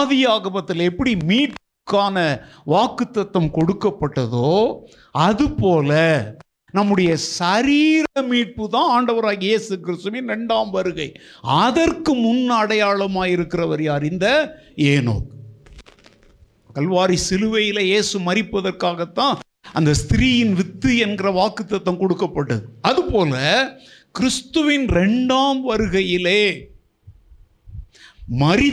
ஆதி 0.00 0.18
ஆகமத்தில் 0.34 0.82
எப்படி 0.90 1.12
மீட்கான 1.30 2.16
வாக்குத்தத்தம் 2.74 3.50
கொடுக்கப்பட்டதோ 3.56 4.52
அதுபோல 5.28 5.90
நம்முடைய 6.74 7.10
சரீர 7.38 8.22
மீட்பு 8.30 8.64
தான் 8.74 8.90
ஆண்டவராக 8.96 9.44
இயேசு 9.48 9.72
கிறிஸ்துவின் 9.84 10.30
ரெண்டாம் 10.32 10.70
வருகை. 10.76 11.06
அதற்கு 11.64 12.12
முன் 12.24 12.44
அடையாளமாக 12.58 13.32
இருக்கிறவர் 13.34 13.82
யார்? 13.86 14.04
இந்த 14.12 14.26
ஏனோ 14.92 15.16
கல்வாரி 16.76 17.16
சிலுவையில் 17.28 17.82
இயேசு 17.90 18.16
மறிப்பதற்காகத்தான் 18.28 19.36
அந்த 19.78 19.90
ஸ்திரீயின் 20.02 20.54
வித்து 20.60 20.90
என்கிற 21.06 21.28
வாக்குத்தத்தம் 21.40 22.00
கொடுக்கப்பட்டது. 22.02 22.62
அதுபோல 22.90 23.34
கிறிஸ்துவின் 24.18 24.86
ரெண்டாம் 25.00 25.60
வருகையிலே 25.70 26.42
மறி 28.42 28.68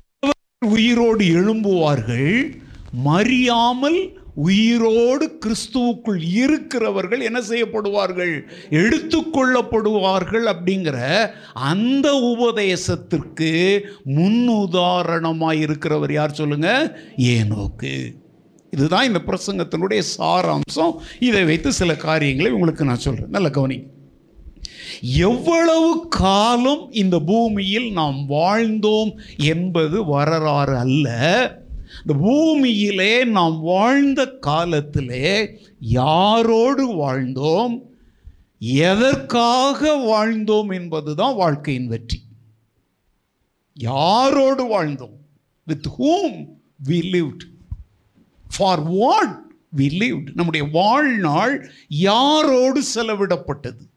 உயிரோடு 0.66 1.25
எழும்புவார்கள். 1.25 2.61
மறியாமல் 3.05 4.16
உயிரோடு 4.36 5.38
கிறிஸ்துவுக்குள் 5.45 6.22
இருக்கிறவர்கள் 6.22 7.19
என்ன 7.19 7.39
செய்யப்படுவார்கள்? 7.39 8.41
எடுத்துக்கொள்ளப்படுவார்கள் 8.69 10.45
அப்படிங்கிற 10.53 11.30
அந்த 11.53 12.14
உபதேசத்திற்கு 12.14 13.80
முன்னுதாரணமாக 14.05 15.59
இருக்கிறவர் 15.66 16.11
யார் 16.11 16.33
சொல்லுங்க? 16.33 16.97
ஏனோக்கு. 17.17 18.14
இதுதான் 18.71 19.05
இந்த 19.05 19.21
பிரசங்கத்தினுடைய 19.25 20.02
சாராம்சம். 20.17 20.95
இதை 21.19 21.44
வைத்து 21.44 21.71
சில 21.71 21.95
காரியங்களை 21.95 22.52
உங்களுக்கு 22.52 22.86
நான் 22.86 23.05
சொல்கிறேன் 23.08 23.30
நல்ல 23.30 23.49
கவனி 23.49 23.83
எவ்வளவு 25.01 26.07
காலம் 26.07 26.91
இந்த 26.91 27.19
பூமியில் 27.19 27.91
நாம் 27.91 28.25
வாழ்ந்தோம் 28.29 29.19
என்பது 29.37 30.05
வரலாறு 30.05 30.77
அல்ல. 30.77 31.09
இந்த 32.05 32.19
பூமியிலே 32.21 33.23
நாம் 33.23 33.59
வாழ்ந்த 33.59 34.25
காலத்திலே 34.25 35.59
யாரோடு 35.91 36.85
வாழ்ந்தோம்? 36.85 37.81
எதற்காக 38.59 39.93
வாழ்ந்தோம் 39.93 40.73
என்பதுதான் 40.73 41.35
வாழ்க்கையின் 41.35 41.87
வெற்றி. 41.87 42.21
யாரோடு 43.79 44.63
வாழ்ந்தோம்? 44.71 45.15
With 45.65 45.87
whom 45.99 46.45
we 46.87 47.01
lived 47.11 47.45
for 48.57 48.81
what 48.81 49.41
we 49.77 49.79
lived 49.79 50.27
நம்முடைய 50.33 50.67
வாழ்நாள் 50.71 51.71
யாரோடு 52.01 52.79
செலவிடப்பட்டது? 52.95 53.95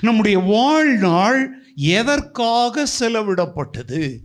நம்முடைய 0.00 0.38
வாழ்நாள் 0.38 1.64
எதற்காக 1.74 2.86
செலவிடப்பட்டது? 3.00 4.18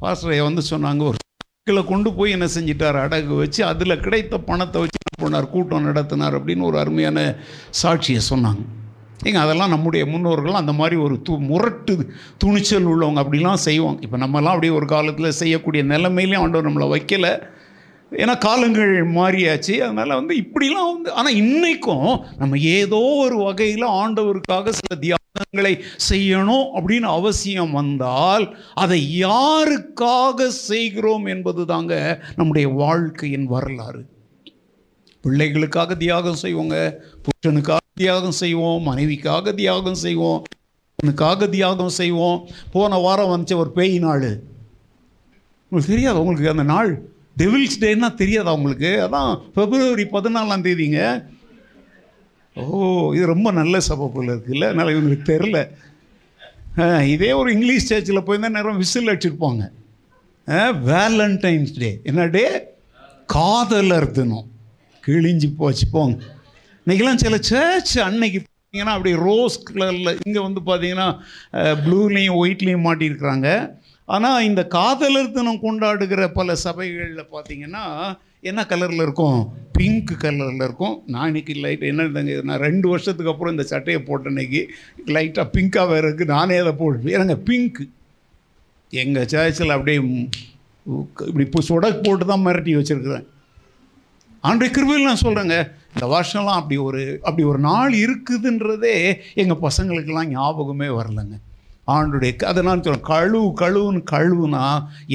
பாஸ்டரைய 0.00 0.42
வந்து 0.42 0.62
சொன்னாங்க 0.70 1.02
ஒரு 1.02 1.16
சைக்கிளை 1.16 1.84
கொண்டு 1.84 2.12
போய் 2.12 2.30
என்ன 2.30 2.46
செஞ்சிட்டார்? 2.46 2.98
அடகு 3.04 3.36
வச்சு 3.36 3.64
அதில் 3.64 4.00
கிடைத்த 4.00 4.38
பணத்தை 4.38 4.80
வச்சு 4.80 4.98
போனார் 5.22 5.50
கூட்டம் 5.50 5.82
நடத்தினார் 5.82 6.36
அப்படின்னு 6.38 6.62
ஒரு 6.62 6.78
அருமையான 6.78 7.36
சாட்சியை 7.82 8.20
சொன்னாங்க. 8.30 8.62
ஏங்க 9.24 9.34
அதெல்லாம் 9.34 9.68
நம்முடைய 9.68 10.06
முன்னோர்கள் 10.06 10.52
அந்த 10.52 10.72
மாதிரி 10.72 10.96
ஒரு 10.96 11.22
து 11.28 11.38
முரட்டு 11.38 12.12
துணிச்சல் 12.38 12.84
உள்ளவங்க 12.84 13.22
அப்படிலாம் 13.22 13.54
செய்வாங்க. 13.54 13.98
இப்போ 14.00 14.18
நம்மலாம் 14.18 14.54
அப்படியே 14.54 14.72
ஒரு 14.72 14.86
காலத்தில் 14.86 15.30
செய்யக்கூடிய 15.30 15.84
நிலைமையிலையும் 15.84 16.38
ஆண்டவர் 16.38 16.68
நம்மளை 16.68 16.88
வைக்கலை. 16.94 17.42
ஏன்னா 18.12 18.38
காலங்கள் 18.38 18.92
மாறியாச்சு. 19.12 19.74
அதனால் 19.78 20.18
வந்து 20.18 20.34
இப்படிலாம் 20.36 20.90
வந்து 20.92 21.12
ஆனால் 21.12 21.34
இன்றைக்கும் 21.34 22.10
நம்ம 22.38 22.58
ஏதோ 22.58 22.96
ஒரு 22.96 23.36
வகையில் 23.36 23.86
ஆண்டவருக்காக 24.00 24.68
சில 24.68 24.96
தியாகங்களை 25.00 25.72
செய்யணும் 26.10 26.66
அப்படின்னு 26.76 27.08
அவசியம் 27.18 27.72
வந்தால் 27.72 28.56
அதை 28.74 29.20
யாருக்காக 29.20 30.46
செய்கிறோம் 30.46 31.26
என்பது 31.26 31.64
தாங்க 31.66 32.22
நம்முடைய 32.36 32.68
வாழ்க்கையின் 32.68 33.46
வரலாறு. 33.46 34.02
பிள்ளைகளுக்காக 35.24 35.96
தியாகம் 35.96 36.42
செய்வோங்க 36.42 36.76
புருஷனுக்காக 37.24 37.84
தியாகம் 37.94 38.38
செய்வோம் 38.42 38.86
மனைவிக்காக 38.86 39.54
தியாகம் 39.54 40.00
செய்வோம் 40.04 40.42
அவனுக்காக 40.98 41.46
தியாகம் 41.48 41.94
செய்வோம். 42.00 42.38
போன 42.72 42.98
வாரம் 42.98 43.32
வந்துச்சு 43.32 43.56
ஒரு 43.56 43.70
பேய் 43.70 43.98
நாள். 43.98 44.28
உங்களுக்கு 45.68 45.92
தெரியாது? 45.94 46.20
உங்களுக்கு 46.20 46.48
அந்த 46.48 46.62
நாள் 46.62 47.14
டெவில்ஸ் 47.40 47.80
டேன்னா 47.84 48.08
தெரியாது 48.20 48.48
அவங்களுக்கு 48.52 48.90
அதான் 49.06 49.32
பிப்ரவரி 49.56 50.06
பதினாலாம் 50.14 50.64
தேதிங்க. 50.66 51.00
ஓ 52.56 52.64
இது 53.16 53.24
ரொம்ப 53.34 53.48
நல்ல 53.60 53.80
சபை 53.88 54.06
போல 54.14 54.28
இருக்குல்ல 54.34 54.68
அதனால் 54.70 54.92
இவங்களுக்கு 54.94 55.30
தெரில 55.34 55.58
இதே 57.14 57.30
ஒரு 57.40 57.48
இங்கிலீஷ் 57.56 57.88
சர்ச்சில் 57.90 58.26
போய் 58.28 58.40
தான் 58.44 58.56
நேரம் 58.56 58.80
விசில் 58.82 59.10
அடிச்சிருப்பாங்க. 59.12 59.62
வேலண்டைன்ஸ் 60.90 61.72
டே 61.82 61.90
என்ன 62.10 62.26
டே? 62.34 62.44
காதலர் 63.34 64.10
தினம் 64.18 64.48
கிழிஞ்சு 65.06 65.48
போச்சு 65.60 65.86
போங்க. 65.94 66.16
இன்றைக்கெல்லாம் 66.82 67.22
சில 67.24 67.36
சர்ச் 67.50 67.94
அன்னைக்கு 68.08 68.38
பார்த்தீங்கன்னா 68.42 68.94
அப்படி 68.96 69.12
ரோஸ் 69.26 69.56
கலரில் 69.68 70.18
இங்கே 70.26 70.40
வந்து 70.46 70.60
பார்த்தீங்கன்னா 70.68 71.08
ப்ளூலேயும் 71.84 72.38
ஒயிட்லேயும் 72.42 72.86
மாட்டியிருக்கிறாங்க. 72.88 73.48
ஆனால் 74.14 74.46
இந்த 74.48 74.62
காதலர் 74.76 75.34
தினம் 75.36 75.64
கொண்டாடுகிற 75.66 76.24
பல 76.38 76.54
சபைகளில் 76.64 77.30
பார்த்தீங்கன்னா 77.34 77.84
என்ன 78.48 78.60
கலரில் 78.70 79.02
இருக்கும்? 79.04 79.38
பிங்க் 79.76 80.12
கலரில் 80.24 80.64
இருக்கும். 80.66 80.96
நான் 81.12 81.28
இன்னைக்கு 81.30 81.54
லைட் 81.64 81.84
என்ன 81.90 82.42
நான் 82.48 82.64
ரெண்டு 82.66 82.86
வருஷத்துக்கு 82.92 83.32
அப்புறம் 83.32 83.54
இந்த 83.54 83.64
சட்டையை 83.72 84.00
போட்ட 84.08 84.30
அன்னைக்கு 84.32 84.60
லைட்டாக 85.14 85.46
பிங்காக 85.54 85.86
வேறு 85.92 86.06
இருக்குது 86.08 86.34
நானே 86.36 86.58
அதை 86.64 86.72
போட்டு 86.82 87.14
ஏங்க 87.16 87.36
பிங்க். 87.48 87.80
எங்கள் 88.92 89.30
சேச்சில் 89.32 89.74
அப்படியே 89.76 89.98
இப்படி 91.28 91.44
இப்போ 91.48 91.62
சுட 91.68 91.86
போட்டு 92.06 92.24
தான் 92.30 92.44
மிரட்டி 92.46 92.74
வச்சுருக்குறேன். 92.78 93.26
ஆண்டு 94.48 94.66
கிருவில் 94.76 95.08
நான் 95.08 95.24
சொல்கிறேங்க 95.24 95.56
இந்த 95.94 96.06
வருஷம்லாம் 96.14 96.60
அப்படி 96.60 96.76
ஒரு 96.88 97.02
அப்படி 97.26 97.44
ஒரு 97.52 97.60
நாள் 97.68 97.92
இருக்குதுன்றதே 98.04 98.94
எங்கள் 99.42 99.62
பசங்களுக்கெல்லாம் 99.66 100.32
ஞாபகமே 100.36 100.88
வரலைங்க. 100.98 101.36
ஆண்டுடைய 101.94 102.44
அதை 102.50 102.60
நான் 102.68 102.84
சொல்கிறேன் 102.84 103.08
கழுவு 103.12 103.48
கழுவுன்னு 103.62 104.02
கழுவுனா 104.12 104.64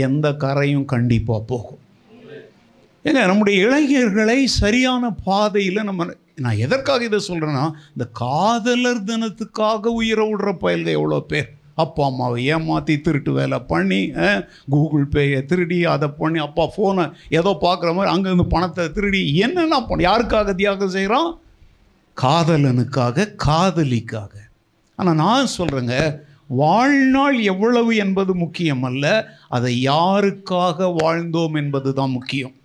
எந்த 0.07 0.27
கரையும் 0.43 0.89
கண்டிப்பாக 0.93 1.41
போகும். 1.51 1.79
ஏங்க 3.05 3.21
நம்முடைய 3.29 3.55
இளைஞர்களை 3.65 4.39
சரியான 4.61 5.03
பாதையில் 5.27 5.87
நம்ம 5.89 6.05
நான் 6.45 6.61
எதற்காக 6.65 7.03
இதை 7.09 7.19
சொல்கிறேன்னா 7.27 7.65
இந்த 7.93 8.05
காதலர் 8.21 9.01
தினத்துக்காக 9.09 9.93
உயிரை 9.99 10.25
விடுற 10.29 10.51
பயல்கள் 10.63 10.97
எவ்வளோ 10.99 11.19
பேர்? 11.31 11.49
அப்பா 11.83 12.03
அம்மாவை 12.09 12.39
ஏமாற்றி 12.53 12.95
திருட்டு 13.01 13.31
வேலை 13.37 13.57
பண்ணி 13.71 13.99
கூகுள் 14.73 15.05
பேயை 15.13 15.39
திருடி 15.45 15.77
அதை 15.93 16.07
பண்ணி 16.19 16.39
அப்பா 16.47 16.63
ஃபோனை 16.73 17.05
ஏதோ 17.39 17.51
பார்க்குற 17.65 17.91
மாதிரி 17.97 18.13
அங்கேருந்து 18.13 18.47
பணத்தை 18.55 18.85
திருடி 18.91 19.21
என்னென்ன 19.45 19.79
பண்ண 19.81 20.07
யாருக்காக 20.09 20.55
தியாகம் 20.61 20.95
செய்கிறோம் 20.97 21.29
காதலனுக்காக 22.17 23.27
காதலிக்காக. 23.47 24.33
ஆனால் 24.99 25.19
நான் 25.23 25.55
சொல்கிறேங்க 25.57 25.95
வாழ்நாள் 26.55 27.39
எவ்வளவு 27.39 27.95
என்பது 27.95 28.35
முக்கியம் 28.35 28.83
அல்ல 28.83 29.27
அதை 29.49 29.87
யாருக்காக 29.87 30.95
வாழ்ந்தோம் 31.03 31.55
என்பது 31.55 31.93
தான் 31.93 32.09
முக்கியம் 32.09 32.55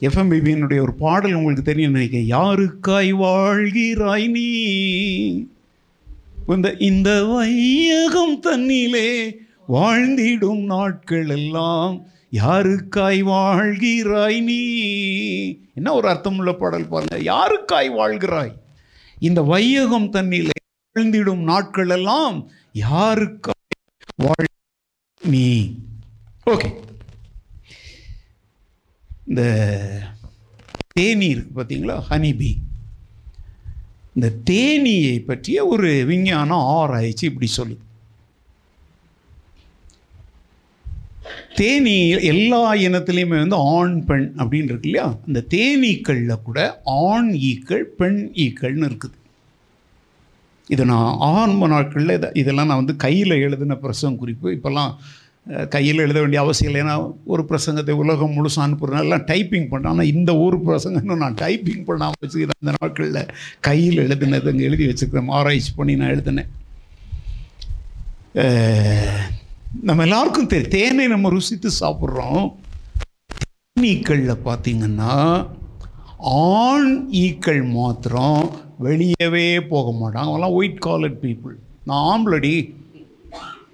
எஃப்எம்பிபியினுடைய 0.00 0.80
ஒரு 0.80 0.94
பாடல் 0.94 1.32
உங்களுக்கு 1.32 1.62
தெரியும் 1.62 1.92
நினைக்கிறேன். 1.92 2.30
யாருக்காய் 2.30 3.10
வாழ்கிறாய் 3.14 4.26
நீ? 4.28 4.48
இந்த 6.46 6.74
இந்த 6.78 7.24
வையகம் 7.24 8.40
தன்னிலே 8.40 9.36
வாழ்ந்திடும் 9.68 10.64
நாட்கள் 10.64 11.28
எல்லாம் 11.28 12.06
யாருக்காய் 12.32 13.22
வாழ்கிறாய் 13.22 14.40
நீ? 14.40 14.62
என்ன 15.74 15.92
ஒரு 15.92 16.08
அர்த்தமுள்ள 16.08 16.52
பாடல் 16.52 16.88
பாருங்க. 16.88 17.18
யாருக்காய் 17.32 17.90
வாழ்கிறாய்? 17.90 18.52
இந்த 19.20 19.42
வையகம் 19.42 20.10
தன்னிலே 20.10 20.58
வாழ்ந்திடும் 20.96 21.42
நாட்கள் 21.42 21.88
எல்லாம் 21.88 22.36
யாருக்கு 22.74 23.52
வாழ் 24.24 24.48
நீ. 25.22 25.46
ஓகே 26.52 26.68
இந்த 29.28 29.42
தேனி 30.98 31.28
இருக்கு 31.34 31.52
பார்த்தீங்களா 31.58 31.96
ஹனிபி 32.10 32.50
இந்த 34.16 34.28
தேனியை 34.50 35.14
பற்றிய 35.28 35.58
ஒரு 35.66 35.90
விஞ்ஞானம் 36.10 36.66
ஆராய்ச்சி 36.78 37.24
இப்படி 37.30 37.48
சொல்லு. 37.58 37.76
தேனி 41.58 41.96
எல்லா 42.32 42.62
இனத்துலேயுமே 42.86 43.38
வந்து 43.42 43.58
ஆண் 43.74 43.96
பெண் 44.08 44.28
அப்படின்னு 44.42 44.70
இருக்கு 44.72 44.88
இல்லையா? 44.90 45.08
அந்த 45.26 45.40
தேனீக்களில் 45.54 46.44
கூட 46.48 46.60
ஆண் 46.84 47.30
ஈக்கள் 47.50 47.84
பெண் 48.00 48.20
ஈக்கள்னு 48.44 48.88
இருக்குது. 48.90 49.16
இது 50.72 50.82
நான் 50.90 51.10
ஆரம்ப 51.34 51.66
நாட்களில் 51.72 52.16
இதை 52.18 52.28
இதெல்லாம் 52.40 52.68
நான் 52.70 52.80
வந்து 52.82 52.94
கையில் 53.04 53.34
எழுதின 53.46 53.76
பிரசங்கம் 53.84 54.20
குறிப்பு. 54.22 54.48
இப்போல்லாம் 54.56 54.92
கையில் 55.74 56.02
எழுத 56.04 56.18
வேண்டிய 56.20 56.40
அவசியம் 56.42 56.70
இல்லை. 56.70 56.82
ஏன்னா 56.84 56.94
ஒரு 57.32 57.42
பிரசங்கத்தை 57.48 57.94
உலகம் 58.02 58.34
முழுசு 58.36 58.58
அனுப்புறதுனால 58.66 59.06
எல்லாம் 59.08 59.26
டைப்பிங் 59.30 59.68
பண்ணேன் 59.72 59.90
ஆனால் 59.92 60.10
இந்த 60.14 60.30
ஒரு 60.44 60.58
பிரசங்கம் 60.68 61.22
நான் 61.24 61.38
டைப்பிங் 61.42 61.84
பண்ணாமல் 61.88 62.22
வச்சுக்கிறேன். 62.24 62.60
அந்த 62.62 62.74
நாட்களில் 62.78 63.20
கையில் 63.68 64.02
எழுதினது 64.04 64.50
அங்கே 64.52 64.68
எழுதி 64.68 64.86
வச்சுருக்கிறேன் 64.90 65.34
ஆராய்ச்சி 65.38 65.72
பண்ணி 65.80 65.96
நான் 66.02 66.14
எழுதினேன். 66.14 66.50
நம்ம 69.88 70.02
எல்லாருக்கும் 70.06 70.50
தெரியும் 70.52 70.74
தேனை 70.78 71.06
நம்ம 71.14 71.30
ருசித்து 71.36 71.70
சாப்பிட்றோம். 71.82 72.44
தேனீக்களில் 73.76 74.44
பார்த்தீங்கன்னா 74.48 75.12
ஆண் 76.32 77.08
ஈக்கள் 77.10 77.62
மாத்திரம் 77.62 78.50
வெளியவே 78.82 79.60
போக 79.68 79.86
மாட்டாங்க. 79.90 80.26
அவங்களாம் 80.26 80.56
ஒயிட் 80.58 80.78
காலட் 80.78 81.18
பீப்புள் 81.22 81.54
நான் 81.84 82.04
ஆம்பளடி. 82.12 82.74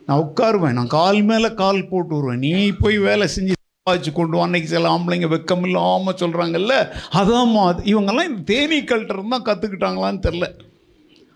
நான் 0.07 0.23
உட்காருவேன். 0.23 0.73
நான் 0.73 0.87
கால் 0.87 1.23
மேலே 1.23 1.55
கால் 1.55 1.89
போட்டு 1.89 2.15
வருவேன். 2.15 2.39
நீ 2.39 2.71
போய் 2.71 2.99
வேலை 2.99 3.29
செஞ்சு 3.37 3.53
வச்சு 3.91 4.13
கொண்டு 4.13 4.37
வா. 4.37 4.43
அன்னைக்கு 4.43 4.69
சில 4.69 4.97
ஆம்பளைங்க 4.97 5.29
வெக்கம் 5.37 5.63
இல்லாமல் 5.63 6.15
சொல்கிறாங்கல்ல 6.15 6.75
அதாம்மா 7.13 7.65
இவங்கெல்லாம் 7.93 8.29
இந்த 8.31 8.43
தேனீக்கள்கிட்ட 8.53 9.15
இருந்து 9.17 9.35
தான் 9.37 9.49
கற்றுக்கிட்டாங்களான்னு 9.49 10.25
தெரில 10.27 10.49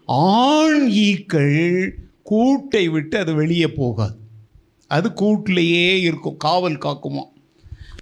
ஆண் 0.05 0.89
ஈக்கள் 0.89 1.97
கூட்டை 2.31 2.91
விட்டு 2.91 3.19
அது 3.19 3.35
வெளியே 3.35 3.69
போகாது. 3.69 4.17
அது 4.87 5.09
கூட்டிலேயே 5.13 6.01
இருக்கும். 6.01 6.37
காவல் 6.37 6.79
காக்குமா? 6.79 7.33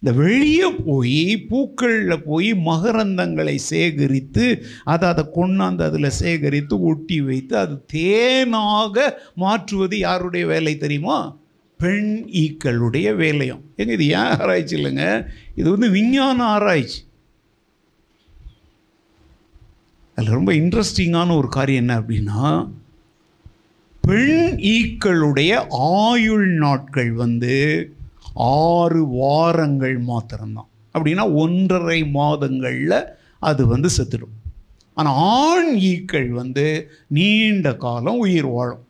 இந்த 0.05 0.23
வெளியே 0.23 0.71
போய் 0.71 1.47
பூக்களில் 1.49 2.23
போய் 2.23 2.53
மகரந்தங்களை 2.53 3.55
சேகரித்து 3.55 4.65
அதை 4.85 5.09
அதை 5.09 5.25
கொண்டாந்து 5.37 5.83
அதில் 5.83 6.09
சேகரித்து 6.11 6.81
ஒட்டி 6.81 7.21
வைத்து 7.21 7.57
அது 7.57 7.85
தேனாக 7.93 9.15
மாற்றுவது 9.35 9.99
யாருடைய 9.99 10.47
வேலை 10.47 10.77
தெரியுமா? 10.77 11.37
பெண் 11.79 12.25
ஈக்களுடைய 12.33 13.15
வேலையும். 13.17 13.63
எங்க 13.77 13.93
இது 13.93 14.07
ஏன் 14.07 14.33
ஆராய்ச்சி 14.41 14.77
இல்லைங்க? 14.77 15.29
இது 15.55 15.71
வந்து 15.71 15.91
விஞ்ஞான 15.91 16.43
ஆராய்ச்சி. 16.43 17.01
அதில் 20.15 20.33
ரொம்ப 20.33 20.53
இன்ட்ரெஸ்டிங்கான 20.53 21.37
ஒரு 21.37 21.49
காரியம் 21.49 21.89
என்ன 21.89 22.01
அப்படின்னா 22.01 22.71
பெண் 24.01 24.59
ஈக்களுடைய 24.77 25.53
ஆயுள் 25.71 26.49
நாட்கள் 26.49 27.13
வந்து 27.13 27.57
ஆறு 28.35 29.07
வாரங்கள் 29.07 29.99
மாத்திரம்தான். 29.99 30.69
அப்படின்னா 30.95 31.35
ஒன்றரை 31.35 32.07
மாதங்களில் 32.07 33.05
அது 33.39 33.67
வந்து 33.67 33.89
செத்துடும். 33.97 34.51
ஆனால் 34.95 35.15
ஆண் 35.17 35.77
ஈக்கள் 35.77 36.29
வந்து 36.29 36.91
நீண்ட 37.07 37.77
காலம் 37.77 38.19
உயிர் 38.19 38.47
வாழும். 38.47 38.87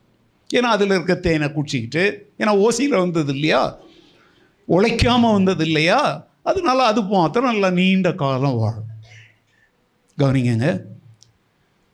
ஏன்னா 0.53 0.71
அதில் 0.73 0.89
இருக்க 0.89 1.15
தேனை 1.15 1.47
குடிச்சிக்கிட்டு 1.47 2.15
ஏன்னா 2.37 2.67
ஓசியில் 2.67 2.99
வந்தது 2.99 3.33
இல்லையா? 3.33 3.77
உழைக்காமல் 4.65 5.31
வந்தது 5.31 5.65
இல்லையா? 5.65 6.27
அதனால 6.43 6.83
அது 6.83 7.01
மாத்திரம் 7.01 7.51
நல்லா 7.51 7.69
நீண்ட 7.69 8.13
காலம் 8.13 8.55
வாழும். 8.55 8.91
கவனிங்கங்க. 10.17 10.81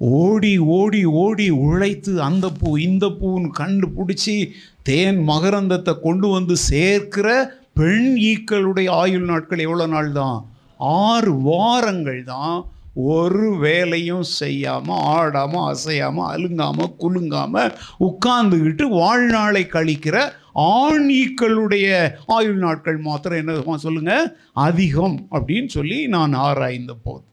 ஓடி 0.02 0.58
ஓடி 0.58 1.06
ஓடி 1.06 1.50
உழைத்து 1.50 2.22
அந்த 2.22 2.50
பூ 2.50 2.78
இந்த 2.78 3.06
பூன்னு 3.08 3.50
கண்டுபிடிச்சி 3.58 4.36
தேன் 4.84 5.24
மகரந்தத்தை 5.24 5.94
கொண்டு 6.00 6.28
வந்து 6.28 6.58
சேர்க்கிற 6.58 7.28
பெண் 7.74 8.16
ஈக்களுடைய 8.22 8.90
ஆயுள் 8.90 9.26
நாட்கள் 9.26 9.60
எவ்வளோ 9.60 9.86
நாள் 9.86 10.12
தான் 10.12 10.38
ஆறு 10.80 11.32
வாரங்கள் 11.42 12.24
தான் 12.24 12.58
ஒரு 12.96 13.58
வேலையும் 13.58 14.24
செய்யாமல் 14.24 15.04
ஆடாமல் 15.16 15.68
அசையாமல் 15.68 16.26
அலுங்காமல் 16.26 16.96
குலுங்காமல் 16.96 17.74
உட்கார்ந்துக்கிட்டு 18.00 18.84
வாழ்நாளை 18.84 19.64
கழிக்கிற 19.68 20.18
ஆண் 20.54 21.08
ஈக்களுடைய 21.10 21.88
ஆயுள் 22.28 22.58
நாட்கள் 22.58 22.98
மாத்திரம் 22.98 23.38
என்ன 23.38 23.78
சொல்லுங்கள் 23.78 24.32
அதிகம் 24.54 25.28
அப்படின்னு 25.32 25.68
சொல்லி 25.68 26.08
நான் 26.08 26.34
ஆராய்ந்த 26.34 26.94
போது. 27.04 27.29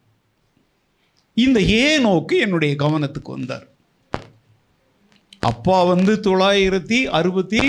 இந்த 1.44 1.60
ஏனோக்கு 1.60 2.34
என்னுடைய 2.38 2.74
கவனத்துக்கு 2.78 3.30
வந்தார். 3.30 3.66
அப்பா 5.40 5.82
வந்து 5.82 6.12
தொள்ளாயிரத்தி 6.14 6.98
அறுபத்தி 7.18 7.60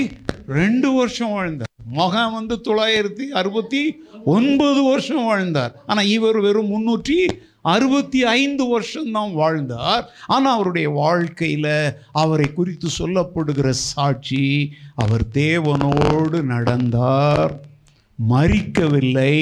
ரெண்டு 0.48 0.94
வருஷம் 0.94 1.31
வாழ்ந்தார். 1.31 1.72
மகன் 1.92 2.31
வந்து 2.34 2.56
தொள்ளாயிரத்தி 2.64 3.25
அறுபத்தி 3.40 3.81
ஒன்பது 4.25 4.84
வருஷம் 4.84 5.24
வாழ்ந்தார். 5.24 5.74
ஆனால் 5.86 6.08
இவர் 6.08 6.40
வெறும் 6.40 6.72
முன்னூற்றி 6.72 7.18
அறுபத்தி 7.62 8.24
ஐந்து 8.24 8.68
வருஷம்தான் 8.68 9.34
வாழ்ந்தார். 9.34 10.10
ஆனால் 10.25 10.54
அவருடைய 10.54 10.90
வாழ்க்கையில் 10.90 11.96
அவரை 12.12 12.54
குறித்து 12.54 12.90
சொல்லப்படுகிற 13.00 13.70
சாட்சி 13.70 14.74
அவர் 14.96 15.25
தேவனோடு 15.34 16.42
நடந்தார். 16.54 17.54
மறிக்கவில்லை. 18.30 19.36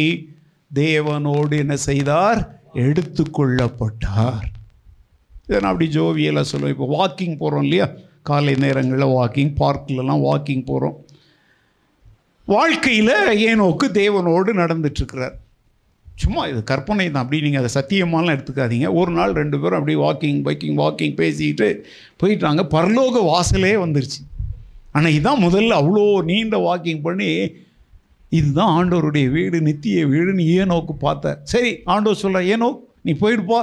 தேவனோடு 0.75 1.57
என்ன 1.57 1.75
செய்தார்? 1.75 2.41
எடுத்துக்கொள்ளப்பட்டார். 2.75 4.45
இதை 5.47 5.59
நான் 5.61 5.71
அப்படி 5.71 5.87
ஜோவியலாக 5.97 6.45
சொல்லுவேன். 6.51 6.75
இப்போ 6.75 6.87
வாக்கிங் 6.95 7.37
போகிறோம் 7.37 7.61
இல்லையா? 7.61 7.87
காலை 8.21 8.53
நேரங்களில் 8.55 9.15
வாக்கிங் 9.17 9.51
பார்க்கிலலாம் 9.61 10.23
வாக்கிங் 10.29 10.65
போகிறோம் 10.65 10.95
வாழ்க்கையில் 12.45 13.13
ஏனோக்கு 13.49 13.85
தேவனோடு 14.01 14.49
நடந்துட்டுருக்கிறார். 14.61 15.35
சும்மா 16.15 16.41
இது 16.47 16.63
கற்பனை 16.63 17.11
தான். 17.11 17.23
அப்படி 17.23 17.41
நீங்கள் 17.41 17.63
அதை 17.63 17.71
சத்தியமாலாம் 17.77 18.33
எடுத்துக்காதீங்க. 18.35 18.93
ஒரு 18.93 19.11
நாள் 19.11 19.31
ரெண்டு 19.31 19.59
பேரும் 19.59 19.79
அப்படியே 19.79 19.99
வாக்கிங் 20.05 20.39
பைக்கிங் 20.47 20.77
வாக்கிங் 20.83 21.15
பேசிக்கிட்டு 21.15 21.69
போயிட்டாங்க. 22.23 22.63
பரலோக 22.75 23.23
வாசலே 23.31 23.73
வந்துருச்சு. 23.85 24.21
ஆனால் 24.91 25.11
இதான் 25.11 25.43
முதல்ல 25.45 25.73
அவ்வளோ 25.81 26.23
நீண்ட 26.23 26.57
வாக்கிங் 26.67 27.01
பண்ணி 27.01 27.29
இதுதான் 28.35 28.73
ஆண்டவருடைய 28.77 29.27
வீடு 29.31 29.57
நித்திய 29.61 30.05
வீடுன்னு 30.07 30.43
ஏனோக்கு 30.57 30.93
பார்த்த 30.99 31.39
சரி 31.43 31.71
ஆண்டவர் 31.85 32.23
சொல்ல 32.25 32.43
ஏனோ 32.43 32.69
நீ 33.01 33.13
போயிடுப்பா 33.21 33.59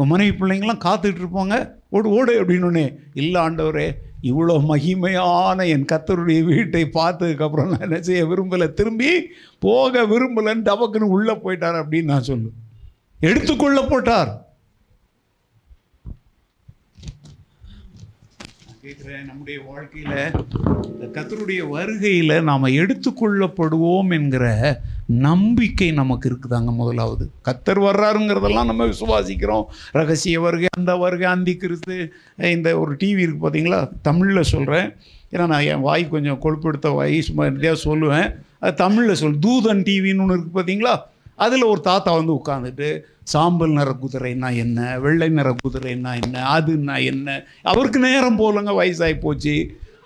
உன் 0.00 0.10
மனைவி 0.12 0.32
பிள்ளைங்களாம் 0.36 0.84
காத்துட்டு 0.84 1.20
இருப்பாங்க. 1.22 1.54
ஓடு 1.90 2.08
ஓடு 2.08 2.32
அப்படின்னு 2.40 2.82
இல்லை 3.14 3.38
ஆண்டவரே 3.40 3.86
இவ்வளோ 4.22 4.54
மகிமையான 4.70 5.66
என் 5.74 5.88
கத்தருடைய 5.92 6.40
வீட்டை 6.44 6.82
பார்த்ததுக்கப்புறம் 6.94 7.68
நான் 7.68 7.84
என்ன 7.86 7.98
செய்ய 8.00 8.22
விரும்பலை. 8.26 8.66
திரும்பி 8.72 9.10
போக 9.58 10.02
விரும்பலைன்னு 10.12 10.66
டபக்குன்னு 10.68 11.14
உள்ளே 11.16 11.34
போயிட்டார் 11.44 11.80
அப்படின்னு 11.82 12.12
நான் 12.12 12.28
சொல்லு 12.30 12.50
எடுத்துக்கொள்ள 13.20 13.80
போட்டார் 13.82 14.30
கேட்குறேன். 18.88 19.24
நம்முடைய 19.28 19.56
வாழ்க்கையில் 19.70 20.20
இந்த 20.90 21.06
கத்தருடைய 21.16 21.62
வருகையில் 21.74 22.44
நாம் 22.48 22.74
எடுத்துக்கொள்ளப்படுவோம் 22.80 24.10
என்கிற 24.18 24.44
நம்பிக்கை 25.26 25.88
நமக்கு 25.98 26.26
இருக்குதாங்க 26.30 26.72
முதலாவது. 26.80 27.24
கத்தர் 27.48 27.80
வர்றாருங்கிறதெல்லாம் 27.86 28.70
நம்ம 28.70 28.86
விசுவாசிக்கிறோம். 28.92 29.66
ரகசிய 29.98 30.40
வருகை 30.46 30.70
அந்த 30.78 30.94
வருகை 31.04 31.28
அந்தி 31.34 31.54
கிறிஸ்து. 31.62 31.96
இந்த 32.54 32.70
ஒரு 32.80 32.94
டிவி 33.02 33.24
இருக்குது 33.26 33.44
பார்த்தீங்களா 33.44 33.80
தமிழில் 34.08 34.50
சொல்கிறேன் 34.54 34.88
ஏன்னா 35.32 35.46
நான் 35.52 35.68
என் 35.72 35.86
வாய் 35.88 36.12
கொஞ்சம் 36.14 36.42
கொழுப்படுத்த 36.44 36.94
வாய் 36.98 37.16
சும்மா 37.28 37.46
சொல்லுவேன். 37.86 38.28
அது 38.64 38.74
தமிழில் 38.84 39.20
சொல் 39.22 39.42
தூதன் 39.46 39.82
டிவின்னு 39.88 40.22
ஒன்று 40.24 40.38
இருக்குது 40.38 40.58
பார்த்தீங்களா 40.58 40.94
அதில் 41.38 41.62
ஒரு 41.64 41.80
தாத்தா 41.80 42.10
வந்து 42.12 42.32
உட்காந்துட்டு 42.32 42.88
சாம்பல் 43.24 43.72
நிற 43.72 43.90
குதிரைன்னா 44.02 44.56
என்ன 44.56 44.98
வெள்ளை 44.98 45.28
நிற 45.28 45.54
குதிரைன்னா 45.58 46.12
என்ன 46.22 46.36
அதுன்னா 46.54 47.04
என்ன? 47.04 47.28
அவருக்கு 47.62 47.98
நேரம் 47.98 48.38
போலங்க 48.38 48.72
வயசாகி 48.72 49.18
போச்சு. 49.18 49.54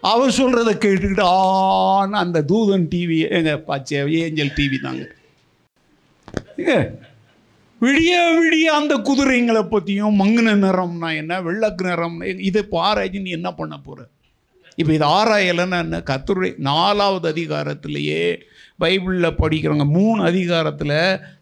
அவர் 0.02 0.36
சொல்கிறத 0.38 0.70
கேட்டுக்கிட்டு 0.76 1.24
ஆன 1.34 2.18
அந்த 2.18 2.42
தூதன் 2.42 2.88
டிவி 2.92 3.18
எங்கள் 3.30 3.64
பாச்சே 3.68 4.00
ஏஞ்சல் 4.20 4.56
டிவி 4.56 4.78
தாங்க. 4.80 5.04
விடிய 7.80 8.10
விடிய 8.38 8.66
அந்த 8.78 8.94
குதிரைங்களை 9.06 9.62
பற்றியும் 9.64 10.18
மங்குன 10.20 10.56
நிறம்னா 10.64 11.08
என்ன 11.16 11.40
வெள்ளக்கு 11.40 11.84
நிறம்னா 11.84 12.26
இதை 12.48 12.60
இப்போ 12.62 12.80
ஆராய்ச்சி 12.80 13.18
நீ 13.18 13.30
என்ன 13.30 13.50
பண்ண 13.52 13.76
போகிற 13.78 14.02
இப்போ 14.76 14.92
இது 14.92 15.06
ஆராயலைன்னு 15.18 15.78
என்ன 15.84 16.02
கத்துரை 16.10 16.50
நாலாவது 16.70 17.26
அதிகாரத்திலேயே 17.32 18.22
பைபிளில் 18.82 19.38
படிக்கிறவங்க 19.40 19.86
மூணு 19.98 20.20
அதிகாரத்தில் 20.22 20.96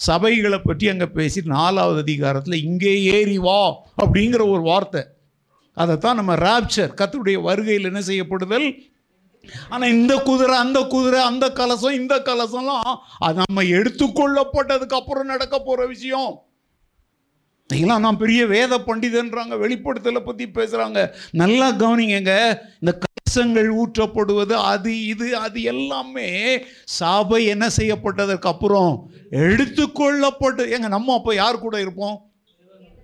சபைகளை 0.07 0.59
பற்றி 0.63 0.89
அங்கே 0.89 1.09
பேசி 1.19 1.43
நாலாவது 1.45 2.01
அதிகாரத்தில் 2.01 2.63
இங்கே 2.63 2.95
ஏறி 3.17 3.39
வா 3.39 3.61
அப்படிங்கிற 4.03 4.43
ஒரு 4.55 4.63
வார்த்தை. 4.63 5.03
அதைத்தான் 5.77 6.19
நம்ம 6.21 6.35
ராப்சர் 6.47 6.97
கத்தருடைய 7.01 7.39
வருகையில் 7.49 7.89
என்ன 7.91 8.01
செய்யப்படுதல்? 8.01 8.69
ஆனால் 9.69 9.93
இந்த 9.97 10.15
குதிரை 10.29 10.57
அந்த 10.57 10.79
குதிரை 10.95 11.21
அந்த 11.21 11.47
கலசம் 11.53 11.99
இந்த 12.01 12.15
கலசம்லாம் 12.29 12.93
அது 13.19 13.39
நம்ம 13.47 13.63
எடுத்துக்கொள்ளப்பட்டதுக்கு 13.77 14.99
அப்புறம் 15.01 15.31
நடக்க 15.35 15.55
போகிற 15.59 15.87
விஷயம். 15.87 16.33
இதெல்லாம் 17.71 18.01
நான் 18.01 18.17
பெரிய 18.17 18.47
வேத 18.47 18.79
பண்டிதன்றாங்க 18.79 19.57
வெளிப்படுத்தலை 19.59 20.23
பற்றி 20.23 20.47
பேசுகிறாங்க 20.51 21.01
நல்லா 21.33 21.69
கவனிங்க 21.81 22.33
இந்த 22.81 22.93
கலசங்கள் 23.03 23.69
ஊற்றப்படுவது 23.77 24.55
அது 24.65 25.07
இது 25.07 25.37
அது 25.37 25.63
எல்லாமே 25.63 26.31
சபை 26.99 27.45
என்ன 27.47 27.71
செய்யப்பட்டதற்கு 27.71 28.49
அப்புறம் 28.49 28.93
எடுத்துக்கொள்ளப்பட்டு 29.47 30.65
எங்க 30.71 30.89
நம்ம 30.89 31.15
அப்போ 31.15 31.35
யார் 31.35 31.59
கூட 31.59 31.81
இருப்போம்? 31.81 32.17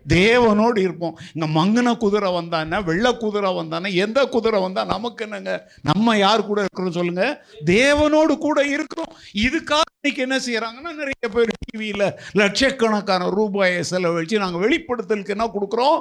தேவனோடு 0.09 0.79
இருப்போம். 0.79 1.19
இங்கே 1.33 1.61
மங்குன 1.61 1.97
குதிரை 1.97 2.33
வந்தானே 2.33 2.85
வெள்ளை 2.85 3.17
குதிரை 3.17 3.53
வந்தானே 3.53 3.95
எந்த 3.95 4.25
குதிரை 4.25 4.61
வந்தால் 4.61 4.87
நமக்கு 4.87 5.25
என்னங்க? 5.25 5.71
நம்ம 5.83 6.17
யார் 6.17 6.47
கூட 6.47 6.61
இருக்கிறோம் 6.61 6.93
சொல்லுங்க. 6.93 7.45
தேவனோடு 7.65 8.39
கூட 8.39 8.65
இருக்கிறோம். 8.65 9.13
இதுக்காக 9.33 9.81
இன்னைக்கு 10.01 10.27
என்ன 10.27 10.37
செய்கிறாங்கன்னா 10.37 10.95
நிறைய 10.95 11.29
பேர் 11.33 11.51
டிவியில் 11.71 12.15
லட்சக்கணக்கான 12.33 13.31
ரூபாயை 13.31 13.83
செலவழித்து 13.83 14.39
நாங்கள் 14.39 14.65
வெளிப்படுத்தலுக்கு 14.65 15.29
என்ன 15.29 15.47
கொடுக்குறோம்? 15.47 16.01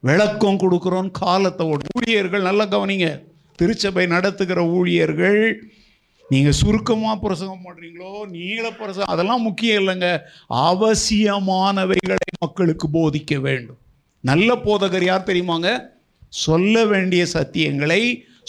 விளக்கம் 0.00 0.56
கொடுக்குறோம். 0.56 1.10
காலத்தை 1.10 1.76
ஊழியர்கள் 1.96 2.42
நல்லா 2.42 2.64
கவனிங்க. 2.64 3.22
திருச்சபை 3.56 4.06
நடத்துகிற 4.06 4.64
ஊழியர்கள் 4.64 5.64
நீங்கள் 6.32 6.56
சுருக்கமாக 6.60 7.16
பிரசங்கம் 7.26 7.64
பண்ணுறீங்களோ 7.66 8.10
நீள 8.34 8.70
பிரசங்கம் 8.70 9.12
அதெல்லாம் 9.12 9.46
முக்கியம் 9.46 9.78
இல்லைங்க. 9.82 10.08
அவசியமானவைகளை 10.48 12.16
மக்களுக்கு 12.38 12.86
போதிக்க 12.92 13.40
வேண்டும். 13.40 13.78
நல்ல 14.20 14.54
போதகர் 14.66 15.04
யார் 15.04 15.26
தெரியுமாங்க? 15.30 15.70
சொல்ல 16.28 16.84
வேண்டிய 16.84 17.22
சத்தியங்களை 17.32 18.02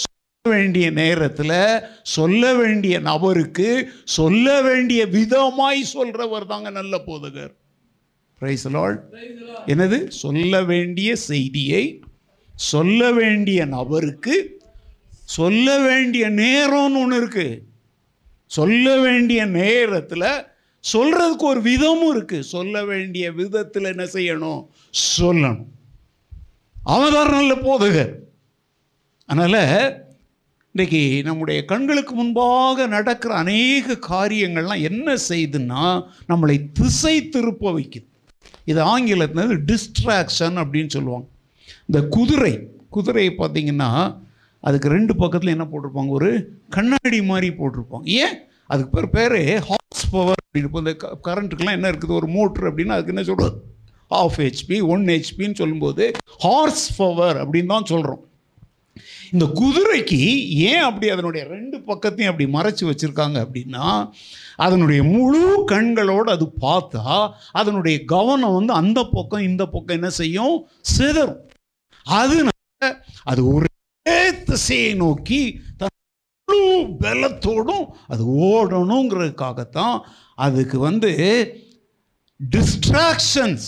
சொல்ல 0.03 0.49
வேண்டிய 0.49 0.91
நேரத்தில் 0.91 1.55
சொல்ல 2.01 2.53
வேண்டிய 2.53 2.99
நபருக்கு 2.99 3.89
சொல்ல 4.03 4.61
வேண்டிய 4.61 5.05
விதமாய் 5.05 5.81
சொல்றவர் 5.93 6.45
தாங்க 6.45 6.69
நல்ல 6.69 7.01
போதகர். 7.07 7.51
பிரைஸ் 8.41 8.67
லார்ட் 8.67 9.01
என்னது? 9.71 10.07
சொல்ல 10.07 10.63
வேண்டிய 10.63 11.09
செய்தியை 11.15 11.83
சொல்ல 12.55 13.11
வேண்டிய 13.11 13.65
நபருக்கு 13.65 14.35
சொல்ல 15.37 15.67
வேண்டிய 15.79 16.23
நேரம்னு 16.29 17.01
ஒன்று 17.03 17.17
இருக்கு. 17.17 17.49
சொல்ல 18.55 18.99
வேண்டிய 18.99 19.45
நேரத்தில் 19.45 20.29
சொல்கிறதுக்கு 20.83 21.43
ஒரு 21.49 21.61
விதமும் 21.61 22.09
இருக்குது 22.13 22.39
சொல்ல 22.39 22.85
வேண்டிய 22.85 23.31
விதத்தில் 23.31 23.83
என்ன 23.83 24.03
செய்யணும்? 24.03 24.61
சொல்லணும். 25.17 25.61
அவன் 26.83 27.13
தான் 27.13 27.29
நல்ல 27.29 27.55
போதகர். 27.55 28.13
அதனால் 29.25 29.61
இன்றைக்கி 30.75 31.23
நம்முடைய 31.23 31.65
கண்களுக்கு 31.65 32.13
முன்பாக 32.13 32.87
நடக்கிற 32.87 33.33
அநேக 33.33 33.97
காரியங்கள்லாம் 34.09 34.81
என்ன 34.81 35.15
செய்யுதுன்னா 35.29 36.05
நம்மளை 36.29 36.67
திசை 36.73 37.29
திருப்ப 37.29 37.71
வைக்குது. 37.71 38.07
இது 38.65 38.81
ஆங்கிலத்தில் 38.81 39.63
டிஸ்ட்ராக்ஷன் 39.65 40.57
அப்படின்னு 40.63 40.87
சொல்லுவாங்க. 40.87 41.27
இந்த 41.85 42.07
குதிரை 42.07 42.53
குதிரை 42.89 43.29
பார்த்தீங்கன்னா 43.29 43.91
அதுக்கு 44.63 44.87
ரெண்டு 44.89 45.13
பக்கத்தில் 45.15 45.55
என்ன 45.55 45.65
போட்டிருப்பாங்க? 45.69 46.09
ஒரு 46.09 46.29
கண்ணாடி 46.69 47.19
மாதிரி 47.31 47.49
போட்டிருப்பாங்க. 47.59 48.05
ஏன்? 48.23 48.35
அதுக்கு 48.67 48.91
பேர் 48.95 49.13
பேர் 49.15 49.37
ஹார்ஸ் 49.69 50.05
பவர் 50.11 50.41
அப்படின்னு. 50.41 50.69
இப்போ 50.69 50.79
இந்த 50.79 50.93
கரண்ட்டுக்கெலாம் 51.27 51.77
என்ன 51.79 51.91
இருக்குது? 51.91 52.17
ஒரு 52.19 52.27
மோட்ரு 52.37 52.69
அப்படின்னா 52.71 52.95
அதுக்கு 52.97 53.13
என்ன 53.15 53.23
சொல்கிறது 53.23 53.57
ஆஃப் 54.11 54.37
ஹெச்பி 54.39 54.77
ஒன் 54.93 55.05
ஹெச்பின்னு 55.09 55.59
சொல்லும்போது 55.61 56.05
ஹார்ஸ் 56.45 56.87
பவர் 56.97 57.37
அப்படின்னு 57.43 57.73
தான் 57.75 57.89
சொல்கிறோம் 57.93 58.21
இந்த 59.33 59.45
குதிரைக்கு 59.59 60.17
ஏன் 60.69 60.85
அப்படி 60.87 61.07
அதனுடைய 61.09 61.43
ரெண்டு 61.45 61.77
பக்கத்தையும் 61.79 62.31
அப்படி 62.31 62.47
மறைச்சு 62.55 62.83
வச்சிருக்காங்க 62.87 63.37
அப்படின்னா 63.45 63.85
அதனுடைய 64.57 65.01
முழு 65.03 65.43
கண்களோடு 65.71 66.29
அது 66.31 66.47
பார்த்தா 66.65 67.05
அதனுடைய 67.51 67.97
கவனம் 68.05 68.57
வந்து 68.57 68.73
அந்த 68.73 69.01
பக்கம் 69.13 69.47
இந்த 69.49 69.65
பக்கம் 69.65 69.97
என்ன 69.99 70.09
செய்யும்? 70.09 70.55
சிதறும். 70.81 71.39
அதனால 72.05 72.89
அது 73.23 73.41
ஒரு 73.47 73.67
திசையை 74.05 74.93
நோக்கி 74.93 75.59
தன் 75.77 75.87
முழு 76.45 76.79
பலத்தோடும் 76.99 77.85
அது 78.07 78.23
ஓடணுங்கிறதுக்காகத்தான் 78.25 79.99
அதுக்கு 80.35 80.79
வந்து 80.79 81.11
டிஸ்ட்ராக்ஷன்ஸ் 82.49 83.67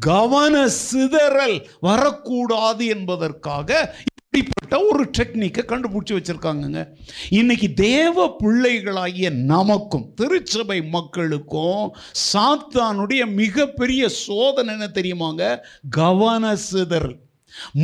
கவன 0.00 0.68
சிதறல் 0.68 1.66
வரக்கூடாது 1.80 2.86
என்பதற்காக 2.86 3.94
இப்படிப்பட்ட 4.12 4.86
ஒரு 4.92 5.10
டெக்னிக்கை 5.18 5.62
கண்டுபிடிச்சி 5.64 6.12
வச்சுருக்காங்கங்க. 6.12 6.86
இன்னைக்கு 7.30 7.72
தேவ 7.72 8.36
பிள்ளைகளாகிய 8.38 9.30
நமக்கும் 9.30 10.14
திருச்சபை 10.14 10.82
மக்களுக்கும் 10.82 11.94
சாத்தானுடைய 12.32 13.34
மிகப்பெரிய 13.34 14.08
சோதனை 14.08 14.74
என்ன 14.74 14.90
தெரியுமாங்க? 14.94 15.58
கவன 15.90 16.56
சிதறல். 16.56 17.18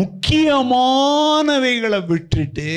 முக்கியமானவைகளை 0.00 2.00
விட்டுட்டு 2.10 2.70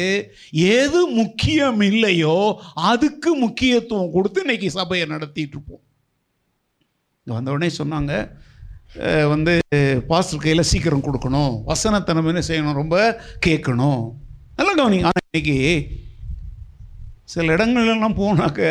எது 0.51 1.01
முக்கியம் 1.19 1.81
இல்லையோ 1.91 2.37
அதுக்கு 2.91 3.33
முக்கியத்துவம் 3.43 4.13
கொடுத்து 4.15 4.43
இன்னைக்கு 4.45 4.69
சபையை 4.79 5.05
நடத்திட்டு 5.13 5.55
இருப்போம். 5.57 5.83
வந்தவுடனே 7.27 7.69
சொன்னாங்க 7.79 8.13
வந்து 9.31 9.53
பாஸ்டர் 10.07 10.41
கையில் 10.43 10.69
சீக்கிரம் 10.69 11.03
கொடுக்கணும். 11.05 11.53
வசனத்தை 11.69 12.15
என்ன 12.31 12.41
செய்யணும்? 12.47 12.79
ரொம்ப 12.81 12.95
கேட்கணும். 13.45 14.01
நல்லா 14.57 14.73
கவனிங்க. 14.79 15.11
இன்னைக்கு 15.29 15.57
சில 17.33 17.53
இடங்கள்லாம் 17.55 18.19
போனாக்க 18.21 18.61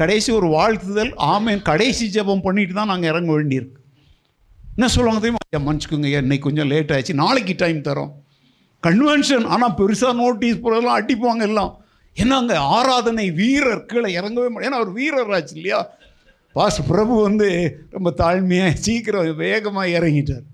கடைசி 0.00 0.28
ஒரு 0.38 0.48
வாழ்த்துதல் 0.56 1.12
ஆமேன். 1.34 1.60
கடைசி 1.70 2.04
ஜெபம் 2.16 2.44
பண்ணிட்டு 2.46 2.74
தான் 2.74 2.92
நாங்கள் 2.92 3.10
இறங்க 3.12 3.30
வேண்டியிருக்கு. 3.36 3.80
என்ன 4.78 4.90
சொல்லுவாங்க 4.94 5.20
தெரியுமா? 5.22 5.40
ஐயா 5.46 5.60
மன்னிச்சுக்கோங்க 5.66 6.22
இன்னைக்கு 6.24 6.46
கொஞ்சம் 6.46 6.68
லேட் 6.72 6.90
ஆயிடுச்சு. 6.94 7.14
நாளைக்கு 7.20 7.54
டைம் 7.62 7.78
தரோம். 7.78 8.10
கன்வென்ஷன் 8.86 9.46
ஆனால் 9.54 9.74
பெருசாக 9.78 10.14
நோட்டீஸ் 10.14 10.60
போடலாம் 10.60 10.98
அடிப்பாங்க 10.98 11.40
எல்லாம். 11.40 11.84
என்னங்க 12.14 12.58
ஆராதனை 12.58 13.30
வீரர் 13.30 13.82
கீழே 13.86 14.20
இறங்கவே 14.20 14.48
மாட்டேன். 14.50 14.68
ஏன்னா 14.68 14.78
அவர் 14.80 14.92
வீரர் 14.92 15.32
ஆச்சு 15.32 15.54
இல்லையா? 15.54 15.90
பாஸ் 16.52 16.86
பிரபு 16.86 17.22
வந்து 17.22 17.48
ரொம்ப 17.90 18.14
தாழ்மையாக 18.22 18.78
சீக்கிரம் 18.84 19.34
வேகமாக 19.34 19.88
இறங்கிட்டார். 19.98 20.46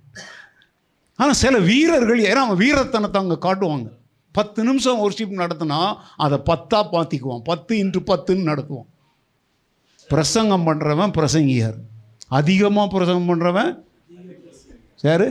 ஆனால் 1.16 1.34
சில 1.34 1.58
வீரர்கள் 1.58 2.24
ஏன்னா 2.30 2.42
அவன் 2.46 2.62
வீரத்தனத்தை 2.64 3.20
அவங்க 3.22 3.38
காட்டுவாங்க. 3.46 3.88
பத்து 4.32 4.64
நிமிஷம் 4.64 5.10
ஒர்ஷிப் 5.10 5.40
நடத்தினா 5.44 5.96
அதை 6.16 6.38
பத்தாக 6.50 6.84
பாத்திக்குவான் 6.96 7.46
பத்து 7.52 7.78
இன்று 7.78 8.00
பத்துன்னு 8.00 8.50
நடத்துவான். 8.52 8.90
பிரசங்கம் 10.08 10.66
பண்ணுறவன் 10.66 11.16
பிரசங்கியார். 11.20 11.80
அதிகமாக 12.28 12.88
பிரசங்கம் 12.98 13.30
பண்ணுறவன் 13.30 13.83
யார்? 15.04 15.26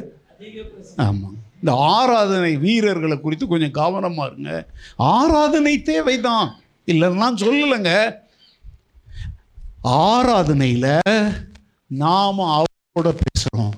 ஆமாம் 1.05 1.37
இந்த 1.59 1.73
ஆராதனை 1.95 2.51
வீரர்களை 2.57 3.15
குறித்து 3.19 3.45
கொஞ்சம் 3.47 3.77
கவனமாக 3.81 4.29
இருங்க. 4.29 4.53
ஆராதனை 5.13 5.75
தேவைதான். 5.81 6.49
இல்லைன்னா 6.91 7.27
சொல்லலைங்க. 7.43 7.91
ஆராதனையில் 10.07 10.91
நாம் 12.01 12.41
அவரோட 12.57 13.09
பேசுகிறோம் 13.23 13.75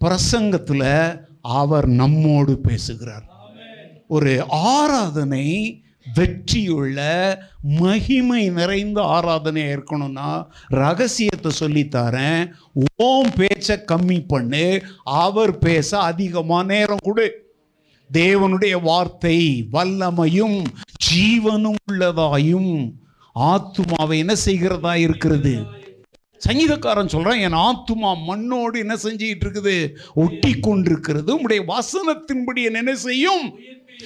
பிரசங்கத்தில் 0.00 0.90
அவர் 1.58 1.88
நம்மோடு 2.02 2.52
பேசுகிறார். 2.68 3.26
ஒரு 4.16 4.32
ஆராதனை 4.48 5.46
வெற்றியுள்ள 6.16 6.98
மகிமை 7.80 8.42
நிறைந்த 8.58 8.98
ஆராதனையாக 9.16 9.74
இருக்கணும்னா 9.76 10.30
ரகசியத்தை 10.82 11.50
சொல்லித்தரேன் 11.60 12.42
ஓம் 13.08 13.30
பேச்சை 13.36 13.76
கம்மி 13.92 14.18
பண்ணு 14.26 14.66
அவர் 15.02 15.54
பேச 15.58 15.90
அதிகமாக 16.10 16.68
நேரம் 16.72 17.04
கொடு. 17.04 17.26
தேவனுடைய 18.10 18.74
வார்த்தை 18.82 19.38
வல்லமையும் 19.72 20.58
ஜீவனும் 21.06 21.80
உள்ளதாயும் 21.90 22.74
ஆத்துமாவை 23.36 24.16
என்ன 24.18 24.34
செய்கிறதா 24.46 24.92
இருக்கிறது? 25.06 25.54
சங்கீதக்காரன் 26.40 27.12
சொல்கிறான் 27.12 27.42
என் 27.46 27.58
ஆத்துமா 27.68 28.10
மண்ணோடு 28.28 28.76
என்ன 28.84 28.94
செஞ்சுக்கிட்டு 29.04 29.44
இருக்குது? 29.46 29.76
ஒட்டி 30.14 30.52
கொண்டிருக்கிறது 30.66 31.30
உடைய 31.44 31.62
வசனத்தின்படி 31.72 32.62
என்ன 32.70 32.94
செய்யும்? 33.06 33.46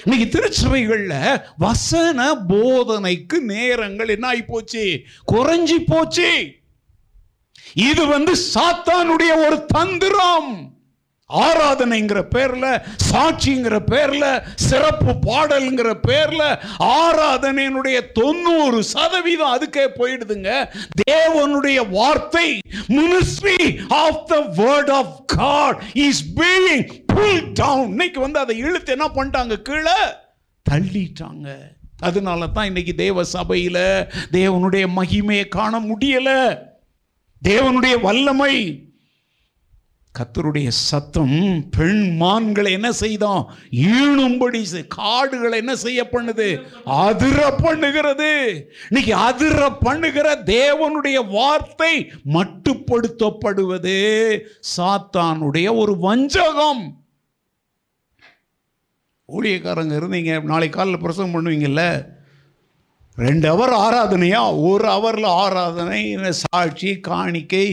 இன்னைக்கு 0.05 0.27
திருச்சபைகள்ல 0.27 1.15
வசன 1.57 2.35
போதனைக்கு 2.35 3.39
நேரங்கள் 3.41 4.09
என்ன 4.09 4.27
ஆகி 4.27 4.43
போச்சு 4.43 5.05
குறைஞ்சி 5.33 5.79
போச்சு 5.87 6.57
இது 7.75 8.07
வந்து 8.07 8.33
சாத்தானுடைய 8.55 9.33
ஒரு 9.47 9.65
தந்திரம். 9.67 10.78
ஆராதனைங்கிற 11.33 12.23
பேரில் 12.23 12.83
சாட்சிங்கிற 13.11 13.79
பேரில் 13.79 14.43
சிறப்பு 14.55 15.13
பாடல்ங்கிற 15.27 15.95
பேரில் 15.95 16.59
ஆராதனையினுடைய 16.79 18.13
தொண்ணூறு 18.13 18.83
சதவீதம் 18.83 19.53
அதுக்கே 19.57 19.85
போயிடுதுங்க. 19.99 20.71
தேவனுடைய 21.11 21.91
வார்த்தை 21.91 22.59
ministry 22.89 23.87
of 23.89 24.27
the 24.27 24.41
word 24.41 24.91
of 24.91 25.27
God 25.27 25.83
is 25.95 26.25
being 26.37 27.05
pull 27.07 27.53
down 27.53 27.89
இன்னைக்கு 27.89 28.21
வந்து 28.21 28.39
அதை 28.39 28.59
இழுத்து 28.59 28.93
என்ன 28.93 29.09
பண்ணிட்டாங்க? 29.09 29.63
கீழே 29.63 29.99
தள்ளிட்டாங்க. 30.71 31.57
அதனால 32.01 32.47
தான் 32.47 32.65
இன்னைக்கு 32.65 32.95
தேவ 32.95 33.25
சபையில் 33.25 34.07
தேவனுடைய 34.33 34.87
மகிமையை 34.97 35.49
காண 35.49 35.81
முடியலை. 35.81 36.59
தேவனுடைய 37.49 38.01
வல்லமை 38.01 38.83
கத்தருடைய 40.19 40.69
சத்தம் 40.69 41.35
பெண் 41.77 42.17
மான்களை 42.17 42.71
என்ன 42.73 42.93
செய்தான் 42.93 43.43
ஈணும்படி 43.71 44.61
காடுகளை 44.89 45.59
என்ன 45.59 45.75
செய்ய 45.77 46.09
பண்ணுது? 46.13 46.49
அதிர 46.85 47.39
பண்ணுகிறது. 47.65 48.33
இன்னைக்கு 48.89 49.15
அதிர 49.15 49.71
பண்ணுகிற 49.87 50.29
தேவனுடைய 50.45 51.19
வார்த்தை 51.31 51.95
மட்டுப்படுத்தப்படுவது 52.37 53.99
சாத்தானுடைய 54.77 55.77
ஒரு 55.77 55.97
வஞ்சகம். 55.99 56.85
ஊழியக்காரங்க 59.29 59.95
இருந்தீங்க 60.01 60.43
நாளை 60.43 60.69
காலையில் 60.69 61.03
பிரசவம் 61.03 61.35
பண்ணுவீங்கல்ல? 61.35 61.83
ரெண்டு 63.25 63.47
அவர் 63.53 63.73
ஆராதனையா? 63.85 64.41
ஒரு 64.69 64.85
ஹவரில் 64.95 65.29
ஆராதனை 65.43 66.03
சாட்சி 66.43 66.91
காணிக்கை 67.09 67.65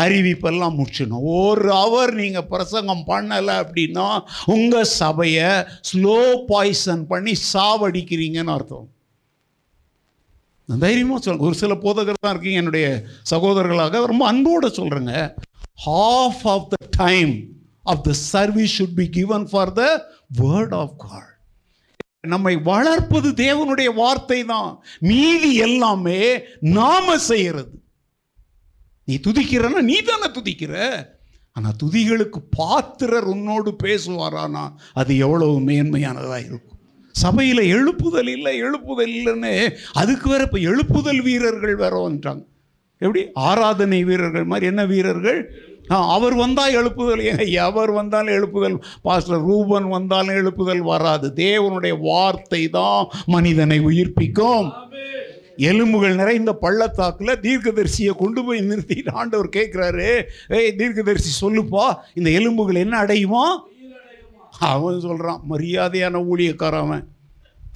அறிவிப்பெல்லாம் 0.00 0.76
முடிச்சிடணும். 0.78 1.26
ஒரு 1.40 1.68
ஹவர் 1.80 2.12
நீங்கள் 2.20 2.48
பிரசங்கம் 2.52 3.04
பண்ணலை 3.10 3.56
அப்படின்னா 3.64 4.06
உங்கள் 4.54 4.90
சபையை 5.00 5.50
ஸ்லோ 5.90 6.18
பாய்சன் 6.50 7.04
பண்ணி 7.12 7.34
சாவடிக்கிறீங்கன்னு 7.52 8.54
அர்த்தம். 8.56 8.88
நான் 10.68 10.84
தைரியமாக 10.86 11.20
சொல்லுங்க 11.22 11.48
ஒரு 11.50 11.58
சில 11.62 11.74
போதகர் 11.84 12.22
தான் 12.24 12.34
இருக்கீங்க 12.34 12.62
என்னுடைய 12.62 12.86
சகோதரர்களாக. 13.32 14.06
ரொம்ப 14.12 14.26
அன்போடு 14.26 14.68
சொல்கிறேங்க 14.80 15.14
half 15.86 16.42
of 16.54 16.68
the 16.74 16.76
time 17.04 17.34
of 17.92 18.02
the 18.08 18.12
service 18.32 18.74
should 18.78 18.98
be 19.02 19.08
given 19.20 19.46
for 19.52 19.72
the 19.82 19.84
word 20.42 20.74
of 20.82 20.96
God 21.06 21.33
நம்மை 22.26 22.56
வளர்ப்பது 22.56 23.30
தேவனுடைய 23.30 23.94
வார்த்தை 23.94 24.44
தான் 24.44 24.82
மீதி 25.00 25.54
எல்லாமே 25.54 26.40
நாம 26.60 27.18
செய்யறது. 27.18 27.82
நீ 29.04 29.20
துதிக்கிறன்னா 29.26 29.80
நீ 29.80 30.00
தானே 30.00 30.26
துதிக்கிற? 30.26 31.06
ஆனால் 31.52 31.72
துதிகளுக்கு 31.84 32.38
பாத்திரர் 32.50 33.24
உன்னோடு 33.24 33.74
பேசுவாரானா? 33.82 34.72
அது 34.92 35.16
எவ்வளவு 35.16 35.60
மேன்மையானதாக 35.60 36.44
இருக்கும். 36.44 36.78
சபையில் 37.10 37.58
எழுப்புதல் 37.58 38.28
இல்லை 38.28 38.62
எழுப்புதல் 38.62 39.12
இல்லைன்னு 39.14 39.76
அதுக்கு 39.92 40.28
வேற 40.28 40.42
இப்போ 40.42 40.58
எழுப்புதல் 40.58 41.22
வீரர்கள் 41.22 41.76
வேற 41.76 42.08
வந்துட்டாங்க. 42.08 42.44
எப்படி? 42.98 43.28
ஆராதனை 43.34 44.04
வீரர்கள் 44.04 44.44
மாதிரி. 44.44 44.66
என்ன 44.66 44.86
வீரர்கள்? 44.86 45.40
அவர் 45.88 46.34
வந்தால் 46.34 46.72
எழுப்புதல். 46.72 47.50
எவர் 47.50 47.90
வந்தாலும் 47.90 48.34
எழுப்புதல். 48.34 48.82
பாஸ்டர் 49.02 49.44
ரூபன் 49.44 49.88
வந்தாலும் 49.88 50.34
எழுப்புதல் 50.34 50.78
வராது. 50.78 51.32
தேவனுடைய 51.36 51.98
வார்த்தை 52.00 52.68
தான் 52.68 53.08
மனிதனை 53.26 53.80
உயிர்ப்பிக்கும். 53.80 54.70
எலும்புகள் 55.56 56.14
நிறைந்த 56.14 56.56
பள்ளத்தாக்குல 56.60 57.38
தீர்க்கதரிசியை 57.40 58.10
கொண்டு 58.16 58.44
போய் 58.44 58.60
நிறுத்தி 58.60 59.02
ஆண்டவர் 59.12 59.48
கேட்குறாரு. 59.48 60.22
ஏய் 60.48 60.74
தீர்க்கதரிசி 60.74 61.46
சொல்லுப்பா 61.46 61.94
இந்த 62.14 62.30
எலும்புகள் 62.30 62.74
என்ன 62.74 63.02
அடையுமா? 63.02 63.58
அவன் 64.58 65.00
சொல்கிறான் 65.00 65.40
மரியாதையான 65.50 66.24
ஊழியக்காரன் 66.30 66.78
அவன். 66.78 67.08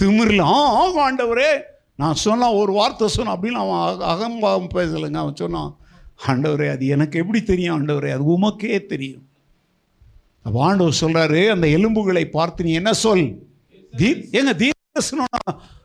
திமிரில் 0.02 0.38
ஆ 0.38 0.86
ஆண்டவரே. 0.86 1.60
நான் 1.96 2.14
சொன்னா 2.14 2.52
ஒரு 2.52 2.72
வார்த்தை 2.72 3.08
சொன்னேன் 3.08 3.34
அப்படின்னு 3.34 3.52
அவன் 3.52 3.94
அக- 3.94 4.06
அகம்பாவம் 4.06 4.70
பேசலைங்க 4.74 5.16
அவன் 5.16 5.36
சொன்னான். 5.36 5.76
ஆண்டவரே 6.20 6.68
அது 6.74 6.86
எனக்கு 6.94 7.18
எப்படி 7.22 7.40
தெரியும் 7.42 7.74
ஆண்டவரே? 7.76 8.10
அது 8.16 8.24
உமக்கே 8.36 8.78
தெரியும். 8.92 9.24
அப்போ 10.46 10.58
ஆண்டவர் 10.68 11.00
சொல்கிறாரு 11.02 11.40
அந்த 11.54 11.66
எலும்புகளை 11.76 12.24
பார்த்து 12.36 12.66
நீ 12.66 12.72
என்ன 12.80 12.92
சொல்? 13.04 13.26
தீர் 13.94 14.20
ஏங்க 14.38 14.52
தீர்க்கசனா 14.62 15.26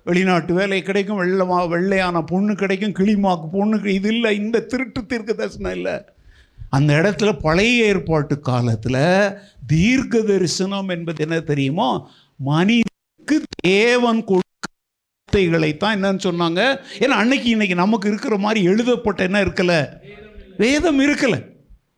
வெளிநாட்டு 0.09 0.53
வேலை 0.53 0.79
கிடைக்கும் 0.81 1.19
வெள்ளமா 1.21 1.57
வெள்ளையான 1.73 2.23
பொண்ணு 2.31 2.53
கிடைக்கும் 2.61 2.95
கிளிமாக்கு 2.99 3.47
பொண்ணு 3.57 3.93
இது 3.97 4.09
இல்லை 4.13 4.31
இந்த 4.39 4.63
திருட்டு 4.71 5.01
தீர்க்க 5.11 5.33
தரிசனம் 5.33 5.75
இல்லை. 5.77 5.95
அந்த 6.77 6.91
இடத்துல 7.01 7.31
பழைய 7.45 7.85
ஏற்பாட்டு 7.89 8.35
காலத்தில் 8.39 9.01
தீர்க்க 9.73 10.21
தரிசனம் 10.31 10.89
என்பது 10.89 11.21
என்ன 11.25 11.37
தெரியுமோ? 11.51 11.89
மனிதனுக்கு 12.39 13.37
தேவன் 13.67 14.21
கொடுத்தைகளை 14.31 15.71
தான் 15.77 15.95
என்னன்னு 15.97 16.27
சொன்னாங்க. 16.29 16.61
ஏன்னா 17.03 17.17
அன்னைக்கு 17.23 17.49
இன்னைக்கு 17.49 17.75
நமக்கு 17.83 18.07
இருக்கிற 18.11 18.37
மாதிரி 18.37 18.61
எழுதப்பட்ட 18.71 19.21
என்ன 19.29 19.39
இருக்கலை? 19.45 19.81
வேதம் 20.57 20.99
இருக்கலை. 20.99 21.51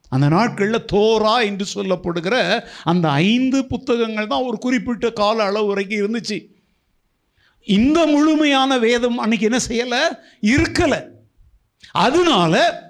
அந்த 0.10 0.28
நாட்களில் 0.28 0.86
தோரா 0.94 1.46
என்று 1.46 1.66
சொல்லப்படுகிற 1.74 2.64
அந்த 2.84 3.10
ஐந்து 3.10 3.66
புத்தகங்கள் 3.66 4.28
தான் 4.28 4.44
ஒரு 4.44 4.58
குறிப்பிட்ட 4.58 5.10
கால 5.10 5.44
அளவு 5.44 5.68
வரைக்கும் 5.68 6.00
இருந்துச்சு. 6.00 6.48
இந்த 7.64 8.06
முழுமையான 8.06 8.78
வேதம் 8.78 9.18
அன்னைக்கு 9.18 9.46
என்ன 9.46 9.60
செய்யலை? 9.68 10.02
இருக்கலை. 10.42 11.14
அதனால 11.92 12.84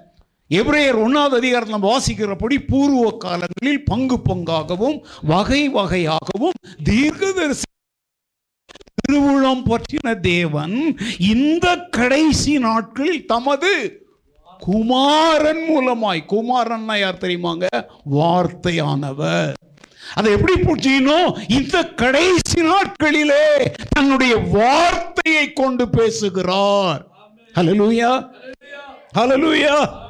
எப்ரேயர் 0.50 1.02
ஒன்றாவது 1.02 1.36
அதிகாரத்தில் 1.36 1.74
நம்ம 1.74 1.98
வாசிக்கிறபடி 1.98 2.66
பூர்வ 2.66 3.16
காலங்களில் 3.16 3.84
பங்கு 3.84 4.16
பங்காகவும் 4.16 4.98
வகை 5.22 5.68
வகையாகவும் 5.68 6.58
தீர்க்கதரிசி 6.84 7.64
திருவுளம் 9.00 9.62
பற்றின 9.70 10.20
தேவன் 10.20 10.96
இந்த 11.18 11.76
கடைசி 11.76 12.58
நாட்களில் 12.58 13.24
தமது 13.24 14.05
குமாரன் 14.58 15.64
மூலமாய் 15.70 16.26
குமாரன்னா 16.28 17.00
யார் 17.00 17.18
தெரியுமாங்க? 17.18 17.66
வார்த்தையானவர். 18.10 19.52
அதை 20.14 20.32
எப்படி 20.32 20.54
புரிஞ்சுக்கணும்? 20.60 21.50
இந்த 21.50 21.84
கடைசி 21.84 22.62
நாட்களிலே 22.62 23.74
தன்னுடைய 23.88 24.36
வார்த்தையை 24.36 25.52
கொண்டு 25.52 25.88
பேசுகிறார். 25.88 27.06
ஹலலூயா 27.54 28.30
ஹலலூயா 29.14 30.04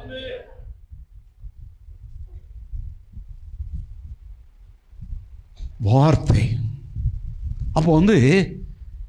வார்த்தை. 5.79 6.55
அப்போ 7.73 7.93
வந்து 7.93 8.15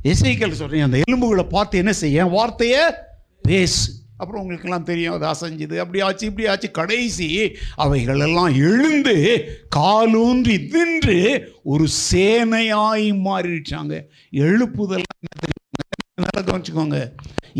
இசைக்கல் 0.04 0.58
சொல்றீங்க 0.58 0.82
அந்த 0.82 1.00
எலும்புகளை 1.10 1.42
பார்த்து 1.42 1.78
என்ன 1.78 1.92
செய்ய? 1.92 2.24
வார்த்தையை 2.24 2.80
பேசு. 3.42 3.92
அப்புறம் 4.18 4.40
உங்களுக்கெல்லாம் 4.42 4.88
தெரியும் 4.90 5.16
அது 5.16 5.26
அசைஞ்சுது 5.26 5.76
அப்படி 5.76 6.00
ஆச்சு 6.00 6.26
இப்படி 6.26 6.48
ஆச்சு 6.48 6.68
கடைசி 6.70 7.28
அவைகளெல்லாம் 7.76 8.52
எழுந்து 8.68 9.16
காலூன்றி 9.76 10.56
தின்று 10.68 11.18
ஒரு 11.64 11.86
சேனையாய் 12.08 13.08
மாறிடுச்சாங்க. 13.26 13.94
எழுப்புதல் 14.46 15.06
என்ன 15.18 15.46
நல்லா 16.22 16.40
கவனிச்சுக்கோங்க. 16.46 16.98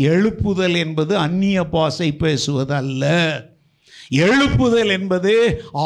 எழுப்புதல் 0.09 0.77
என்பது 0.77 1.13
அந்நிய 1.17 1.59
பாசை 1.67 2.09
பேசுவது 2.17 2.73
அல்ல 2.75 3.05
எழுப்புதல் 4.25 4.91
என்பது 4.97 5.33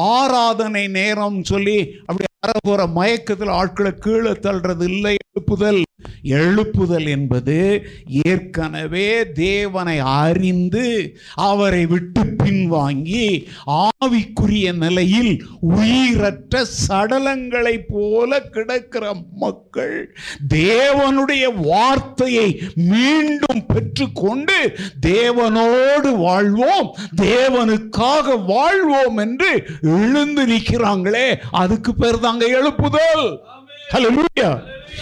ஆராதனை 0.10 0.84
நேரம் 0.98 1.44
சொல்லி 1.44 1.78
அப்படி 2.06 2.26
அறகுற 2.46 2.82
மயக்கத்தில் 2.94 3.54
ஆட்களை 3.60 3.92
கீழே 3.98 4.34
தள்ளுறது 4.46 4.86
இல்லை 4.90 5.14
எழுப்புதல். 5.26 5.82
எழுப்புதல் 6.24 7.08
என்பது 7.08 7.88
ஏற்கனவே 8.28 9.24
தேவனை 9.34 10.00
அறிந்து 10.00 11.16
அவரை 11.36 11.86
விட்டு 11.86 12.22
பின்வாங்கி 12.44 13.46
ஆவிக்குரிய 13.66 14.74
நிலையில் 14.74 15.44
உயிரற்ற 15.62 16.66
சடலங்களை 16.88 17.80
போல 17.88 18.42
கிடக்கிற 18.42 19.14
மக்கள் 19.36 20.14
தேவனுடைய 20.50 21.44
வார்த்தையை 21.56 22.62
மீண்டும் 22.76 23.66
பெற்றுக்கொண்டு 23.66 24.76
தேவனோடு 25.02 26.16
வாழ்வோம் 26.18 26.98
தேவனுக்காக 27.22 28.46
வாழ்வோம் 28.46 29.18
என்று 29.18 29.52
எழுந்து 29.82 30.46
நிற்கிறாங்களே 30.48 31.36
அதுக்கு 31.52 31.96
பேர் 31.96 32.20
தாங்க 32.20 32.46
எழுப்புதல். 32.48 33.28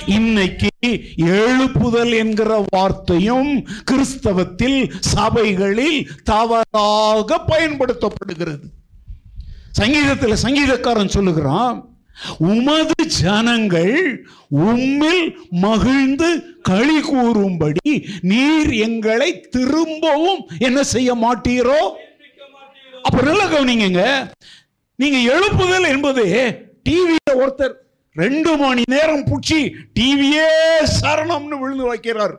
இன்னைக்கு 0.07 0.69
எழுப்புதல் 1.17 2.13
என்கிற 2.17 2.51
வார்த்தையும் 2.69 3.49
கிறிஸ்தவத்தில் 3.91 4.79
சபைகளில் 4.99 5.99
தவறாக 6.23 7.37
பயன்படுத்தப்படுகிறது. 7.47 8.65
சங்கீதத்தில் 9.71 10.41
சங்கீதக்காரன் 10.45 11.15
சொல்லுகிறான் 11.15 11.77
உமது 12.37 12.95
ஜனங்கள் 13.19 13.95
உம்மில் 14.69 15.25
மகிழ்ந்து 15.49 16.29
களி 16.61 16.99
கூறும்படி 17.01 17.91
நீர் 18.21 18.71
எங்களை 18.87 19.29
திரும்பவும் 19.49 20.41
என்ன 20.59 20.83
செய்ய 20.83 21.13
மாட்டீரோ? 21.15 21.81
அப்ப 23.03 23.21
நல்ல 23.21 23.43
கவனிங்க 23.45 24.01
நீங்க 24.95 25.19
எழுப்புதல் 25.33 25.87
என்பது 25.87 26.25
டிவியில 26.89 27.31
ஒருத்தர் 27.35 27.75
ரெண்டு 28.13 28.57
மணி 28.57 28.81
நேரம் 28.89 29.25
பிடிச்சி 29.25 29.59
டிவியே 29.99 30.47
சரணம்னு 31.01 31.59
விழுந்து 31.59 31.85
வைக்கிறார். 31.93 32.33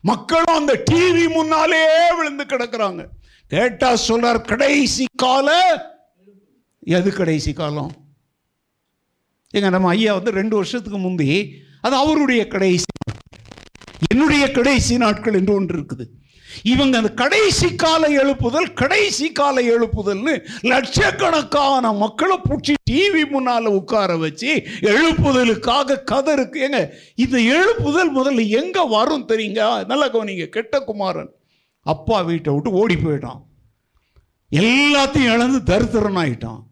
மக்களும் 0.00 0.56
அந்த 0.56 0.82
டிவி 0.90 1.32
முன்னாலே 1.32 2.12
விழுந்து 2.18 2.44
கிடக்குறாங்க. 2.44 3.04
கேட்டா 3.46 3.96
சொல்றார் 4.08 4.40
கடைசி 4.40 5.04
கால. 5.16 5.48
எது 6.80 7.12
கடைசி 7.12 7.52
காலம்? 7.52 7.92
எங்க 9.50 9.68
நம்ம 9.70 9.88
ஐயா 9.88 10.14
வந்து 10.14 10.30
ரெண்டு 10.30 10.54
வருஷத்துக்கு 10.56 10.98
முந்தி 10.98 11.54
அது 11.80 11.94
அவருடைய 11.96 12.48
கடைசி 12.48 12.84
என்னுடைய 14.12 14.50
கடைசி 14.50 14.96
நாட்கள் 14.96 15.34
என்று 15.34 15.54
ஒன்று 15.54 15.78
இருக்குது. 15.78 16.04
இவங்க 16.62 16.96
அந்த 16.96 17.10
கடைசி 17.12 17.74
கால 17.74 18.08
எழுப்புதல் 18.22 18.72
கடைசி 18.72 19.32
கால 19.32 19.62
எழுப்புதல்னு 19.62 20.44
லட்சக்கணக்கான 20.60 21.92
மக்களை 21.92 22.36
பிடிச்சி 22.48 22.74
டிவி 22.90 23.22
முன்னால 23.32 23.64
உட்கார 23.64 24.16
வச்சு 24.16 24.66
எழுப்புதலுக்காக 24.80 25.98
கதருக்கு. 26.12 26.58
ஏங்க 26.66 26.88
இந்த 27.14 27.38
எழுப்புதல் 27.38 28.14
முதல்ல 28.16 28.48
எங்கே 28.48 28.86
வரும் 28.86 29.28
தெரியுங்க? 29.28 29.86
நல்லா 29.86 30.08
கவனிங்க 30.08 30.46
கெட்ட 30.46 30.80
குமாரன் 30.80 31.30
அப்பா 31.80 32.20
வீட்டை 32.20 32.52
விட்டு 32.54 32.70
ஓடி 32.70 32.94
போயிட்டான். 32.94 33.42
எல்லாத்தையும் 34.50 35.32
இழந்து 35.34 35.74
தரித்திரன் 35.74 36.20
ஆகிட்டான் 36.22 36.62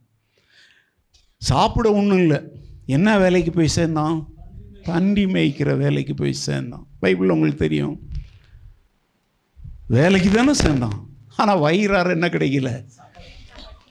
சாப்பிட 1.37 1.93
ஒன்றும் 1.93 2.19
இல்லை. 2.19 2.39
என்ன 2.87 3.19
வேலைக்கு 3.19 3.51
போய் 3.51 3.69
சேர்ந்தான்? 3.69 4.29
தண்டி 4.85 5.25
மேய்க்கிற 5.27 5.77
வேலைக்கு 5.77 6.15
போய் 6.15 6.33
சேர்ந்தான். 6.33 6.87
பைபிள் 7.01 7.29
உங்களுக்கு 7.29 7.59
தெரியும். 7.59 8.01
வேலைக்கு 9.95 10.31
தானே 10.31 10.53
சேர்ந்தான். 10.53 10.97
ஆனால் 11.37 11.63
வயிறார 11.65 12.11
என்ன 12.17 12.27
கிடைக்கல. 12.27 12.71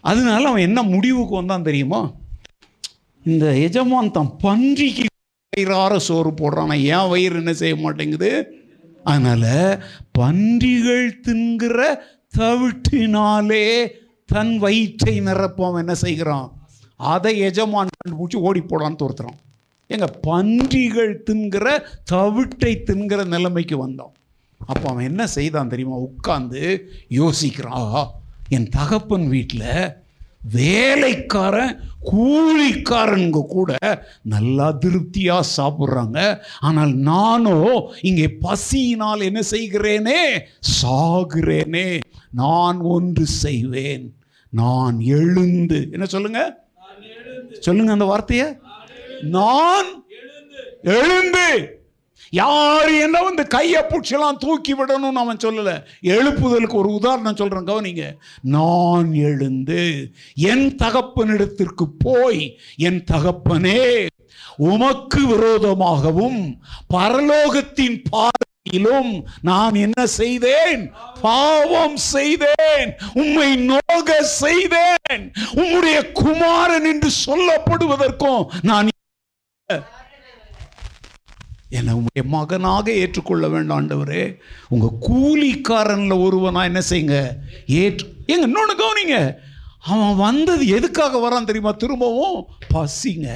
அதனால 0.10 0.42
அவன் 0.50 0.68
என்ன 0.68 0.80
முடிவுக்கு 0.84 1.34
வந்தான் 1.40 1.68
தெரியுமா? 1.68 2.00
இந்த 3.26 3.46
எஜமான் 3.68 4.16
தான் 4.18 4.32
பன்றிக்கு 4.44 5.06
வயிறார 5.54 5.94
சோறு 6.08 6.32
போடுறான். 6.32 6.74
ஏன் 6.94 7.10
வயிறு 7.12 7.36
என்ன 7.36 7.54
செய்ய 7.54 7.76
மாட்டேங்குது? 7.76 8.32
அதனால் 9.04 9.82
பன்றிகள் 10.12 11.06
தின்கிற 11.28 11.80
தவிட்டினாலே 12.38 13.66
தன் 14.26 14.54
வயிற்றை 14.58 15.14
நிரப்ப 15.20 15.66
அவன் 15.68 15.84
என்ன 15.84 15.96
செய்கிறான்? 15.96 16.48
அதை 17.00 17.34
எஜமான் 17.50 17.94
கண்டுபிடிச்சி 18.00 18.40
ஓடி 18.48 18.62
போடான்னு 18.62 19.02
துரத்துறான். 19.04 19.40
எங்கள் 19.88 20.18
பன்றிகள் 20.28 21.14
தின்கிற 21.30 21.68
தவிட்டை 22.12 22.74
தின்கிற 22.90 23.22
நிலைமைக்கு 23.26 23.78
வந்தோம் 23.86 24.14
அப்போ 24.66 24.90
அவன் 24.90 25.04
என்ன 25.04 25.28
செய்தான் 25.28 25.68
தெரியுமா? 25.68 25.96
உட்கார்ந்து 25.96 26.92
யோசிக்கிறான் 27.10 27.80
ஆஹா 27.82 28.12
என் 28.50 28.70
தகப்பன் 28.70 29.28
வீட்டில் 29.28 30.00
வேலைக்காரன் 30.54 31.80
கூலிக்காரனுங்க 32.12 33.46
கூட 33.46 33.78
நல்லா 34.24 34.72
திருப்தியாக 34.72 35.48
சாப்பிட்றாங்க. 35.58 36.40
ஆனால் 36.60 36.94
நானோ 36.94 37.92
இங்கே 38.02 38.30
பசியினால் 38.30 39.22
என்ன 39.22 39.42
செய்கிறேனே 39.52 40.44
சாகிறேனே 40.82 42.00
நான் 42.30 42.80
ஒன்று 42.80 43.26
செய்வேன் 43.26 44.16
நான் 44.50 45.00
எழுந்து. 45.00 45.88
என்ன 45.92 46.06
சொல்லுங்க? 46.06 46.64
சொல்லுங்க 47.60 47.92
அந்த 47.92 48.06
வார்த்தைய. 48.06 48.60
நான் 49.22 50.06
எழுந்து. 50.82 51.81
யார் 52.32 52.90
என்ன 53.06 53.22
வந்து 53.22 53.44
கையை 53.48 53.82
பிடிச்சலாம் 53.90 54.38
தூக்கி 54.38 54.74
விடணும்னு 54.74 55.22
அவன் 55.24 55.42
சொல்லலை. 55.44 55.74
எழுப்புதலுக்கு 56.14 56.78
ஒரு 56.82 56.90
உதாரணம் 56.94 57.36
சொல்றேன் 57.36 57.68
கவனிங்க. 57.70 58.06
நான் 58.42 59.14
எழுந்து 59.14 60.10
என் 60.52 60.68
தகப்பனிடத்திற்கு 60.84 61.88
போய் 61.98 62.44
என் 62.78 63.02
தகப்பனே 63.12 64.08
உமக்கு 64.70 65.22
விரோதமாகவும் 65.28 66.40
பரலோகத்தின் 66.94 67.98
பார்வையிலும் 68.12 69.12
நான் 69.42 69.76
என்ன 69.76 70.06
செய்தேன்? 70.06 70.84
பாவம் 71.22 71.98
செய்தேன். 71.98 72.90
உம்மை 73.14 73.56
நோக 73.56 74.10
செய்தேன். 74.22 75.24
உம்முடைய 75.62 76.12
குமாரன் 76.12 76.86
என்று 76.86 77.12
சொல்லப்படுவதற்கும் 77.26 78.44
நான் 78.62 78.90
என்னை 81.72 81.94
உங்களுடைய 81.94 82.38
மகனாக 82.38 82.92
ஏற்றுக்கொள்ள 82.92 83.48
வேண்டாம் 83.48 83.80
ஆண்டவரே. 83.80 84.38
உங்கள் 84.70 85.10
கூலிக்காரனில் 85.10 86.22
ஒருவனா 86.26 86.64
என்ன 86.64 86.82
செய்யுங்க? 86.90 87.30
ஏற்று 87.68 88.14
ஏங்க 88.28 88.42
இன்னொன்று 88.42 88.76
கவனிங்க. 88.76 89.36
அவன் 89.80 90.16
வந்தது 90.16 90.68
எதுக்காக 90.68 91.18
வரான் 91.18 91.46
தெரியுமா? 91.46 91.72
திரும்பவும் 91.72 92.46
பசிங்க. 92.74 93.30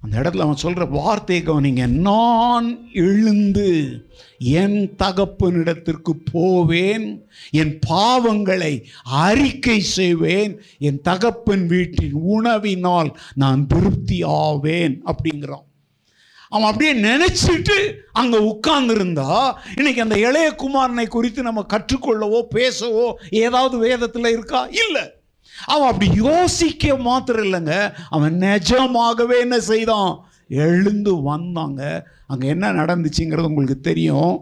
அந்த 0.00 0.20
இடத்துல 0.20 0.38
அவன் 0.38 0.56
சொல்கிற 0.56 0.84
வார்த்தையை 0.84 1.46
கவனிங்க. 1.46 1.86
நான் 1.86 2.92
எழுந்து 2.92 3.70
என் 4.38 4.94
தகப்பனிடத்திற்கு 4.98 6.10
போவேன் 6.32 7.26
என் 7.50 7.78
பாவங்களை 7.88 8.84
அறிக்கை 9.02 9.80
செய்வேன் 9.80 10.60
என் 10.78 11.00
தகப்பன் 11.00 11.66
வீட்டின் 11.66 12.12
உணவினால் 12.12 13.14
நான் 13.34 13.66
திருப்தி 13.66 14.22
ஆவேன் 14.22 15.02
அப்படிங்கிறான். 15.04 15.70
அவன் 16.52 16.68
அப்படியே 16.70 16.92
நினச்சிட்டு 17.08 17.76
அங்கே 18.12 18.38
உட்கார்ந்துருந்தா 18.50 19.28
இன்னைக்கு 19.76 20.02
அந்த 20.02 20.16
இளைய 20.18 20.48
குமாரனை 20.62 21.06
குறித்து 21.08 21.42
நம்ம 21.42 21.66
கற்றுக்கொள்ளவோ 21.72 22.40
பேசவோ 22.54 23.06
ஏதாவது 23.30 23.78
வேதத்தில் 23.78 24.32
இருக்கா? 24.32 24.60
இல்லை. 24.84 25.04
அவன் 25.66 25.88
அப்படி 25.88 26.08
யோசிக்க 26.14 26.96
மாத்திரம் 26.96 27.44
இல்லைங்க. 27.44 27.94
அவன் 28.10 28.36
நிஜமாகவே 28.36 29.38
என்ன 29.40 29.60
செய்தான்? 29.60 30.12
எழுந்து 30.48 31.22
வந்தாங்க. 31.22 31.82
அங்கே 32.26 32.48
என்ன 32.48 32.72
நடந்துச்சுங்கிறது 32.72 33.50
உங்களுக்கு 33.52 33.80
தெரியும். 33.80 34.34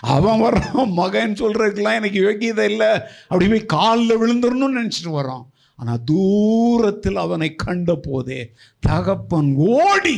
அவன் 0.00 0.40
வர்றான் 0.40 0.90
மகன் 0.92 1.32
சொல்கிறதுக்கெல்லாம் 1.32 2.00
எனக்கு 2.00 2.18
யோகியதை 2.26 2.64
இல்லை. 2.64 2.90
அப்படி 3.28 3.48
போய் 3.48 3.72
காலில் 3.76 4.20
விழுந்துடணும்னு 4.22 4.80
நினச்சிட்டு 4.80 5.12
வரான் 5.12 5.46
ஆனால் 5.78 6.02
தூரத்தில் 6.04 7.16
அவனை 7.16 7.48
கண்ட 7.54 7.90
போதே 7.94 8.40
தகப்பன் 8.82 9.50
ஓடி 9.76 10.16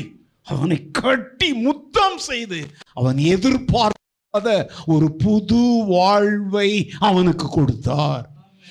அவனை 0.54 0.78
கட்டி 1.00 1.50
முத்தம் 1.66 2.18
செய்து 2.28 2.60
அவன் 2.92 3.16
எதிர்பார்க்காத 3.34 4.48
ஒரு 4.86 5.08
புது 5.24 5.62
வாழ்வை 5.86 6.70
அவனுக்கு 6.98 7.46
கொடுத்தார். 7.48 8.26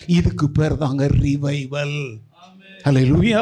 இதுக்கு 0.08 0.50
பேர் 0.50 0.82
தாங்க 0.84 1.06
ரிவைவல் 1.22 1.98
ஹalleluya 2.86 3.42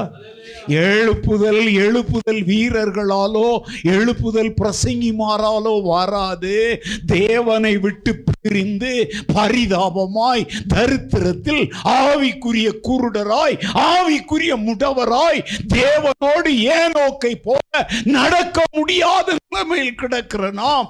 எழுப்புதல் 0.67 1.61
எழுப்புதல் 1.83 2.41
வீரர்களாலோ 2.49 3.49
எழுப்புதல் 3.93 4.51
பிரசங்கிமாராலோ 4.61 5.75
வராது. 5.83 6.57
தேவனை 7.05 7.77
விட்டு 7.77 8.11
பிரிந்து 8.41 8.93
பரிதாபமாய் 9.33 10.49
தரித்திரத்தில் 10.73 11.63
ஆவிக்குரிய 11.83 12.69
குருடராய் 12.87 13.57
ஆவிக்குரிய 13.89 14.53
முடவராய் 14.67 15.45
தேவனோடு 15.73 16.51
ஏனோக்கை 16.77 17.33
போல 17.43 17.85
நடக்க 18.03 18.63
முடியாத 18.71 19.35
நிலைமையில் 19.43 19.95
கிடக்கிற 19.95 20.51
நாம் 20.51 20.89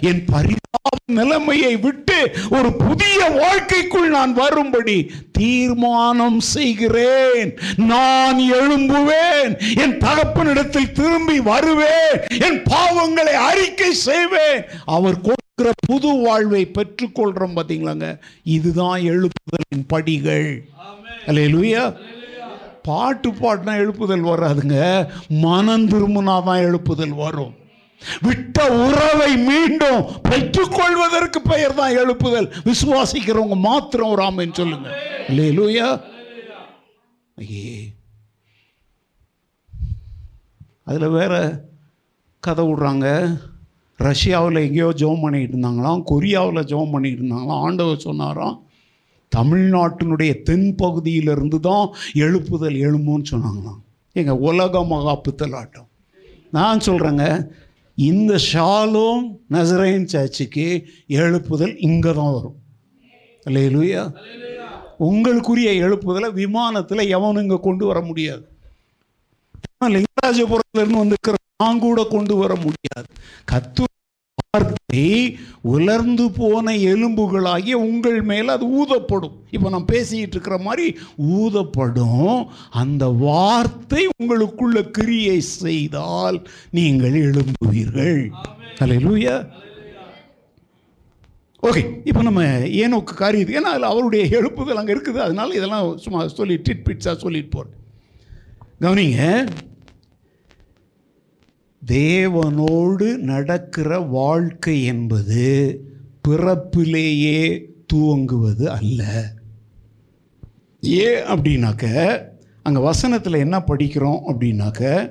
என் 0.00 0.24
பரிதாப 0.24 0.96
நிலைமையை 1.06 1.76
விட்டு 1.76 2.16
ஒரு 2.50 2.68
புதிய 2.76 3.18
வாழ்க்கைக்குள் 3.30 4.08
நான் 4.08 4.32
வரும்படி 4.32 4.96
தீர்மானம் 5.38 6.40
செய்கிறேன். 6.40 7.50
நான் 7.76 8.38
எழும்புவேன் 8.38 9.52
என் 9.82 9.96
தகப்பனிடத்தில் 9.98 10.92
திரும்பி 10.92 11.40
வருவேன் 11.40 12.16
என் 12.46 12.60
பாவங்களை 12.70 13.34
அறிக்கை 13.48 13.92
செய்வேன். 14.08 14.62
அவர் 14.86 15.20
கொடுக்கிற 15.60 15.98
புது 16.00 16.22
வாழ்வை 16.22 16.70
பெற்றுக்கொள்றோம் 16.74 17.56
பாத்தீங்களாங்க. 17.56 18.18
இதுதான் 18.42 19.00
எழுப்புதலின் 19.00 19.86
படிகள். 19.86 20.68
அல்லேலூயா. 21.26 21.96
பாட்டு 22.82 23.30
பாடினா 23.30 23.76
எழுப்புதல் 23.76 24.24
வராதுங்க. 24.24 25.06
மனம் 25.28 25.88
திரும்பினாதான் 25.88 26.60
எழுப்புதல் 26.60 27.14
வரும். 27.14 27.54
விட்ட 28.20 28.72
உறவை 28.86 29.36
மீண்டும் 29.36 30.06
பெற்றுக்கொள்வதற்கு 30.22 31.40
பெயர் 31.44 31.74
தான் 31.74 31.96
எழுப்புதல். 31.96 32.52
விசுவாசிக்கிறவங்க 32.64 33.56
மாத்திரம் 33.56 34.10
ஒரு 34.10 34.22
ஆமைன்னு 34.22 34.52
சொல்லுங்க 34.52 34.88
அல்லேலூயா. 35.28 36.00
ஐயே. 37.40 37.94
அதில் 40.84 41.08
வேற 41.08 41.60
கதை 42.40 42.64
விடுறாங்க. 42.64 43.38
ரஷ்யாவில் 44.08 44.64
எங்கேயோ 44.66 44.88
ஜெபம் 45.00 45.22
பண்ணிட்டு 45.24 45.54
இருந்தாங்களாம் 45.54 46.02
கொரியாவில் 46.10 46.66
ஜெபம் 46.70 46.92
பண்ணிட்டு 46.94 47.20
இருந்தாங்களாம். 47.22 47.62
ஆண்டவர் 47.66 48.04
சொன்னாராம் 48.08 48.56
தமிழ்நாட்டினுடைய 49.32 50.32
தென்பகுதியிலிருந்து 50.48 51.58
தான் 51.68 51.86
எழுப்புதல் 52.24 52.78
எழும்புன்னு 52.86 53.30
சொன்னாங்களாம். 53.32 53.80
எங்கள் 54.20 54.40
உலக 54.48 54.82
மகாப்புத்தல் 54.92 55.56
ஆட்டம். 55.60 55.88
நான் 56.56 56.84
சொல்கிறேங்க 56.86 57.26
இந்த 57.98 58.32
ஷாலும் 58.50 59.24
நசரேன் 59.54 60.08
சர்ச்சுக்கு 60.12 60.66
எழுப்புதல் 61.22 61.74
இங்கே 61.88 62.12
தான் 62.18 62.32
வரும். 62.36 62.56
இல்லையிலுயா 63.46 64.02
உங்களுக்குரிய 65.08 65.68
எழுப்புதலை 65.84 66.28
விமானத்தில் 66.40 67.10
எவனும் 67.16 67.42
இங்கே 67.44 67.58
கொண்டு 67.68 67.84
வர 67.90 67.98
முடியாது. 68.08 68.44
லிங்கராஜபுரத்துலேருந்து 69.96 71.02
வந்திருக்கிற 71.02 71.36
நான் 71.62 71.84
கூட 71.86 72.00
கொண்டு 72.14 72.34
வர 72.40 72.52
முடியாது. 72.64 73.08
கத்து 73.52 73.84
வார்த்தை 74.54 75.02
உலர்ந்து 75.72 76.24
போன 76.38 76.72
எலும்புகளாகிய 76.92 77.74
உங்கள் 77.88 78.16
மேல் 78.30 78.48
அது 78.54 78.64
ஊதப்படும். 78.80 79.34
இப்போ 79.54 79.68
நான் 79.74 79.86
பேசிக்கிட்டு 79.90 80.34
இருக்கிற 80.36 80.56
மாதிரி 80.64 80.86
ஊதப்படும். 81.40 82.40
அந்த 82.82 83.04
வார்த்தை 83.20 84.02
உங்களுக்குள்ள 84.20 84.80
கிரியை 84.96 85.36
செய்தால் 85.60 86.38
நீங்கள் 86.78 87.20
எழும்புவீர்கள். 87.28 88.20
அல்லேலூயா 88.84 89.36
ஓகே 91.68 91.84
இப்போ 92.08 92.24
நம்ம 92.30 92.42
ஏனோக்கு 92.82 93.14
காரியது 93.22 93.56
ஏன்னா 93.60 93.72
அதில் 93.74 93.90
அவருடைய 93.92 94.24
எழுப்புதல் 94.40 94.82
அங்கே 94.82 94.96
இருக்குது. 94.96 95.24
அதனால 95.28 95.54
இதெல்லாம் 95.60 95.88
சும்மா 96.06 96.22
சொல்லி 96.38 96.56
டிட் 96.66 96.86
பிட்ஸாக 96.88 97.16
சொல்லிட்டு 97.24 97.52
போகிறேன் 97.56 97.76
கவனிங்க 98.84 99.22
தேவனோடு 101.86 103.16
நடக்கிற 103.16 103.98
வாழ்க்கை 103.98 104.84
என்பது 104.84 105.80
பிறப்பிலேயே 106.28 107.64
துவங்குவது 107.92 108.66
அல்ல. 108.66 109.32
ஏன் 110.80 111.22
அப்படின்னாக்க 111.22 112.18
அங்கே 112.62 112.80
வசனத்தில் 112.80 113.32
என்ன 113.32 113.58
படிக்கிறோம் 113.58 114.20
அப்படின்னாக்க 114.26 115.10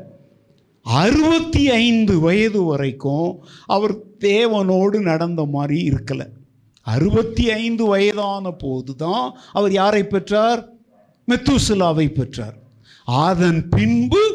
அறுபத்தி 0.84 1.70
ஐந்து 1.70 2.20
வயது 2.20 2.64
வரைக்கும் 2.64 3.46
அவர் 3.66 3.98
தேவனோடு 4.20 5.02
நடந்த 5.02 5.46
மாதிரி 5.46 5.90
இருக்கலை. 5.90 6.28
அறுபத்தி 6.82 7.52
ஐந்து 7.52 7.86
வயதான 7.86 8.52
போதுதான் 8.52 9.34
அவர் 9.52 9.72
யாரை 9.72 10.04
பெற்றார்? 10.04 10.70
மெத்துசிலாவை 11.28 12.14
பெற்றார். 12.14 12.58
அதன் 13.06 13.70
பின்பு 13.70 14.29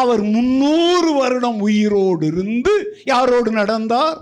அவர் 0.00 0.22
முன்னூறு 0.34 1.10
வருடம் 1.14 1.60
உயிரோடு 1.60 2.26
இருந்து 2.26 2.72
யாரோடு 3.06 3.50
நடந்தார்? 3.60 4.18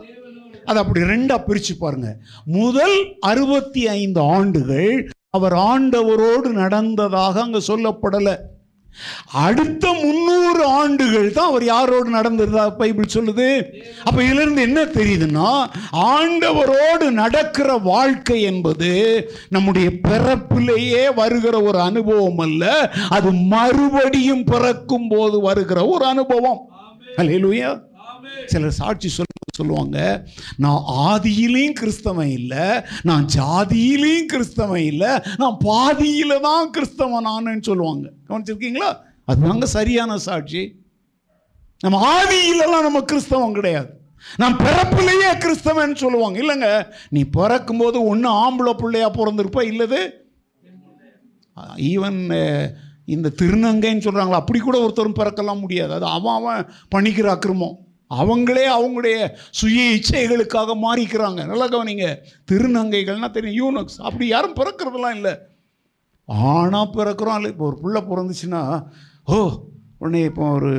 அது 0.65 0.79
அப்படி 0.79 1.01
ரெண்டா 1.13 1.37
பிரிச்சு 1.47 1.75
பாருங்க. 1.79 2.09
முதல் 2.59 2.97
அறுபத்தி 3.21 3.83
ஐந்து 3.99 4.21
ஆண்டுகள் 4.37 4.93
அவர் 5.37 5.53
ஆண்டவரோடு 5.53 6.49
நடந்ததாக 6.63 7.41
அங்க 7.41 7.61
சொல்லப்படலை. 7.71 8.35
அடுத்த 9.33 9.93
முன்னூறு 9.93 10.67
ஆண்டுகள் 10.67 11.33
தான் 11.33 11.47
அவர் 11.47 11.63
யாரோடு 11.63 12.09
நடந்ததா 12.13 12.77
பைபிள் 12.77 13.15
சொல்லுது? 13.15 13.49
அப்ப 14.05 14.23
இதுல 14.23 14.41
இருந்து 14.41 14.63
என்ன 14.63 14.85
தெரியுதுன்னா 14.85 15.49
ஆண்டவரோடு 15.93 17.11
நடக்கிற 17.11 17.77
வாழ்க்கை 17.77 18.43
என்பது 18.43 18.91
நம்முடைய 19.49 19.91
பிறப்பிலேயே 20.09 21.15
வருகிற 21.15 21.63
ஒரு 21.63 21.81
அனுபவம் 21.81 22.39
அல்ல 22.39 22.91
அது 23.09 23.33
மறுபடியும் 23.33 24.45
பிறக்கும் 24.45 25.09
போது 25.09 25.41
வருகிற 25.41 25.87
ஒரு 25.87 26.05
அனுபவம். 26.05 26.61
அல்லேலூயா 27.17 27.71
சிலர் 28.47 28.71
சாட்சி 28.71 29.09
சொல்ல 29.09 29.31
சொல்லுவாங்க 29.57 30.27
நான் 30.57 30.83
ஆதியிலையும் 30.89 31.77
கிறிஸ்தவன் 31.81 32.31
இல்லை 32.39 32.67
நான் 33.03 33.27
ஜாதியிலையும் 33.35 34.29
கிறிஸ்தவன் 34.33 34.85
இல்லை 34.93 35.19
நான் 35.37 35.57
பாதியில 35.65 36.41
தான் 36.41 36.71
கிறிஸ்தவன் 36.71 37.29
நானுன்னு 37.31 37.63
சொல்லுவாங்க. 37.63 38.11
கவனிச்சிருக்கீங்களா? 38.29 38.97
அதுதாங்க 39.27 39.65
சரியான 39.65 40.19
சாட்சி. 40.19 40.63
நம்ம 41.81 42.23
ஆதியிலலாம் 42.23 42.87
நம்ம 42.89 43.03
கிறிஸ்தவம் 43.03 43.53
கிடையாது. 43.53 43.91
நான் 44.37 44.57
பிறப்பிலேயே 44.57 45.31
கிறிஸ்தவன் 45.45 45.95
சொல்லுவாங்க. 45.95 46.37
இல்லைங்க 46.43 46.87
நீ 47.09 47.23
பிறக்கும்போது 47.25 48.05
ஒன்று 48.05 48.31
ஆம்பளை 48.31 48.73
பிள்ளையா 48.73 49.11
பிறந்திருப்ப 49.11 49.63
இல்லது? 49.63 50.31
ஈவன் 51.77 52.21
இந்த 53.05 53.33
திருநங்கைன்னு 53.41 54.05
சொல்கிறாங்களா 54.05 54.43
அப்படி 54.43 54.59
கூட 54.59 54.81
ஒருத்தரும் 54.81 55.19
பிறக்கலாம் 55.21 55.61
முடியாது. 55.61 55.93
அது 55.93 56.07
அவன் 56.07 56.35
அவன் 56.35 56.69
பண்ணிக்கிற 56.95 57.27
அக்கிரமம். 57.27 57.82
அவங்களே 58.21 58.65
அவங்களுடைய 58.77 59.17
சுய 59.51 59.79
இச்சைகளுக்காக 59.97 60.77
மாறிக்கிறாங்க. 60.87 61.41
நல்லா 61.47 61.69
கவனிங்க. 61.69 62.07
திருநங்கைகள்னா 62.51 63.31
தெரியும். 63.31 63.59
யூனக்ஸ். 63.61 63.99
அப்படி 63.99 64.27
யாரும் 64.27 64.57
பிறக்கிறதுலாம் 64.57 65.15
இல்லை. 65.15 65.35
ஆணாக 66.55 66.87
பிறக்கிறோம். 66.99 67.35
இல்லை 67.35 67.51
இப்போ 67.51 67.65
ஒரு 67.67 67.79
பிள்ளை 67.83 68.03
பிறந்துச்சுன்னா 68.03 68.63
ஓ 69.25 69.37
உடனே 69.99 70.23
இப்போ 70.23 70.45
ஒரு 70.51 70.71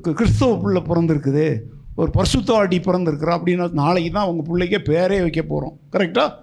கிறிஸ்தவ 0.00 0.56
பிள்ளை 0.62 0.82
பிறந்திருக்குது. 0.88 1.46
ஒரு 1.96 2.10
பரிசுத்தவாட்டி 2.18 2.78
பிறந்திருக்கிறா 2.84 3.32
அப்படின்னா 3.38 3.66
நாளைக்கு 3.70 4.12
தான் 4.12 4.28
உங்கள் 4.28 4.46
பிள்ளைக்கே 4.50 4.78
பேரே 4.90 5.20
வைக்க 5.20 5.42
போகிறோம் 5.42 5.74
கரெக்டாக 5.92 6.40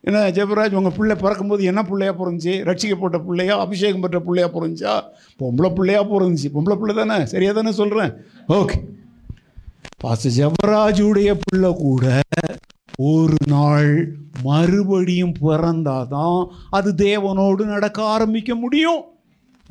என்ன 0.00 0.20
ஜெபராஜ் 0.30 0.76
உங்கள் 0.80 0.94
பிள்ளை 0.96 1.16
பிறக்கும்போது 1.22 1.62
என்ன 1.70 1.80
பிள்ளையாக 1.88 2.18
பிறந்துச்சு? 2.18 2.52
ரட்சிக்கப்பட்ட 2.68 3.16
பிள்ளையா? 3.24 3.54
அபிஷேகம் 3.64 4.00
பெற்ற 4.00 4.20
பிள்ளையாக 4.20 4.52
பிறந்துச்சா? 4.54 4.92
பொம்பளை 5.40 5.70
பிள்ளையா 5.74 6.02
பிறந்துச்சு. 6.12 6.48
பொம்பளை 6.54 6.76
பிள்ளை 6.82 6.94
தானே? 6.94 7.24
சரியாக 7.32 7.60
தானே 7.60 7.74
சொல்கிறேன் 7.80 8.12
ஓகே 8.48 8.78
பாச 10.02 10.30
ஜவராஜுடைய 10.38 11.30
பிள்ளை 11.44 11.70
கூட 11.78 12.20
ஒரு 13.12 13.36
நாள் 13.46 13.92
மறுபடியும் 14.42 15.32
பிறந்தாதான் 15.40 16.40
அது 16.70 16.90
தேவனோடு 17.06 17.62
நடக்க 17.64 17.98
ஆரம்பிக்க 18.16 18.54
முடியும். 18.54 19.02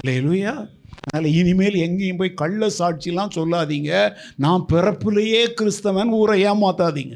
இல்லையா 0.04 0.54
அதனால் 1.00 1.32
இனிமேல் 1.40 1.78
எங்கேயும் 1.86 2.20
போய் 2.22 2.40
கள்ள 2.42 2.68
சாட்சிலாம் 2.80 3.34
சொல்லாதீங்க. 3.38 3.92
நான் 4.36 4.66
பிறப்பிலேயே 4.74 5.42
கிறிஸ்தவன் 5.60 6.12
ஊரை 6.20 6.38
ஏமாத்தாதீங்க. 6.46 7.16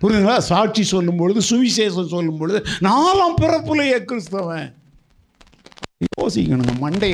புரியுதுங்களா? 0.00 0.38
சாட்சி 0.50 0.82
சொல்லும் 0.82 1.16
பொழுது 1.16 1.40
சுவிசேஷம் 1.50 2.12
சொல்லும் 2.14 2.40
பொழுது 2.40 2.60
நாலாம் 2.88 3.38
பிறப்புலையே 3.42 4.00
கிறிஸ்தவன். 4.10 4.68
யோசிக்கணுங்க 6.20 6.74
மண்டை 6.78 7.12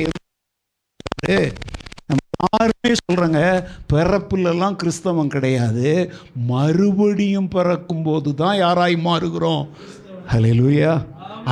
யாருமே 2.45 2.91
சொல்கிறாங்க 3.01 3.41
பிறப்புலலாம் 3.91 4.79
கிறிஸ்தவம் 4.81 5.33
கிடையாது. 5.35 5.89
மறுபடியும் 6.51 7.51
பிறக்கும் 7.55 8.05
போது 8.07 8.31
தான் 8.41 8.57
யாராய் 8.63 8.97
மாறுகிறோம்? 9.07 9.63
ஹலெலுயா 10.33 10.93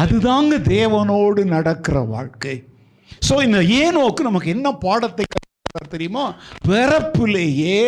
அதுதாங்க 0.02 0.56
தேவனோடு 0.76 1.42
நடக்கிற 1.56 1.98
வாழ்க்கை. 2.14 2.56
ஸோ 3.28 3.34
இந்த 3.48 3.60
ஏனோக்கு 3.82 4.22
நமக்கு 4.30 4.50
என்ன 4.56 4.70
பாடத்தை 4.86 5.26
தெரியுமா? 5.94 6.24
பிறப்பிலேயே 6.70 7.80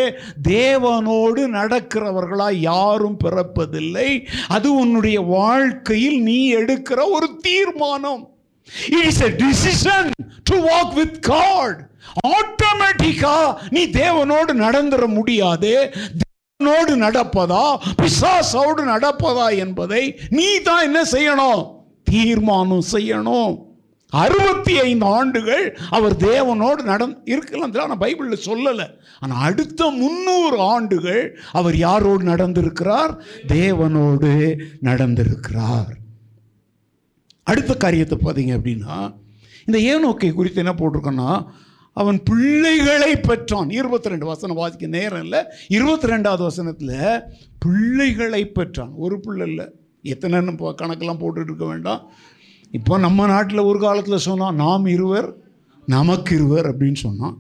தேவனோடு 0.48 1.42
நடக்கிறவர்களா 1.58 2.48
யாரும் 2.70 3.18
பிறப்பதில்லை. 3.24 4.10
அது 4.56 4.68
உன்னுடைய 4.82 5.18
வாழ்க்கையில் 5.38 6.18
நீ 6.30 6.38
எடுக்கிற 6.62 7.00
ஒரு 7.18 7.28
தீர்மானம். 7.48 8.24
It 8.90 9.06
is 9.06 9.22
a 9.22 9.30
decision 9.30 10.10
to 10.44 10.68
walk 10.68 10.94
with 10.94 11.22
God 11.22 11.94
ஆட்டோமேட்டிக்கா 12.28 13.56
நீ 13.70 13.88
தேவனோடு 13.88 14.52
நடந்துட 14.66 15.08
முடியாது. 15.08 15.94
தேவனோடு 16.22 16.94
நடப்பதா? 17.06 17.78
பிசாசோடு 18.02 18.82
நடப்பதா 18.94 19.58
என்பதை 19.58 20.20
நீ 20.30 20.60
தான் 20.60 20.84
என்ன 20.84 21.02
செய்யணும்? 21.04 21.72
தீர்மானம் 22.04 22.84
செய்யணும். 22.92 23.64
அறுபத்தி 24.10 24.80
ஐந்து 24.80 25.06
ஆண்டுகள் 25.06 25.78
அவர் 25.90 26.16
தேவனோடு 26.16 26.82
நடந் 26.92 27.16
இருக்கலாம். 27.26 27.74
ஆனால் 27.74 27.98
பைபிளில் 27.98 28.46
சொல்லலை. 28.46 28.88
ஆனால் 29.20 29.42
அடுத்த 29.42 29.90
முந்நூறு 29.90 30.60
ஆண்டுகள் 30.60 31.40
அவர் 31.52 31.76
யாரோடு 31.76 32.24
நடந்திருக்கிறார்? 32.24 33.14
தேவனோடு 33.48 34.56
நடந்திருக்கிறார். 34.82 35.94
அடுத்த 37.52 37.72
காரியத்தை 37.84 38.18
பார்த்தீங்க 38.18 38.54
அப்படின்னா 38.58 38.98
இந்த 39.68 39.78
ஏனோக்கை 39.92 40.32
குறித்து 40.34 40.62
என்ன 40.64 40.74
போட்டிருக்கோன்னா 40.80 41.30
அவன் 42.02 42.18
பிள்ளைகளை 42.30 43.12
பெற்றான் 43.28 43.70
இருபத்தி 43.80 44.12
ரெண்டு 44.12 44.26
வசனம் 44.30 44.60
வாசிக்க 44.62 44.88
நேரம் 44.96 45.24
இல்லை. 45.26 45.42
இருபத்தி 45.76 46.08
ரெண்டாவது 46.14 46.44
வசனத்தில் 46.48 46.98
பிள்ளைகளை 47.64 48.42
பெற்றான். 48.58 48.92
ஒரு 49.04 49.16
பிள்ளை 49.26 49.46
இல்லை. 49.52 49.66
எத்தனைன்னு 50.14 50.54
இப்போ 50.56 50.74
கணக்கெல்லாம் 50.82 51.22
போட்டுட்டு 51.22 51.52
இருக்க 51.52 51.68
வேண்டாம். 51.74 52.02
இப்போ 52.80 52.94
நம்ம 53.06 53.28
நாட்டில் 53.34 53.68
ஒரு 53.70 53.80
காலத்தில் 53.86 54.26
சொன்னால் 54.28 54.58
நாம் 54.64 54.86
இருவர் 54.96 55.30
நமக்கு 55.96 56.32
இருவர் 56.40 56.68
அப்படின்னு 56.72 57.00
சொன்னான் 57.06 57.36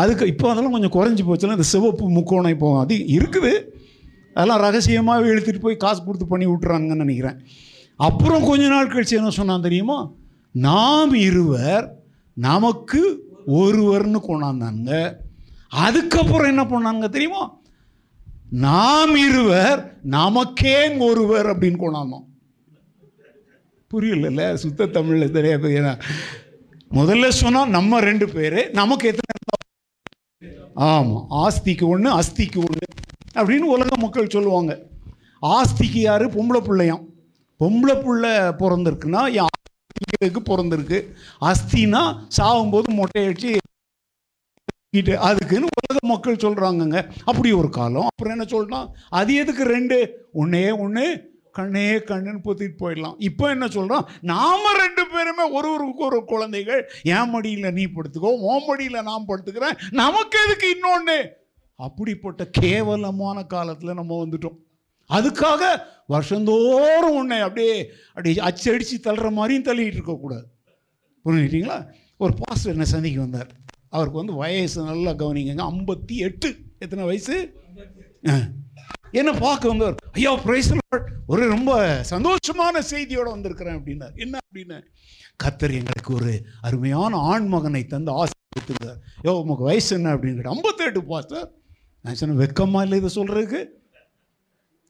அதுக்கு 0.00 0.24
இப்போ 0.32 0.46
அதெல்லாம் 0.50 0.76
கொஞ்சம் 0.76 0.94
குறைஞ்சி 0.96 1.22
போச்சுன்னா 1.28 1.56
இந்த 1.58 1.68
சிவப்பு 1.74 2.04
முக்கோணம் 2.18 2.54
இப்போ 2.56 2.68
அது 2.82 2.96
இருக்குது. 3.16 3.52
அதெல்லாம் 4.34 4.62
ரகசியமாக 4.66 5.28
இழுத்துட்டு 5.30 5.64
போய் 5.64 5.82
காசு 5.84 6.00
கொடுத்து 6.04 6.26
பண்ணி 6.32 6.46
விட்டுறாங்கன்னு 6.50 7.04
நினைக்கிறேன். 7.06 7.38
அப்புறம் 8.06 8.46
கொஞ்ச 8.48 8.68
நாள் 8.68 8.90
கழிச்சு 8.90 9.18
என்ன 9.20 9.30
சொன்னான் 9.30 9.66
தெரியுமா? 9.66 9.98
நாம் 10.52 11.12
இருவர் 11.28 11.86
நமக்கு 12.34 13.00
ஒருவர்னு 13.46 14.20
கொண்டாந்தாங்க. 14.28 14.90
அதுக்கப்புறம் 15.68 16.50
என்ன 16.52 16.64
பண்ணாங்க 16.64 17.08
தெரியுமா? 17.08 17.42
நாம் 18.50 19.14
இருவர் 19.28 19.80
நமக்கே 20.02 20.96
ஒருவர் 21.08 21.46
அப்படின்னு 21.46 21.80
கொண்டாந்தோம் 21.82 22.26
புரியல 23.90 24.56
சுத்த 24.56 24.86
தமிழில் 24.86 25.36
தெரியாது. 25.36 25.68
ஏன்னா 25.68 25.92
முதல்ல 26.90 27.28
சொன்னால் 27.28 27.74
நம்ம 27.76 28.00
ரெண்டு 28.00 28.28
பேர் 28.28 28.58
நமக்கு 28.70 29.12
எத்தனை 29.12 29.38
ஆமாம் 30.74 31.26
ஆஸ்திக்கு 31.30 31.86
ஒன்று 31.92 32.10
அஸ்திக்கு 32.18 32.60
ஒன்று 32.66 32.86
அப்படின்னு 33.34 33.68
உலக 33.76 33.96
மக்கள் 33.96 34.34
சொல்லுவாங்க. 34.36 34.72
ஆஸ்திக்கு 35.42 36.00
யார்? 36.08 36.24
பொம்பளை 36.34 36.60
பிள்ளையாம். 36.64 37.04
பொம்பளை 37.60 37.96
புள்ள 38.04 38.26
பிறந்திருக்குன்னா 38.60 39.22
என் 39.38 39.48
பிறந்திருக்கு. 40.50 40.98
அஸ்தினா 41.48 42.02
சாகும்போது 42.36 42.88
மொட்டை 42.98 43.22
அடிச்சு 43.26 43.50
கிட்ட 44.94 45.16
அதுக்குன்னு 45.26 45.66
உலக 45.78 45.98
மக்கள் 46.12 46.42
சொல்கிறாங்கங்க 46.44 46.98
அப்படி 47.24 47.50
ஒரு 47.62 47.68
காலம். 47.76 48.08
அப்புறம் 48.10 48.34
என்ன 48.36 48.46
சொல்லலாம் 48.52 48.86
அது 49.18 49.34
எதுக்கு 49.42 49.64
ரெண்டு? 49.74 49.98
ஒன்றே 50.40 50.62
ஒன்று 50.84 51.04
கண்ணே 51.58 51.84
கண்ணுன்னு 52.08 52.40
பொத்திட்டு 52.46 52.76
போயிடலாம். 52.80 53.14
இப்போ 53.28 53.44
என்ன 53.54 53.66
சொல்கிறோம் 53.76 54.08
நாம் 54.30 54.66
ரெண்டு 54.80 55.02
பேருமே 55.12 55.44
ஒருவருக்கு 55.58 56.02
ஒரு 56.08 56.18
குழந்தைகள். 56.32 56.82
என் 57.14 57.30
மடியில் 57.34 57.74
நீ 57.78 57.84
படுத்துக்கோ 57.94 58.32
உன் 58.50 58.66
மடியில் 58.68 59.06
நான் 59.10 59.28
படுத்துக்கிறேன். 59.30 59.78
நமக்கு 60.02 60.38
எதுக்கு 60.46 60.68
இன்னொன்று 60.76 61.18
அப்படிப்பட்ட 61.86 62.44
கேவலமான 62.60 63.44
காலத்தில் 63.54 63.98
நம்ம 64.00 64.18
வந்துட்டோம். 64.24 64.58
அதுக்காக 65.10 65.62
வருஷந்தோறும் 66.06 67.14
உன்னை 67.14 67.40
அப்படியே 67.40 67.90
அப்படியே 68.08 68.36
அச்சடித்து 68.38 68.96
தள்ளுற 69.04 69.32
மாதிரியும் 69.32 69.64
தள்ளிகிட்டு 69.64 69.98
இருக்கக்கூடாது 69.98 70.46
புரிஞ்சுக்கிட்டீங்களா? 71.24 71.86
ஒரு 72.16 72.34
பாஸ்டர் 72.40 72.72
என்ன 72.72 72.84
சந்திக்க 72.84 73.20
வந்தார். 73.20 73.50
அவருக்கு 73.88 74.18
வந்து 74.18 74.34
வயசு 74.34 74.84
நல்லா 74.84 75.10
கவனிங்க 75.10 75.70
ஐம்பத்தி 75.70 76.16
எட்டு. 76.16 76.56
எத்தனை 76.78 77.04
வயசு? 77.04 77.52
ஆ. 78.28 78.34
என்ன 79.12 79.32
பார்க்க 79.32 79.68
வந்தவர் 79.68 79.94
ஐயா 80.12 80.36
பிரைஸ் 80.36 80.72
ஒரு 81.26 81.48
ரொம்ப 81.48 82.02
சந்தோஷமான 82.10 82.78
செய்தியோடு 82.78 83.30
வந்திருக்கிறேன் 83.30 83.76
அப்படின்னார். 83.76 84.14
என்ன 84.14 84.38
அப்படின்னு? 84.38 84.82
கத்தர் 85.44 85.72
எங்களுக்கு 85.72 86.14
ஒரு 86.14 86.42
அருமையான 86.60 87.16
ஆண் 87.16 87.46
மகனை 87.46 87.84
தந்து 87.84 88.12
ஆசீர்வதித்திருக்கார் 88.12 88.98
யோ 89.24 89.28
உமக்கு 89.28 89.64
வயசு 89.64 89.96
என்ன? 89.96 90.14
அப்படின்னு 90.14 90.34
கேட்டால் 90.34 90.52
ஐம்பத்தெட்டு 90.52 91.04
பாஸ்டர். 91.04 91.52
நான் 92.00 92.14
சொன்னேன் 92.14 92.46
வெக்கமாக 92.46 92.82
இல்லை 92.82 92.98
இதை 92.98 93.10
சொல்கிறதுக்கு 93.14 93.60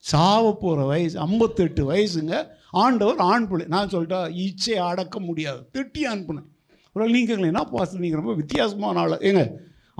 சாவ 0.05 0.45
போகிற 0.61 0.85
வயசு 0.91 1.17
ஐம்பத்தெட்டு 1.27 1.83
வயசுங்க. 1.93 2.35
ஆண்டவர் 2.83 3.21
ஆண் 3.33 3.49
பிள்ளை. 3.49 3.67
நான் 3.75 3.93
சொல்லிட்டா 3.95 4.21
இச்சை 4.45 4.77
அடக்க 4.91 5.17
முடியாது. 5.29 5.61
திட்டி 5.75 6.03
அனுப்புனேன் 6.13 6.49
ஒரு 6.97 7.11
நீங்கள் 7.17 7.49
என்ன 7.51 7.65
பாஸ்டர் 7.73 8.05
நீங்கள் 8.05 8.21
ரொம்ப 8.21 8.35
வித்தியாசமான 8.43 9.01
ஆள்? 9.01 9.17
ஏங்க 9.31 9.43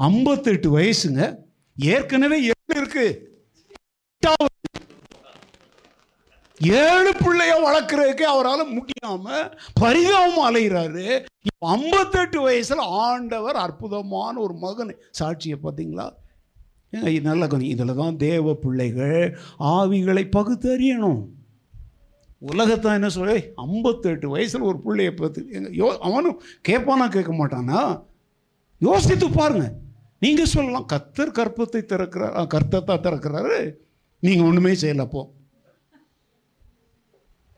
ஐம்பத்தெட்டு 0.09 0.69
வயசுங்க. 0.79 1.23
ஏற்கனவே 1.77 2.39
ஏழு 2.53 2.75
இருக்கு. 2.81 3.09
ஏழு 6.81 7.11
பிள்ளைய 7.21 7.53
வளர்க்குறதுக்கே 7.67 8.27
அவரால் 8.33 8.73
முடியாம 8.79 9.27
பரிதாபம் 9.83 10.47
அலைகிறாரு 10.49 11.05
இப்போ 11.49 11.65
ஐம்பத்தெட்டு 11.77 12.39
வயசுல 12.49 12.85
ஆண்டவர் 13.05 13.57
அற்புதமான 13.67 14.35
ஒரு 14.47 14.55
மகன். 14.65 14.93
சாட்சியை 15.21 15.57
பார்த்தீங்களா? 15.63 16.07
இது 16.93 17.21
நல்ல 17.23 17.43
இதில் 17.69 17.99
தான் 17.99 18.17
தேவ 18.23 18.55
பிள்ளைகள் 18.63 19.19
ஆவிகளை 19.73 20.25
பகுத்தறியணும் 20.37 21.21
உலகத்தான் 22.43 22.97
என்ன 22.99 23.09
சொல்ல 23.11 23.33
ஐம்பத்தெட்டு 23.65 24.27
வயசில் 24.29 24.69
ஒரு 24.69 24.79
பிள்ளைய 24.85 25.11
பார்த்து 25.15 25.41
யோ 25.81 25.89
அவனும் 26.09 26.37
கேட்பானா 26.69 27.07
கேட்க 27.09 27.33
மாட்டானா? 27.33 27.81
யோசித்து 28.81 29.27
பாருங்கள் 29.31 29.75
நீங்கள் 30.23 30.53
சொல்லலாம் 30.53 30.87
கத்தர் 30.87 31.37
கற்பத்தை 31.39 31.81
திறக்கிறார் 31.85 32.35
ஆ, 32.35 32.45
கர்த்தத்தா 32.55 32.95
திறக்கிறாரு. 33.01 33.59
நீங்கள் 34.23 34.49
ஒன்றுமே 34.49 34.73
செய்யலப்போ 34.83 35.23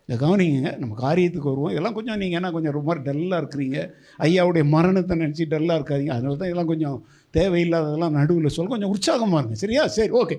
இதை 0.08 0.16
கவனிங்க 0.18 0.70
நம்ம 0.78 0.94
காரியத்துக்கு 0.98 1.50
வருவோம். 1.50 1.70
இதெல்லாம் 1.70 1.94
கொஞ்சம் 1.94 2.18
நீங்கள் 2.18 2.38
என்ன 2.40 2.50
கொஞ்சம் 2.50 2.76
ரொம்ப 2.78 2.94
டல்லாக 3.06 3.40
இருக்கிறீங்க. 3.42 3.78
ஐயாவுடைய 4.18 4.64
மரணத்தை 4.68 5.16
நினச்சி 5.18 5.44
டல்லாக 5.52 5.78
இருக்காதீங்க. 5.78 6.14
அதனால 6.16 6.36
தான் 6.36 6.50
இதெல்லாம் 6.50 6.72
கொஞ்சம் 6.72 6.96
தேவையில்லாததெல்லாம் 7.34 8.16
நடுவில் 8.18 8.54
சொல்ல 8.56 8.72
கொஞ்சம் 8.72 8.92
உற்சாகமாக 8.94 9.40
இருங்க. 9.40 9.58
சரியா? 9.64 9.82
சரி 9.96 10.12
ஓகே 10.20 10.36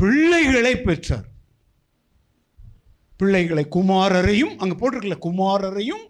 பிள்ளைகளை 0.00 0.74
பெற்றார். 0.86 1.26
பிள்ளைகளை 3.20 3.64
குமாரரையும் 3.76 4.54
அங்கே 4.60 4.76
போட்டிருக்கல 4.78 5.18
குமாரரையும் 5.26 6.04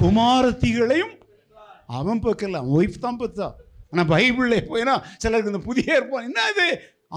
குமாரத்திகளையும் 0.00 1.14
அவன் 1.98 2.20
பார்க்கல 2.24 2.58
அவன் 2.60 2.76
ஒய்ஃப் 2.78 3.04
தான் 3.04 3.20
பார்த்தா 3.20 3.46
ஆனால் 3.92 4.08
பைபிளில் 4.12 4.68
போயினா 4.70 4.94
சிலருக்கு 5.22 5.52
இந்த 5.52 5.62
புதிய 5.68 5.94
ஏற்பாடு 5.96 6.26
என்ன 6.28 6.40
இது? 6.52 6.66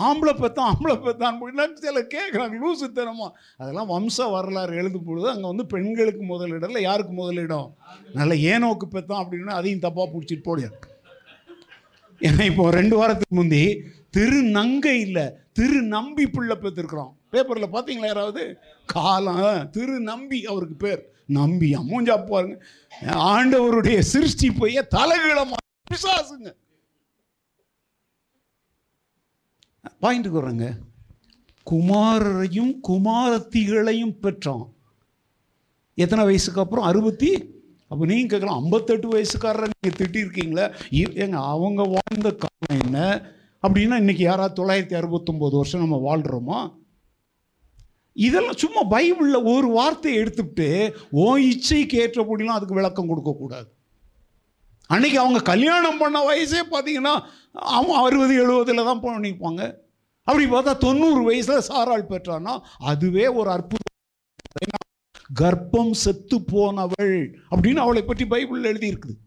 ஆம்பளை 0.05 0.33
பெத்தான் 0.41 0.69
ஆம்பளை 0.71 0.95
பெத்தான் 1.05 1.39
போயினா 1.41 1.63
சிலர் 1.83 2.13
கேட்குறாங்க 2.15 2.59
லூசுத்தனமா 2.61 3.27
அதெல்லாம் 3.59 3.89
வம்ச 3.93 4.27
வரலாறு 4.35 4.73
எழுதும் 4.81 5.07
பொழுது 5.07 5.27
அங்கே 5.33 5.47
வந்து 5.51 5.65
பெண்களுக்கு 5.73 6.23
முதலிடம் 6.31 6.69
இல்லை 6.71 6.83
யாருக்கு 6.83 7.13
முதலிடம்? 7.21 7.67
நல்ல 8.19 8.35
ஏனோக்கு 8.51 8.87
பெத்தான் 8.95 9.21
அப்படின்னா 9.23 9.55
அதையும் 9.59 9.85
தப்பாக 9.87 10.07
பிடிச்சிட்டு 10.13 10.47
போடியா? 10.49 10.69
ஏன்னா 12.27 12.43
இப்போ 12.51 12.63
ரெண்டு 12.71 12.95
வாரத்துக்கு 12.97 13.36
முந்தி 13.36 13.63
திரு 14.10 14.39
நங்கை 14.58 14.99
இல்லை 14.99 15.25
திரு 15.53 15.79
நம்பி 15.95 16.25
பிள்ளை 16.27 16.55
பெற்றிருக்கிறோம் 16.55 17.12
பேப்பரில் 17.32 17.73
பார்த்தீங்களா 17.73 18.10
யாராவது? 18.10 18.43
காலம் 18.86 19.69
திரு 19.71 19.95
நம்பி 19.99 20.45
அவருக்கு 20.45 20.75
பேர். 20.75 21.01
நம்பி 21.25 21.67
அம்மூஞ்சா 21.75 22.15
பாருங்க 22.29 22.55
ஆண்டவருடைய 23.34 23.99
சிருஷ்டி 24.12 24.47
போய் 24.51 24.77
தலைகீழமா 24.95 25.60
பிசாசுங்க. 25.91 26.49
பாயிண்ட்டுக்கு 30.01 30.41
வர்றேங்க. 30.41 30.67
குமாரரையும் 31.67 32.73
குமாரத்திகளையும் 32.88 34.15
பெற்றோம் 34.23 34.65
எத்தனை 36.03 36.23
வயசுக்கு 36.23 36.62
அப்புறம்? 36.63 36.86
அறுபத்தி 36.86 37.32
அப்போ 37.91 38.04
நீங்கள் 38.06 38.32
கேட்கலாம் 38.32 38.60
ஐம்பத்தெட்டு 38.60 39.08
வயசுக்காரரை 39.13 39.67
நீங்கள் 39.69 39.97
திட்டிருக்கீங்களே 39.99 40.65
ஏங்க 41.17 41.38
அவங்க 41.52 41.82
வாழ்ந்த 41.93 42.30
காலம் 42.36 42.75
என்ன? 42.80 42.97
அப்படின்னா 43.63 43.95
இன்னைக்கு 43.97 44.23
யாராவது 44.23 44.58
தொள்ளாயிரத்தி 44.60 44.95
அறுபத்தொம்போது 44.99 45.56
வருஷம் 45.58 45.84
நம்ம 45.84 45.97
வாழ்கிறோமா 46.06 46.60
இதெல்லாம் 48.15 48.62
சும்மா 48.62 48.82
பைபிளில் 48.91 49.47
ஒரு 49.52 49.67
வார்த்தையை 49.69 50.15
எடுத்துக்கிட்டு 50.21 50.69
ஓ 51.19 51.25
இச்சைக்கு 51.47 51.97
ஏற்றபடிலாம் 52.04 52.58
அதுக்கு 52.58 52.80
விளக்கம் 52.80 53.10
கொடுக்கக்கூடாது 53.10 53.69
அன்னைக்கு 54.89 55.19
அவங்க 55.19 55.39
கல்யாணம் 55.43 55.99
பண்ண 55.99 56.19
வயசே 56.23 56.62
பார்த்தீங்கன்னா 56.71 57.13
அவன் 57.73 58.02
அறுபது 58.04 58.34
எழுபதில் 58.43 58.88
தான் 58.88 59.04
பண்ணிப்பாங்க. 59.04 59.62
அப்படி 60.28 60.45
பார்த்தா 60.45 60.73
தொண்ணூறு 60.78 61.21
வயசுல 61.28 61.58
சாராள் 61.67 62.10
பெற்றான்னா 62.12 62.54
அதுவே 62.86 63.25
ஒரு 63.39 63.49
அற்புதம் 63.49 63.88
கர்ப்பம் 65.41 65.91
செத்து 65.91 66.41
போனவள் 66.41 67.39
அப்படின்னு 67.51 67.75
அவளை 67.75 68.03
பற்றி 68.03 68.25
பைபிள் 68.25 68.63
எழுதியிருக்குது. 68.63 69.17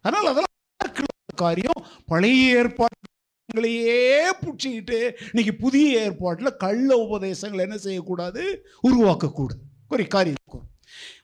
அதனால் 0.00 0.26
அதெல்லாம் 0.26 0.46
காரியம் 1.34 1.86
பழைய 2.06 2.62
ஏற்பாடுகளையே 2.62 4.20
பிடிச்சிக்கிட்டு 4.40 5.12
இன்னைக்கு 5.24 5.54
புதிய 5.54 6.00
ஏற்பாட்டில் 6.00 6.56
கள்ள 6.56 6.96
உபதேசங்கள் 6.96 7.58
என்ன 7.58 7.76
செய்யக்கூடாது? 7.76 8.64
உருவாக்கக்கூடாது. 8.82 9.62
ஒரு 9.88 10.06
காரியம் 10.06 10.36
இருக்கும். 10.42 10.70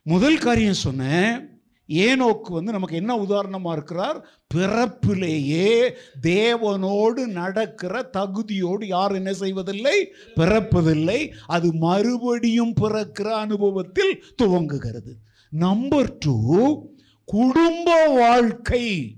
முதல் 0.03 0.39
காரியம் 0.39 0.85
சொன்னேன் 0.87 1.54
ஏனோக்கு 1.89 2.49
வந்து 2.49 2.73
நமக்கு 2.73 2.97
என்ன 2.97 3.17
உதாரணமாக 3.17 3.77
இருக்கிறார்? 3.77 4.29
பிறப்பிலேயே 4.55 5.95
தேவனோடு 6.23 7.27
நடக்கிற 7.27 8.11
தகுதியோடு 8.17 8.85
யார் 8.85 9.13
என்ன 9.13 9.33
செய்வதில்லை? 9.33 10.13
பிறப்பதில்லை. 10.37 11.33
அது 11.47 11.75
மறுபடியும் 11.75 12.73
பிறக்கிற 12.81 13.23
அனுபவத்தில் 13.23 14.25
துவங்குகிறது. 14.43 15.13
நம்பர் 15.51 16.17
டூ 16.19 16.87
குடும்ப 17.25 18.07
வாழ்க்கை. 18.07 19.17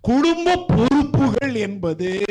குடும்ப 0.00 0.64
பொறுப்புகள் 0.66 1.54
என்பது 1.54 2.24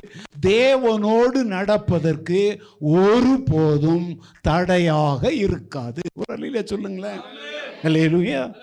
தேவனோடு 0.45 1.43
நடப்பதற்கு 1.43 2.61
ஒருபோதும் 2.79 4.23
தடையாக 4.41 5.33
இருக்காது. 5.33 6.01
ஒரு 6.13 6.63
சொல்லுங்களேன். 6.65 7.19
அல்லேலூயா 7.83 8.53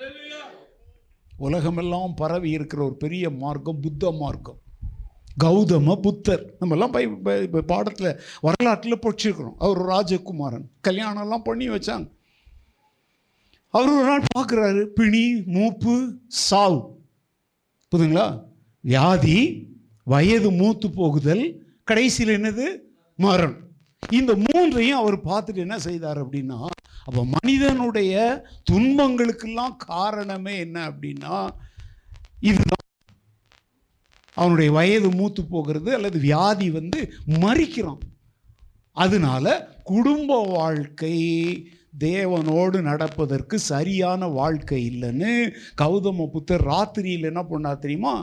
உலகமெல்லாம் 1.36 2.14
பரவி 2.14 2.50
இருக்கிற 2.50 2.84
ஒரு 2.84 2.96
பெரிய 2.96 3.30
மார்க்கம் 3.30 3.80
புத்த 3.80 4.10
மார்க்கம். 4.10 4.58
கௌதம 5.44 6.00
புத்தர். 6.00 6.54
நம்மெல்லாம் 6.60 6.90
பை 6.90 7.06
பை- 7.06 7.58
பாடத்தில் 7.58 8.20
வரலாற்றில் 8.40 8.98
படிச்சிருக்கிறோம். 8.98 9.54
அவர் 9.58 9.82
ராஜகுமாரன். 9.82 10.68
கல்யாணம்லாம் 10.88 11.38
பண்ணி 11.38 11.68
வச்சாங்க. 11.68 12.10
அவர் 13.68 13.88
ஒரு 13.88 14.04
நாள் 14.04 14.22
பார்க்குறாரு 14.38 14.84
பிணி 14.84 15.42
மூப்பு 15.46 16.18
சாவு. 16.28 17.00
புதுங்களா 17.96 18.42
வியாதி 18.80 19.68
வயது 20.04 20.52
மூத்து 20.52 20.90
போகுதல் 20.90 21.66
கடைசியில் 21.84 22.42
என்னது? 22.42 22.78
மரணம். 23.16 23.62
இந்த 24.10 24.36
மூன்றையும் 24.36 24.98
அவர் 24.98 25.16
பார்த்துட்டு 25.24 25.56
என்ன 25.56 25.78
செய்தார் 25.78 26.26
அப்படின்னா 26.26 26.66
அப்போ 27.04 27.24
மனிதனுடைய 27.24 28.14
துன்பங்களுக்கெல்லாம் 28.70 29.76
காரணமே 29.76 30.58
என்ன 30.58 30.90
அப்படின்னா 30.90 31.48
இதுதான். 32.40 32.86
அவனுடைய 34.34 34.72
வயது 34.72 35.10
மூத்து 35.10 35.44
போகிறது 35.44 35.94
அல்லது 35.94 36.18
வியாதி 36.18 36.70
வந்து 36.70 37.12
மறிக்கிறான். 37.26 37.98
அதனால 38.92 39.68
குடும்ப 39.82 40.40
வாழ்க்கை 40.42 41.16
தேவனோடு 41.98 42.80
நடப்பதற்கு 42.80 43.58
சரியான 43.58 44.28
வாழ்க்கை 44.28 44.80
இல்லைன்னு 44.90 45.54
கௌதம 45.82 46.26
புத்தர் 46.32 46.62
ராத்திரியில் 46.62 47.28
என்ன 47.30 47.42
பண்ணா 47.44 47.72
தெரியுமா? 47.78 48.14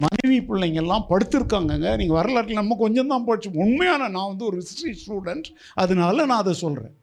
மனைவி 0.00 0.38
பிள்ளைங்கெல்லாம் 0.40 1.06
படுத்திருக்காங்கங்க. 1.08 1.96
நீங்கள் 1.96 2.18
வரலாற்றில் 2.18 2.60
நம்ம 2.60 2.76
கொஞ்சம் 2.76 3.06
தான் 3.06 3.26
படிச்சோம் 3.26 3.60
உண்மையான 3.66 4.08
நான் 4.08 4.28
வந்து 4.28 4.44
ஒரு 4.44 4.56
ஹிஸ்ட்ரி 4.56 4.92
ஸ்டூடெண்ட் 5.02 5.48
அதனால 5.74 6.26
நான் 6.26 6.38
அதை 6.38 6.52
சொல்கிறேன் 6.52 6.94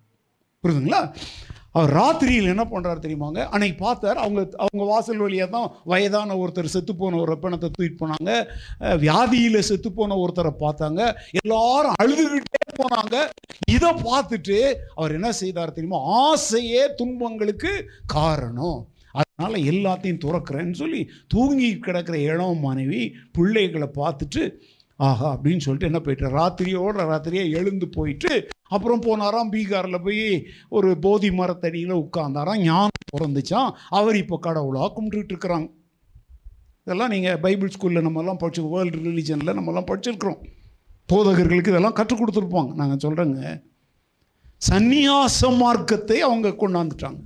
புரியுதுங்களா? 0.63 1.15
அவர் 1.76 1.91
ராத்திரியில் 1.99 2.51
என்ன 2.53 2.63
பண்ணுறாரு 2.72 2.99
தெரியுமாங்க? 3.05 3.39
அன்னைக்கு 3.53 3.78
பார்த்தார் 3.86 4.22
அவங்க 4.24 4.41
அவங்க 4.63 4.84
வாசல் 4.91 5.24
வழியாக 5.24 5.49
தான் 5.55 5.67
வயதான 5.91 6.38
ஒருத்தர் 6.41 6.74
செத்து 6.76 6.93
போன 6.95 7.20
ஒரு 7.24 7.36
பிணத்தை 7.43 7.67
தூக்கிட்டு 7.70 8.01
போனாங்க. 8.03 8.32
வியாதியில் 9.03 9.67
செத்து 9.70 9.91
போன 9.91 10.17
ஒருத்தரை 10.24 10.53
பார்த்தாங்க. 10.65 11.01
எல்லாரும் 11.41 11.97
அழுதுகிட்டே 12.03 12.63
போனாங்க. 12.82 13.17
இதை 13.76 13.91
பார்த்துட்டு 14.09 14.57
அவர் 14.95 15.15
என்ன 15.17 15.32
செய்தார் 15.41 15.76
தெரியுமா? 15.78 16.01
ஆசையே 16.26 16.84
துன்பங்களுக்கு 17.01 17.74
காரணம். 18.17 18.80
அதனால் 19.20 19.65
எல்லாத்தையும் 19.72 20.24
துறக்கிறேன்னு 20.24 20.76
சொல்லி 20.82 20.99
தூங்கி 21.34 21.70
கிடக்கிற 21.86 22.15
இளம் 22.32 22.59
மனைவி 22.65 23.01
பிள்ளைகளை 23.38 23.88
பார்த்துட்டு 24.01 24.43
ஆஹா 25.08 25.28
அப்படின்னு 25.36 25.64
சொல்லிட்டு 25.66 25.89
என்ன 25.89 26.00
போயிட்டு 26.06 26.30
ராத்திரியோட 26.38 27.04
ராத்திரியே 27.12 27.43
எழுந்து 27.60 27.88
போயிட்டு 27.97 28.32
அப்புறம் 28.76 29.04
போனாராம் 29.06 29.52
பீகாரில் 29.54 30.04
போய் 30.06 30.24
ஒரு 30.78 30.89
போதி 31.06 31.30
மரத்தடியில் 31.32 31.93
உட்கார்ந்தாராம் 32.04 32.64
ஞானம் 32.64 33.06
பிறந்துச்சான் 33.16 33.70
அவர் 34.00 34.18
இப்போ 34.24 34.38
கடவுளாக 34.47 34.89
கும்பிட்டுட்டு 34.95 35.34
இருக்கிறாங்க. 35.34 35.68
இதெல்லாம் 36.86 37.14
நீங்கள் 37.16 37.39
பைபிள் 37.45 37.74
ஸ்கூலில் 37.76 38.06
நம்மலாம் 38.08 38.41
படிச்சு 38.43 38.62
வேர்ல்டு 38.76 39.00
ரிலீஜனில் 39.08 39.58
நம்மலாம் 39.60 39.89
படிச்சிருக்கிறோம். 39.89 40.39
போதகர்களுக்கு 41.10 41.74
இதெல்லாம் 41.74 41.97
கற்றுக் 42.00 42.22
கொடுத்துருப்பாங்க. 42.22 42.72
நாங்கள் 42.82 43.04
சொல்கிறேங்க 43.06 43.41
சந்நியாச 44.70 45.50
மார்க்கத்தை 45.58 46.18
அவங்க 46.28 46.50
கொண்டாந்துட்டாங்க. 46.64 47.20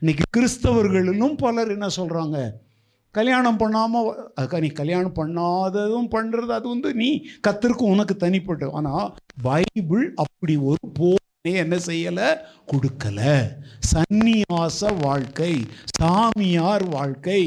இன்னைக்கு 0.00 0.24
கிறிஸ்தவர்களிலும் 0.36 1.36
பலர் 1.44 1.70
என்ன 1.76 1.88
சொல்கிறாங்க 1.96 2.38
கல்யாணம் 3.18 3.58
பண்ணாமல் 3.60 4.08
நீ 4.64 4.68
கல்யாணம் 4.80 5.16
பண்ணாததும் 5.18 6.10
பண்ணுறது 6.14 6.52
அது 6.58 6.66
வந்து 6.74 6.90
நீ 7.00 7.08
கத்திருக்கும் 7.46 7.92
உனக்கு 7.94 8.14
தனிப்பட்டு. 8.24 8.66
ஆனால் 8.78 9.06
பைபிள் 9.46 10.04
அப்படி 10.24 10.54
ஒரு 10.70 10.84
போனே 10.98 11.54
என்ன 11.64 11.76
செய்யலை? 11.88 12.28
கொடுக்கல. 12.72 13.20
சந்நியாச 13.92 14.80
வாழ்க்கை 15.06 15.52
சாமியார் 15.98 16.86
வாழ்க்கை. 16.96 17.40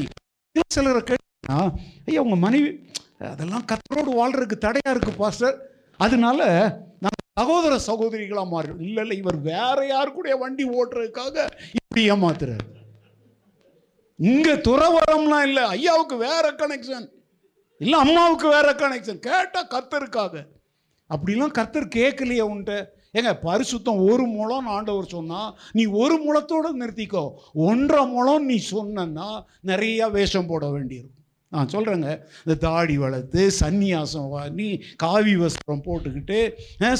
சிலரை 0.76 1.02
கேட்டா 1.02 1.58
ஐயா 2.08 2.20
உங்கள் 2.26 2.44
மனைவி 2.46 2.70
அதெல்லாம் 3.32 3.66
கத்தரோடு 3.70 4.10
வாழ்கிறதுக்கு 4.20 4.58
தடையாக 4.66 4.94
இருக்குது 4.94 5.20
பாஸ்டர். 5.22 5.56
அதனால 6.00 6.40
நான் 7.04 7.20
சகோதர 7.40 7.74
சகோதரிகளாக 7.88 8.52
மாறி 8.52 8.70
இல்லை 8.86 9.02
இல்லை 9.04 9.16
இவர் 9.22 9.38
வேற 9.50 9.78
யார் 9.94 10.16
கூட 10.16 10.36
வண்டி 10.42 10.64
ஓட்டுறதுக்காக 10.78 11.36
இப்படி 11.78 12.02
ஏமாத்துறாரு. 12.14 12.64
இங்க 14.16 14.52
துறவரம்லாம் 14.52 15.46
இல்லை. 15.46 15.62
ஐயாவுக்கு 15.76 16.16
வேற 16.16 16.52
கனெக்ஷன் 16.52 17.06
இல்லை 17.78 17.98
அம்மாவுக்கு 17.98 18.48
வேற 18.48 18.72
கனெக்ஷன் 18.72 19.18
கேட்டால் 19.18 19.70
கத்தருக்காக 19.70 20.34
அப்படிலாம் 21.14 21.56
கத்தர் 21.58 21.94
கேட்கலையே 21.94 22.44
உன்ட்ட. 22.52 22.74
ஏங்க 23.12 23.32
பரிசுத்தம் 23.42 24.10
ஒரு 24.10 24.26
முழம் 24.26 24.66
ஆண்டவர் 24.66 25.06
சொன்னால் 25.06 25.58
நீ 25.72 25.84
ஒரு 25.84 26.14
மூலத்தோடு 26.16 26.70
நிறுத்திக்கோ. 26.80 27.24
ஒன்றரை 27.52 28.06
மூலம் 28.06 28.44
நீ 28.44 28.56
சொன்னா 28.56 29.46
நிறையா 29.66 30.10
வேஷம் 30.10 30.46
போட 30.46 30.70
வேண்டியிருக்கும். 30.70 31.23
நான் 31.54 31.72
சொல்கிறேங்க 31.72 32.10
இந்த 32.44 32.54
தாடி 32.58 32.96
வளர்த்து 32.96 33.42
சந்நியாசம் 33.60 34.28
வாங்கி 34.28 34.70
காவி 34.96 35.34
வஸ்திரம் 35.36 35.84
போட்டுக்கிட்டு 35.86 36.40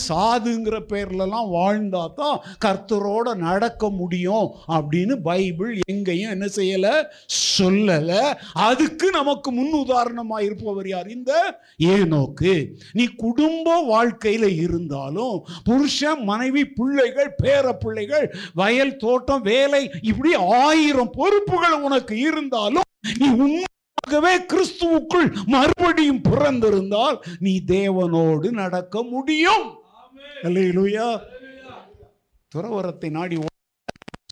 சாதுங்கிற 0.09 0.77
பேர்லலாம் 0.93 1.49
வாழ்ந்தா 1.57 2.05
தான் 2.15 2.39
கர்த்தரோட 2.65 3.35
நடக்க 3.45 3.91
முடியும் 3.91 4.49
அப்படின்னு 4.69 5.15
பைபிள் 5.23 5.73
எங்கேயும் 5.89 6.31
என்ன 6.31 6.47
செய்யலை 6.57 6.95
சொல்லலை. 7.57 8.23
அதுக்கு 8.53 9.07
நமக்கு 9.11 9.49
முன் 9.51 9.73
உதாரணமாக 9.73 10.45
இருப்பவர் 10.45 10.89
யார்? 10.89 11.09
இந்த 11.09 11.33
ஏனோக்கு. 11.95 12.55
நீ 12.93 13.05
குடும்ப 13.17 13.77
வாழ்க்கையில் 13.83 14.49
இருந்தாலும் 14.57 15.37
புருஷன் 15.65 16.23
மனைவி 16.25 16.65
பிள்ளைகள் 16.79 17.31
பேர 17.43 17.73
பிள்ளைகள் 17.85 18.27
வயல் 18.55 18.97
தோட்டம் 18.97 19.43
வேலை 19.43 19.83
இப்படி 20.03 20.33
ஆயிரம் 20.65 21.15
பொறுப்புகள் 21.19 21.79
உனக்கு 21.81 22.17
இருந்தாலும் 22.19 22.89
நீ 23.19 23.29
உண்மை 23.29 23.73
உண்மையாகவே 24.05 24.33
கிறிஸ்துவுக்குள் 24.53 25.29
மறுபடியும் 25.53 26.23
பிறந்திருந்தால் 26.29 27.17
நீ 27.45 27.53
தேவனோடு 27.67 28.49
நடக்க 28.61 29.03
முடியும். 29.13 29.67
துறவரத்தை 32.53 33.11
நாடி 33.19 33.37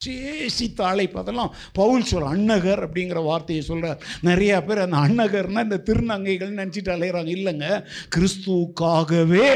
சேசித்த 0.05 0.81
அழைப்பதெல்லாம் 0.91 1.53
பவுல் 1.79 2.07
சொல் 2.11 2.29
அன்னகர் 2.33 2.81
அப்படிங்கிற 2.87 3.19
வார்த்தையை 3.29 3.63
சொல்றார். 3.67 4.01
நிறைய 4.29 4.53
பேர் 4.67 4.85
அந்த 4.85 4.99
அன்னகர்னா 5.07 5.61
இந்த 5.67 5.79
திருநங்கைகள் 5.89 6.57
நினச்சிட்டு 6.61 6.93
அலையிறாங்க. 6.97 7.31
இல்லைங்க 7.39 7.67
கிறிஸ்துவுக்காகவே 8.15 9.51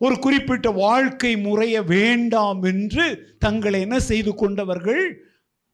ஒரு 0.00 0.16
குறிப்பிட்ட 0.24 0.68
வாழ்க்கை 0.84 1.32
முறையை 1.46 1.80
வேண்டாம் 1.96 2.62
என்று 2.72 3.06
தங்களை 3.44 3.78
என்ன 3.86 3.98
செய்து 4.10 4.32
கொண்டவர்கள்? 4.42 5.04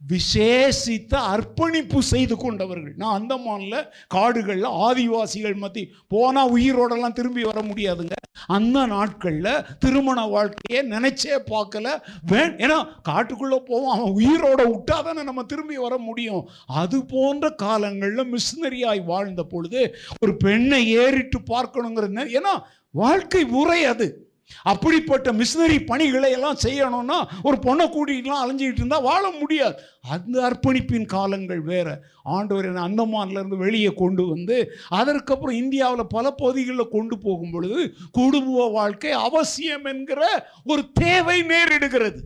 விசேஷித்த 0.09 1.15
அர்ப்பணிப்பு 1.15 2.03
செய்து 2.03 2.37
கொண்டவர்கள். 2.37 2.95
நான் 2.97 3.21
அந்தமானில் 3.21 3.89
காடுகளில் 4.07 4.65
ஆதிவாசிகள் 4.65 5.57
மத்தி 5.65 5.87
போனால் 6.09 6.53
உயிரோடெல்லாம் 6.53 7.13
திரும்பி 7.13 7.43
வர 7.43 7.61
முடியாதுங்க. 7.61 8.13
அந்த 8.47 8.87
நாட்களில் 8.87 9.65
திருமண 9.79 10.27
வாழ்க்கையை 10.27 10.91
நினைச்சே 10.91 11.39
பார்க்கல. 11.51 12.01
வேண் 12.27 12.55
ஏன்னா 12.57 12.87
காட்டுக்குள்ளே 13.09 13.59
போவோம் 13.59 13.99
அவன் 13.99 14.15
உயிரோட 14.15 14.61
விட்டா 14.73 15.03
தானே 15.03 15.23
நம்ம 15.23 15.45
திரும்பி 15.45 15.77
வர 15.77 15.99
முடியும். 15.99 16.49
அது 16.67 17.05
போன்ற 17.05 17.51
காலங்களில் 17.51 18.33
மிஷினரியாய் 18.33 19.05
வாழ்ந்த 19.05 19.43
பொழுது 19.43 19.95
ஒரு 20.21 20.37
பெண்ணை 20.37 20.89
ஏறிட்டு 20.89 21.39
பார்க்கணுங்கிற 21.39 22.03
ஏன்னா 22.39 22.63
வாழ்க்கை 22.91 23.45
முறை 23.45 23.85
அது. 23.85 24.33
அப்படிப்பட்ட 24.63 25.33
மிஷினரி 25.33 25.79
பணிகளை 25.87 26.31
எல்லாம் 26.31 26.59
செய்யணும்னா 26.63 27.19
ஒரு 27.43 27.57
பொண்ணை 27.67 27.87
கூட்டிகிட்டுலாம் 27.95 28.43
அலைஞ்சிக்கிட்டு 28.43 28.83
இருந்தால் 28.83 29.03
வாழ 29.03 29.31
முடியாது. 29.41 29.77
அந்த 30.09 30.37
அர்ப்பணிப்பின் 30.49 31.07
காலங்கள் 31.07 31.61
வேற. 31.61 31.89
ஆண்டவர் 32.23 32.65
என்னை 32.65 32.83
அந்தமான்லேருந்து 32.89 33.57
வெளியே 33.57 33.93
கொண்டு 33.93 34.27
வந்து 34.27 34.59
அதற்கப்புறம் 34.89 35.57
இந்தியாவில் 35.57 36.13
பல 36.17 36.31
பகுதிகளில் 36.31 36.95
கொண்டு 36.97 37.19
போகும் 37.19 37.51
பொழுது 37.51 37.95
குடும்ப 38.13 38.69
வாழ்க்கை 38.69 39.11
அவசியம் 39.11 39.85
என்கிற 39.85 40.51
ஒரு 40.65 40.85
தேவை 40.93 41.43
நேரிடுகிறது. 41.43 42.21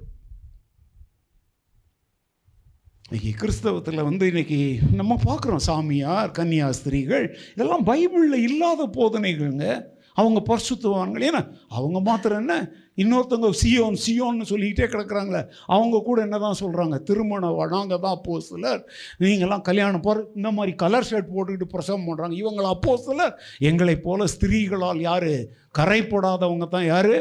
இன்றைக்கி 3.11 3.31
கிறிஸ்தவத்தில் 3.43 4.03
வந்து 4.03 4.31
இன்றைக்கி 4.31 4.79
நம்ம 4.95 5.19
பார்க்குறோம் 5.27 5.67
சாமியார் 5.69 6.31
கன்னியாஸ்திரிகள் 6.31 7.35
இதெல்லாம் 7.53 7.87
பைபிளில் 7.87 8.45
இல்லாத 8.49 8.89
போதனைகள்ங்க. 8.93 9.97
அவங்க 10.21 10.41
பரிசுத்தவான்கள். 10.51 11.25
ஏன்னா 11.29 11.43
அவங்க 11.77 11.99
மாத்திரம் 12.09 12.41
என்ன? 12.43 12.55
இன்னொருத்தவங்க 13.03 13.49
சியோன் 13.61 13.99
சியோன்னு 14.05 14.45
சொல்லிக்கிட்டே 14.51 14.87
கிடக்குறாங்களே 14.93 15.43
அவங்க 15.75 15.97
கூட 16.07 16.19
என்ன 16.27 16.37
தான் 16.45 16.59
சொல்கிறாங்க 16.61 16.97
திருமண 17.09 17.51
நாங்கள் 17.75 18.01
தான் 18.05 18.17
அப்போ 18.17 18.39
சிலர் 18.47 18.81
நீங்களாம் 19.25 19.67
கல்யாணம் 19.69 20.05
போகிற 20.07 20.25
இந்த 20.39 20.51
மாதிரி 20.57 20.73
கலர் 20.83 21.09
ஷர்ட் 21.11 21.33
போட்டுக்கிட்டு 21.35 21.73
பிரசவம் 21.75 22.07
பண்ணுறாங்க 22.09 22.35
இவங்களை 22.43 22.69
அப்போ 22.77 22.95
சிலர் 23.07 23.35
எங்களைப் 23.71 24.07
போல் 24.07 24.33
ஸ்திரீகளால் 24.35 25.03
யார்? 25.11 25.35
கரைப்படாதவங்க 25.79 26.69
தான் 26.69 26.89
யார்? 26.95 27.15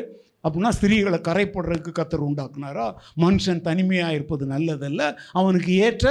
அப்படின்னா 0.46 0.72
ஸ்திரீகளை 0.78 1.20
கரைப்படுறதுக்கு 1.28 1.92
கத்தர் 2.00 2.26
உண்டாக்குனாரா? 2.28 2.88
மனுஷன் 3.24 3.62
தனிமையாக 3.62 4.16
இருப்பது 4.18 4.46
நல்லதல்ல. 4.56 5.02
அவனுக்கு 5.40 5.72
ஏற்ற 5.86 6.08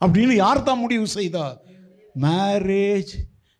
அப்படின்னு 0.00 0.34
யார் 0.44 0.66
தான் 0.68 0.82
முடிவு 0.84 1.06
செய்தா? 1.16 1.46
Marriage 2.24 3.14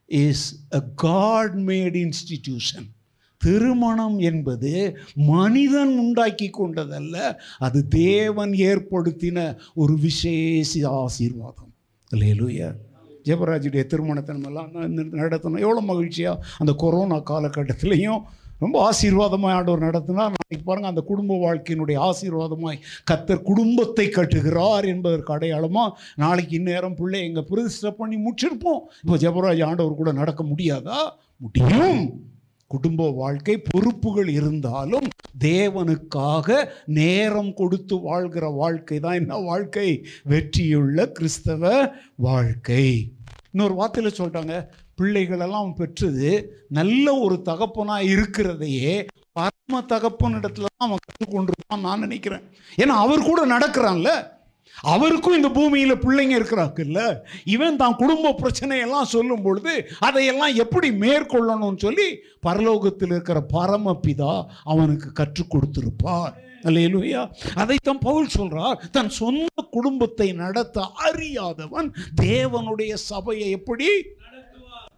is 0.06 0.66
a 0.74 0.80
God 0.94 1.54
made 1.54 1.96
institution 2.04 2.94
திருமணம் 3.38 4.18
என்பது 4.18 4.96
மனிதன் 5.14 5.98
உண்டாக்கி 5.98 6.50
கொண்டதல்ல 6.50 7.38
அது 7.58 7.88
தேவன் 7.88 8.50
ஏற்படுத்தின 8.50 9.58
ஒரு 9.74 9.98
விசேஷ 9.98 10.90
ஆசீர்வாதம். 10.90 11.72
லேலுயா 12.14 12.74
ஜெபராஜுடைய 13.24 13.86
திருமணத்தை 13.86 14.36
நம்மெல்லாம் 14.36 14.72
நடத்தணும் 15.12 15.60
எவ்வளோ 15.60 15.80
மகிழ்ச்சியாக 15.80 16.46
அந்த 16.58 16.72
கொரோனா 16.72 17.16
காலகட்டத்திலையும் 17.16 18.22
ரொம்ப 18.58 18.92
ஆசீர்வாதமாய் 18.92 19.54
ஆண்டவர் 19.54 19.86
நடத்தினார் 19.86 20.34
நாளைக்கு 20.36 20.64
பாருங்கள் 20.64 20.90
அந்த 20.90 21.00
குடும்ப 21.00 21.34
வாழ்க்கையினுடைய 21.36 21.98
ஆசீர்வாதமாய் 22.08 22.78
கத்தர் 23.10 23.42
குடும்பத்தை 23.42 24.06
கட்டுகிறார் 24.06 24.86
என்பதற்கு 24.86 25.32
அடையாளமாக 25.32 25.98
நாளைக்கு 26.16 26.56
இந்நேரம் 26.56 26.94
பிள்ளை 26.94 27.20
எங்கள் 27.20 27.48
பிரதிஷ்டை 27.50 27.90
பண்ணி 27.90 28.16
முடிச்சிருப்போம். 28.16 28.80
இப்போ 29.02 29.16
ஜெபராஜ் 29.16 29.64
ஆண்டவர் 29.64 29.94
கூட 29.94 30.12
நடக்க 30.12 30.44
முடியாதா? 30.44 31.00
முடியும். 31.36 32.00
குடும்ப 32.70 33.10
வாழ்க்கை 33.10 33.54
பொறுப்புகள் 33.58 34.28
இருந்தாலும் 34.28 35.06
தேவனுக்காக 35.40 36.68
நேரம் 36.84 37.54
கொடுத்து 37.54 38.00
வாழ்கிற 38.00 38.48
வாழ்க்கை 38.48 39.00
தான் 39.00 39.12
என்ன 39.12 39.36
வாழ்க்கை? 39.36 39.88
வெற்றியுள்ள 40.24 41.06
கிறிஸ்தவ 41.12 41.92
வாழ்க்கை. 42.16 43.12
இன்னொரு 43.52 43.74
வார்த்தையில் 43.74 44.16
சொல்லிட்டாங்க 44.18 44.56
பிள்ளைகளெல்லாம் 45.00 45.72
பெற்றது 45.72 46.30
நல்ல 46.68 47.14
ஒரு 47.14 47.42
தகப்பனாக 47.42 48.02
இருக்கிறதையே 48.02 49.06
பரம 49.32 49.80
தகப்பனிடத்துல 49.88 50.70
தான் 50.76 50.86
அவன் 50.86 51.04
கற்றுக்கொண்டிருப்பான் 51.08 51.80
நான் 51.80 51.98
நினைக்கிறேன். 51.98 52.42
ஏன்னா 52.76 52.96
அவர் 53.04 53.22
கூட 53.22 53.46
நடக்கிறான்ல. 53.46 54.34
அவருக்கும் 54.82 55.34
இந்த 55.34 55.48
பூமியில் 55.48 55.94
பிள்ளைங்க 55.94 56.34
இருக்கிறாக்குல்ல 56.38 57.18
இவன் 57.44 57.76
தான் 57.76 57.96
குடும்ப 57.96 58.34
பிரச்சனையெல்லாம் 58.42 59.02
சொல்லும் 59.02 59.42
பொழுது 59.42 59.88
அதையெல்லாம் 59.98 60.54
எப்படி 60.54 60.90
மேற்கொள்ளணும்னு 60.90 61.78
சொல்லி 61.78 62.08
பரலோகத்தில் 62.46 63.12
இருக்கிற 63.14 63.46
பரமபிதா 63.52 64.44
அவனுக்கு 64.64 65.12
கற்றுக் 65.12 65.52
கொடுத்திருப்பார். 65.54 66.32
அல்லேலூயா. 66.62 67.30
அதைத்தான் 67.54 67.98
பவுல் 67.98 68.28
சொல்றார். 68.38 68.90
தன் 68.90 69.08
சொந்த 69.08 69.46
குடும்பத்தை 69.70 70.32
நடத்த 70.32 70.90
அறியாதவன் 70.94 71.92
தேவனுடைய 72.22 72.94
சபையை 72.94 73.50
எப்படி 73.50 73.88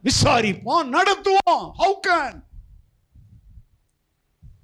விசாரிப்பான் 0.04 0.92
நடத்துவான் 0.96 1.64
ஹவு 1.78 1.96
கேன் 2.08 2.36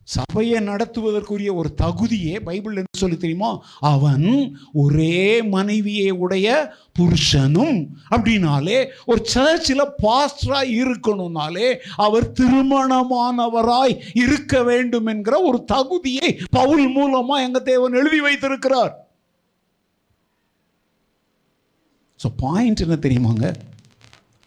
சபையை 0.06 0.60
நடத்துவதற்குரிய 0.60 1.54
ஒரு 1.54 1.74
தகுதியே 1.82 2.40
பைபிள் 2.40 2.76
என்ன 2.76 2.98
சொல்லி 2.98 3.16
தெரியுமா? 3.16 3.64
அவன் 3.80 4.26
ஒரே 4.72 5.42
மனைவியை 5.42 6.10
உடைய 6.10 6.76
புருஷனும் 6.98 7.78
அப்படின்னாலே 8.10 8.90
ஒரு 9.06 9.20
சர்ச்சில் 9.24 9.94
பாஸ்டராக 10.02 10.74
இருக்கணும்னாலே 10.82 11.76
அவர் 11.96 12.32
திருமணமானவராய் 12.32 14.00
இருக்க 14.14 14.62
வேண்டும் 14.62 15.06
என்கிற 15.06 15.40
ஒரு 15.40 15.64
தகுதியை 15.64 16.38
பவுல் 16.50 16.86
மூலமா 16.96 17.42
எங்க 17.42 17.60
தேவன் 17.60 17.92
எழுதி 17.92 18.20
வைத்திருக்கிறார். 18.20 18.92
ஸோ 22.20 22.26
பாயிண்ட் 22.36 22.80
என்ன 22.80 22.94
தெரியுமாங்க? 22.94 23.54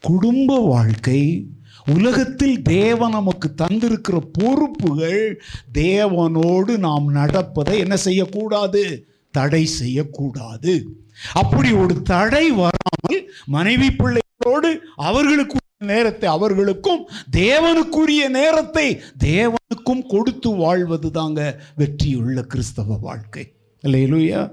குடும்ப 0.02 0.60
வாழ்க்கை 0.60 1.48
உலகத்தில் 1.94 2.62
தேவன் 2.62 3.10
நமக்கு 3.10 3.54
தந்திருக்கிற 3.62 4.18
பொறுப்புகள் 4.32 5.42
தேவனோடு 5.74 6.78
நாம் 6.78 7.08
நடப்பதை 7.08 7.78
என்ன 7.78 7.98
செய்யக்கூடாது? 7.98 9.08
தடை 9.32 9.66
செய்யக்கூடாது. 9.66 11.00
அப்படி 11.34 11.72
ஒரு 11.72 12.02
தடை 12.02 12.52
வராமல் 12.52 13.32
மனைவி 13.46 13.92
பிள்ளைகளோடு 13.92 14.80
அவர்களுக்கு 14.96 15.58
நேரத்தை 15.86 16.30
அவர்களுக்கும் 16.30 17.08
தேவனுக்குரிய 17.32 18.30
நேரத்தை 18.30 19.02
தேவனுக்கும் 19.24 20.06
கொடுத்து 20.08 20.50
வாழ்வது 20.56 21.12
தாங்க 21.12 21.62
வெற்றியுள்ள 21.76 22.42
கிறிஸ்தவ 22.42 22.98
வாழ்க்கை. 22.98 23.54
இல்லையா 23.80 24.52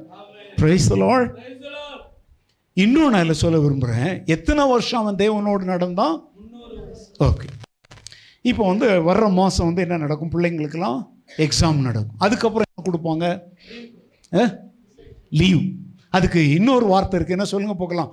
பிரைஸ் 0.57 0.89
இன்னும் 2.83 3.13
நான் 3.13 3.25
இதில் 3.25 3.43
சொல்ல 3.43 3.57
விரும்புகிறேன். 3.65 4.15
எத்தனை 4.35 4.63
வருஷம் 4.71 5.01
அவன் 5.03 5.19
தேவனோடு 5.25 5.65
நடந்தான்? 5.73 6.17
ஓகே. 7.27 7.49
இப்போ 8.51 8.63
வந்து 8.71 8.87
வர்ற 9.09 9.27
மாதம் 9.39 9.69
வந்து 9.69 9.85
என்ன 9.87 9.99
நடக்கும்? 10.05 10.33
பிள்ளைங்களுக்கெல்லாம் 10.35 11.01
எக்ஸாம் 11.45 11.87
நடக்கும். 11.89 12.19
அதுக்கப்புறம் 12.27 12.69
என்ன 12.69 12.85
கொடுப்பாங்க? 12.89 13.27
லீவ் 15.41 15.63
அதுக்கு 16.17 16.41
இன்னொரு 16.57 16.87
வார்த்தை 16.93 17.17
இருக்குது 17.19 17.37
என்ன 17.37 17.49
சொல்லுங்க 17.53 17.77
போகலாம் 17.83 18.11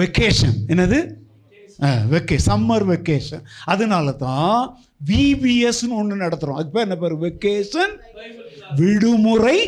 வெக்கேஷன் 0.00 0.56
என்னது? 0.72 0.98
வெக்கே 2.12 2.36
சம்மர் 2.48 2.84
வெக்கேஷன் 2.90 3.42
அதனால 3.72 4.12
தான் 4.26 4.60
விபிஎஸ்னு 5.10 5.98
ஒன்று 6.00 6.22
நடத்துகிறோம் 6.22 6.58
அதுக்கு 6.58 6.76
பேர் 6.76 6.86
என்ன 6.88 6.98
பேர்? 7.02 7.16
வெக்கேஷன் 7.26 7.92
விடுமுறை 8.78 9.58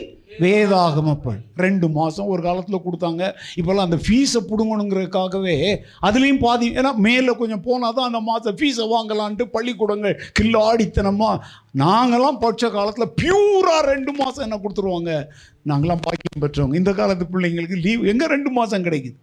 வேதாகமப்பள் 0.45 1.39
ரெண்டு 1.65 1.87
மாதம் 1.99 2.31
ஒரு 2.33 2.43
காலத்தில் 2.47 2.85
கொடுத்தாங்க. 2.87 3.23
இப்போல்லாம் 3.59 3.89
அந்த 3.89 3.99
ஃபீஸை 4.07 4.41
பிடுங்கணுங்கிறதுக்காகவே 4.51 5.57
அதுலேயும் 6.09 6.43
பாதி 6.47 6.67
ஏன்னா 6.81 6.93
மேலே 7.07 7.35
கொஞ்சம் 7.43 7.65
போனால் 7.69 7.97
தான் 7.99 8.09
அந்த 8.11 8.21
மாதம் 8.31 8.59
ஃபீஸை 8.61 8.87
வாங்கலான்ட்டு 8.95 9.47
பள்ளிக்கூடங்கள் 9.55 10.19
கில்லாடித்தனமாக 10.41 11.41
நாங்களாம் 11.85 12.43
படித்த 12.45 12.71
காலத்தில் 12.77 13.15
பியூராக 13.23 13.83
ரெண்டு 13.93 14.13
மாதம் 14.21 14.45
என்ன 14.49 14.59
கொடுத்துருவாங்க? 14.65 15.13
நாங்களாம் 15.71 16.05
பாக்கியம் 16.07 16.43
பெற்றவங்க. 16.45 16.77
இந்த 16.83 16.93
காலத்து 17.01 17.27
பிள்ளைங்களுக்கு 17.33 17.79
லீவ் 17.87 18.05
எங்கே 18.13 18.29
ரெண்டு 18.35 18.53
மாதம் 18.59 18.87
கிடைக்குது? 18.89 19.19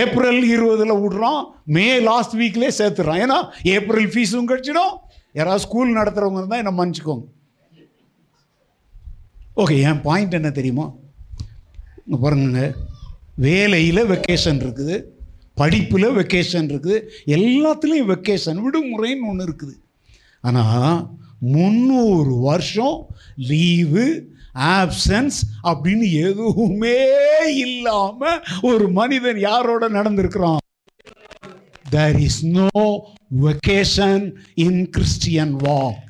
ஏப்ரல் 0.00 0.42
இருபதில் 0.54 1.00
விடுறான். 1.02 1.42
மே 1.76 1.86
லாஸ்ட் 2.08 2.34
வீக்லேயே 2.40 2.72
சேர்த்துறோம் 2.80 3.20
ஏன்னா 3.24 3.38
ஏப்ரல் 3.76 4.10
ஃபீஸும் 4.14 4.50
கிடச்சிடும். 4.50 4.94
யாராவது 5.38 5.64
ஸ்கூல் 5.64 5.96
நடத்துகிறவங்க 5.98 6.40
இருந்தால் 6.40 6.62
என்ன 6.62 6.72
மன்னிச்சுக்கோங்க. 6.78 7.24
ஓகே 9.62 9.74
என் 9.88 10.00
பாயிண்ட் 10.06 10.36
என்ன 10.36 10.50
தெரியுமா? 10.50 10.84
இங்கே 12.04 12.18
பாருங்க 12.22 12.62
வேலையில் 13.44 14.08
வெக்கேஷன் 14.12 14.58
இருக்குது. 14.64 14.96
படிப்பில் 15.60 16.06
வெக்கேஷன் 16.16 16.68
இருக்குது. 16.72 16.96
எல்லாத்துலேயும் 17.36 18.10
வெக்கேஷன் 18.12 18.58
விடுமுறைன்னு 18.64 19.28
ஒன்று 19.30 19.46
இருக்குது. 19.48 19.74
ஆனால் 20.48 20.96
முந்நூறு 21.54 22.32
வருஷம் 22.48 22.98
லீவு 23.50 24.06
ஆப்சன்ஸ் 24.78 25.38
அப்படின்னு 25.70 26.08
எதுவுமே 26.28 26.98
இல்லாமல் 27.66 28.42
ஒரு 28.70 28.88
மனிதன் 28.98 29.40
யாரோட 29.48 29.88
நடந்திருக்கிறான்? 29.98 30.62
There 31.94 32.18
is 32.28 32.42
no 32.58 32.70
vacation 33.46 34.26
in 34.66 34.82
Christian 34.96 35.54
walk 35.68 36.02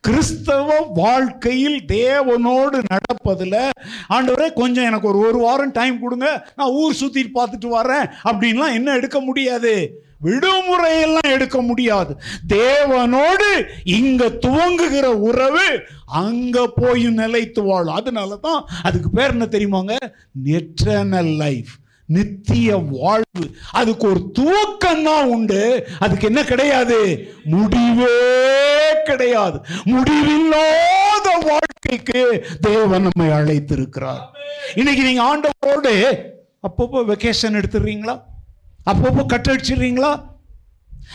கிறிஸ்தவ 0.00 0.80
வாழ்க்கையில் 0.94 1.84
தேவனோடு 1.84 2.78
நடப்பதில் 2.92 3.70
ஆண்டவரே 4.08 4.52
கொஞ்சம் 4.52 4.84
எனக்கு 4.84 5.08
ஒரு 5.08 5.18
ஒரு 5.18 5.38
வாரம் 5.38 5.72
டைம் 5.72 6.00
கொடுங்க 6.00 6.28
நான் 6.56 6.70
ஊர் 6.70 6.96
சுற்றிட்டு 7.00 7.32
பார்த்துட்டு 7.34 7.68
வரேன் 7.70 8.06
அப்படின்லாம் 8.24 8.72
என்ன 8.72 8.94
எடுக்க 8.94 9.20
முடியாது? 9.20 9.74
விடுமுறையெல்லாம் 10.24 11.30
எடுக்க 11.30 11.62
முடியாது. 11.62 12.16
தேவனோடு 12.48 13.50
இங்க 13.84 14.26
துவங்குகிற 14.26 15.04
உறவு 15.04 15.66
அங்க 16.06 16.66
போய் 16.66 17.04
நிலைத்து 17.04 17.62
வாழும். 17.62 17.94
அதனால 17.94 18.36
தான் 18.36 18.66
அதுக்கு 18.82 19.10
பேர் 19.10 19.30
என்ன 19.30 19.44
தெரியுமாங்க? 19.44 19.96
நெற்றனல் 20.44 21.36
லைஃப் 21.36 21.72
நித்திய 22.10 22.76
வாழ்வு. 22.76 23.44
அதுக்கு 23.72 24.08
ஒரு 24.08 24.32
துவக்கம் 24.38 25.02
தான் 25.02 25.28
உண்டு. 25.28 25.86
அதுக்கு 25.98 26.26
என்ன 26.26 26.44
கிடையாது? 26.44 27.28
முடிவே 27.44 28.14
கிடையாது. 29.04 29.60
முடிவில்லாத 29.84 31.28
வாழ்க்கைக்கு 31.48 32.22
தேவன் 32.60 33.06
நம்மை 33.08 33.28
அழைத்திருக்கிறார். 33.30 34.22
இன்னைக்கு 34.74 35.02
நீங்க 35.02 35.22
ஆண்டவரோடு 35.22 35.94
அப்பப்போ 36.68 37.00
வெக்கேஷன் 37.12 37.58
எடுத்துடுறீங்களா? 37.60 38.16
அப்பப்போ 38.90 39.22
கட்டடிச்சிடுறீங்களா? 39.32 40.12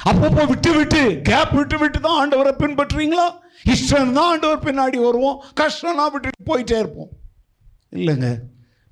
அப்பப்போ 0.06 0.48
விட்டு 0.48 0.72
விட்டு 0.74 1.22
கேப் 1.22 1.54
விட்டு 1.54 1.78
விட்டு 1.78 2.00
தான் 2.00 2.18
ஆண்டவரை 2.22 2.54
பின்பற்றுறீங்களா? 2.64 3.28
இஷ்டம் 3.66 4.12
தான் 4.12 4.30
ஆண்டவர் 4.32 4.66
பின்னாடி 4.66 4.98
வருவோம். 4.98 5.44
கஷ்டம்னா 5.62 6.06
விட்டுட்டு 6.12 6.50
போயிட்டே 6.50 6.78
இருப்போம். 6.78 7.12
இல்லைங்க. 7.92 8.30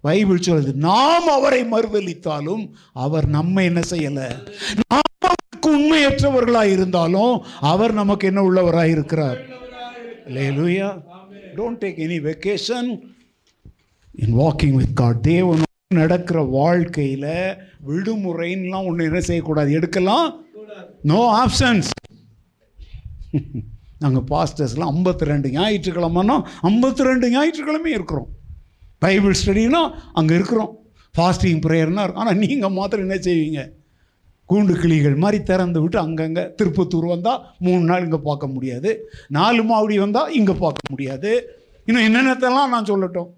பைபிள் 0.06 0.46
சொல்லுது 0.46 0.72
நாம் 0.88 1.28
அவரை 1.38 1.62
மறுதளித்தாலும் 1.74 2.64
அவர் 3.06 3.28
நம்ம 3.38 3.64
என்ன 3.70 3.82
செய்யல? 3.90 4.22
நாம் 4.92 5.12
உண்மையற்றவர்களாக 5.74 6.74
இருந்தாலும் 6.76 7.34
அவர் 7.72 7.94
நமக்கு 8.00 8.28
என்ன 8.30 8.42
உள்ளவராக 8.50 8.94
இருக்கிறார். 8.96 9.40
Hallelujah 10.36 10.90
don't 11.58 11.80
take 11.84 12.02
any 12.06 12.20
vacation 12.30 12.90
in 14.24 14.36
walking 14.42 14.76
with 14.80 14.98
God 15.02 15.32
நடக்கிற 16.02 16.42
வாழ்க்கையில் 16.58 17.32
விடுமுறைன்னெலாம் 17.88 18.88
ஒன்று 18.90 19.08
என்ன 19.10 19.20
செய்யக்கூடாது? 19.30 19.72
எடுக்கலாம்? 19.80 20.28
நோ 21.12 21.20
ஆப்ஷன்ஸ் 21.42 21.90
நாங்கள் 24.04 24.28
பாஸ்டர்ஸ்லாம் 24.32 24.94
ஐம்பத்தி 24.96 25.26
ரெண்டு 25.32 25.50
ஞாயிற்றுக்கிழமைனா 25.58 26.38
ஐம்பத்தி 26.70 27.04
ரெண்டு 27.10 27.28
ஞாயிற்றுக்கிழமையும் 27.36 27.98
இருக்கிறோம். 28.00 28.30
பைபிள் 29.04 29.40
ஸ்டடினா 29.42 29.82
அங்கே 30.20 30.34
இருக்கிறோம். 30.40 30.72
ஃபாஸ்டிங் 31.16 31.62
ப்ரேயர்னா 31.66 32.04
இருக்கும். 32.04 32.26
ஆனால் 32.26 32.40
நீங்கள் 32.44 32.76
மாத்திரம் 32.80 33.06
என்ன 33.08 33.18
செய்வீங்க? 33.28 33.62
கூண்டு 34.50 34.74
கிளிகள் 34.82 35.16
மாதிரி 35.24 35.38
திறந்து 35.50 35.80
விட்டு 35.82 35.98
அங்கங்கே 36.06 36.44
திருப்பத்தூர் 36.60 37.06
வந்தால் 37.14 37.44
மூணு 37.66 37.84
நாள் 37.90 38.06
இங்கே 38.08 38.20
பார்க்க 38.30 38.48
முடியாது. 38.56 38.90
நாலு 39.38 39.62
மாவடி 39.70 39.98
வந்தால் 40.04 40.34
இங்கே 40.40 40.56
பார்க்க 40.64 40.92
முடியாது. 40.94 41.32
இன்னும் 41.88 42.08
என்னென்னத்தெல்லாம் 42.08 42.74
நான் 42.74 42.90
சொல்லட்டும்? 42.92 43.30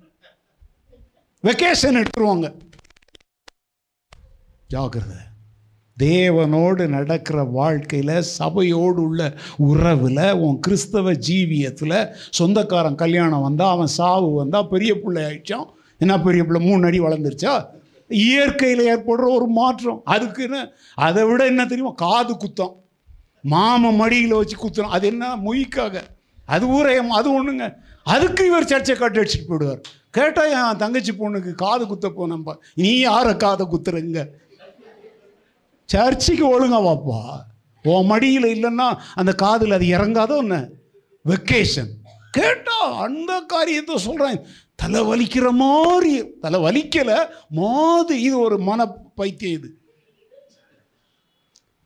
வெக்கேஷன் 1.48 2.00
எடுத்துருவாங்க. 2.02 2.48
ஜாக்கிரதை. 4.74 5.20
தேவனோடு 6.04 6.88
நடக்கிற 6.88 7.44
வாழ்க்கையில் 7.44 8.22
சபையோடு 8.22 9.02
உள்ள 9.02 9.34
உறவில் 9.58 10.32
உன் 10.32 10.60
கிறிஸ்தவ 10.60 11.12
ஜீவியத்தில் 11.12 12.14
சொந்தக்காரன் 12.30 12.96
கல்யாணம் 12.96 13.42
வந்தால் 13.42 13.72
அவன் 13.72 13.88
சாவு 13.88 14.34
வந்தால் 14.34 14.68
பெரிய 14.68 15.00
பிள்ளை 15.00 15.24
ஆயிடுச்சான் 15.24 15.66
என்ன 16.00 16.22
பெரிய 16.22 16.44
பிள்ளை? 16.44 16.68
மூணு 16.68 16.86
அடி 16.86 17.00
வளர்ந்துருச்சா? 17.00 17.66
இயற்கையில் 18.10 18.98
ஏற்படுற 18.98 19.36
ஒரு 19.36 19.46
மாற்றம். 19.48 20.02
அதுக்குன்னு 20.06 20.72
அதை 20.96 21.24
விட 21.24 21.46
என்ன 21.46 21.66
தெரியுமா? 21.66 21.94
காது 21.94 22.34
குத்தம். 22.34 22.74
மாம 23.50 23.96
மடியில் 23.96 24.34
வச்சு 24.34 24.58
குத்தணும். 24.58 24.94
அது 24.96 25.08
என்ன? 25.08 25.36
மொய்க்காக. 25.36 26.02
அது 26.46 26.68
ஊரயம். 26.68 27.10
அது 27.10 27.30
ஒன்றுங்க 27.32 27.74
அதுக்கு 28.04 28.46
இவர் 28.46 28.64
சர்ச்சை 28.64 28.96
கட்டு 28.96 29.24
அடிச்சுட்டு 29.24 29.50
போயிடுவார். 29.50 29.82
கேட்டால் 30.12 30.72
என் 30.72 30.78
தங்கச்சி 30.78 31.12
பொண்ணுக்கு 31.12 31.52
காது 31.52 31.88
குத்த 31.88 32.10
போனப்பா 32.10 32.54
நீ 32.74 33.00
யாரை 33.00 33.38
காதை 33.38 33.68
குத்துறங்க? 33.72 34.26
சர்ச்சுக்கு 35.86 36.46
ஒழுங்கா 36.54 36.80
வாப்பா. 36.88 37.20
உன் 37.84 38.06
மடியில் 38.06 38.48
இல்லைன்னா 38.56 38.88
அந்த 39.14 39.34
காதில் 39.34 39.72
அது 39.72 39.86
இறங்காத 39.86 40.32
ஒன்று 40.38 40.60
வெக்கேஷன் 41.26 41.92
கேட்டால் 42.32 42.96
அந்த 42.96 43.32
காரியத்தை 43.48 43.98
சொல்கிறேன் 43.98 44.40
தலை 44.76 45.02
வலிக்கிற 45.02 45.52
மாதிரி. 45.52 46.14
தலை 46.40 46.60
வலிக்கலை. 46.60 47.18
மாது 47.50 48.22
இது 48.22 48.40
ஒரு 48.40 48.58
மன 48.60 48.88
பைத்தியம் 49.16 49.58
இது. 49.60 49.70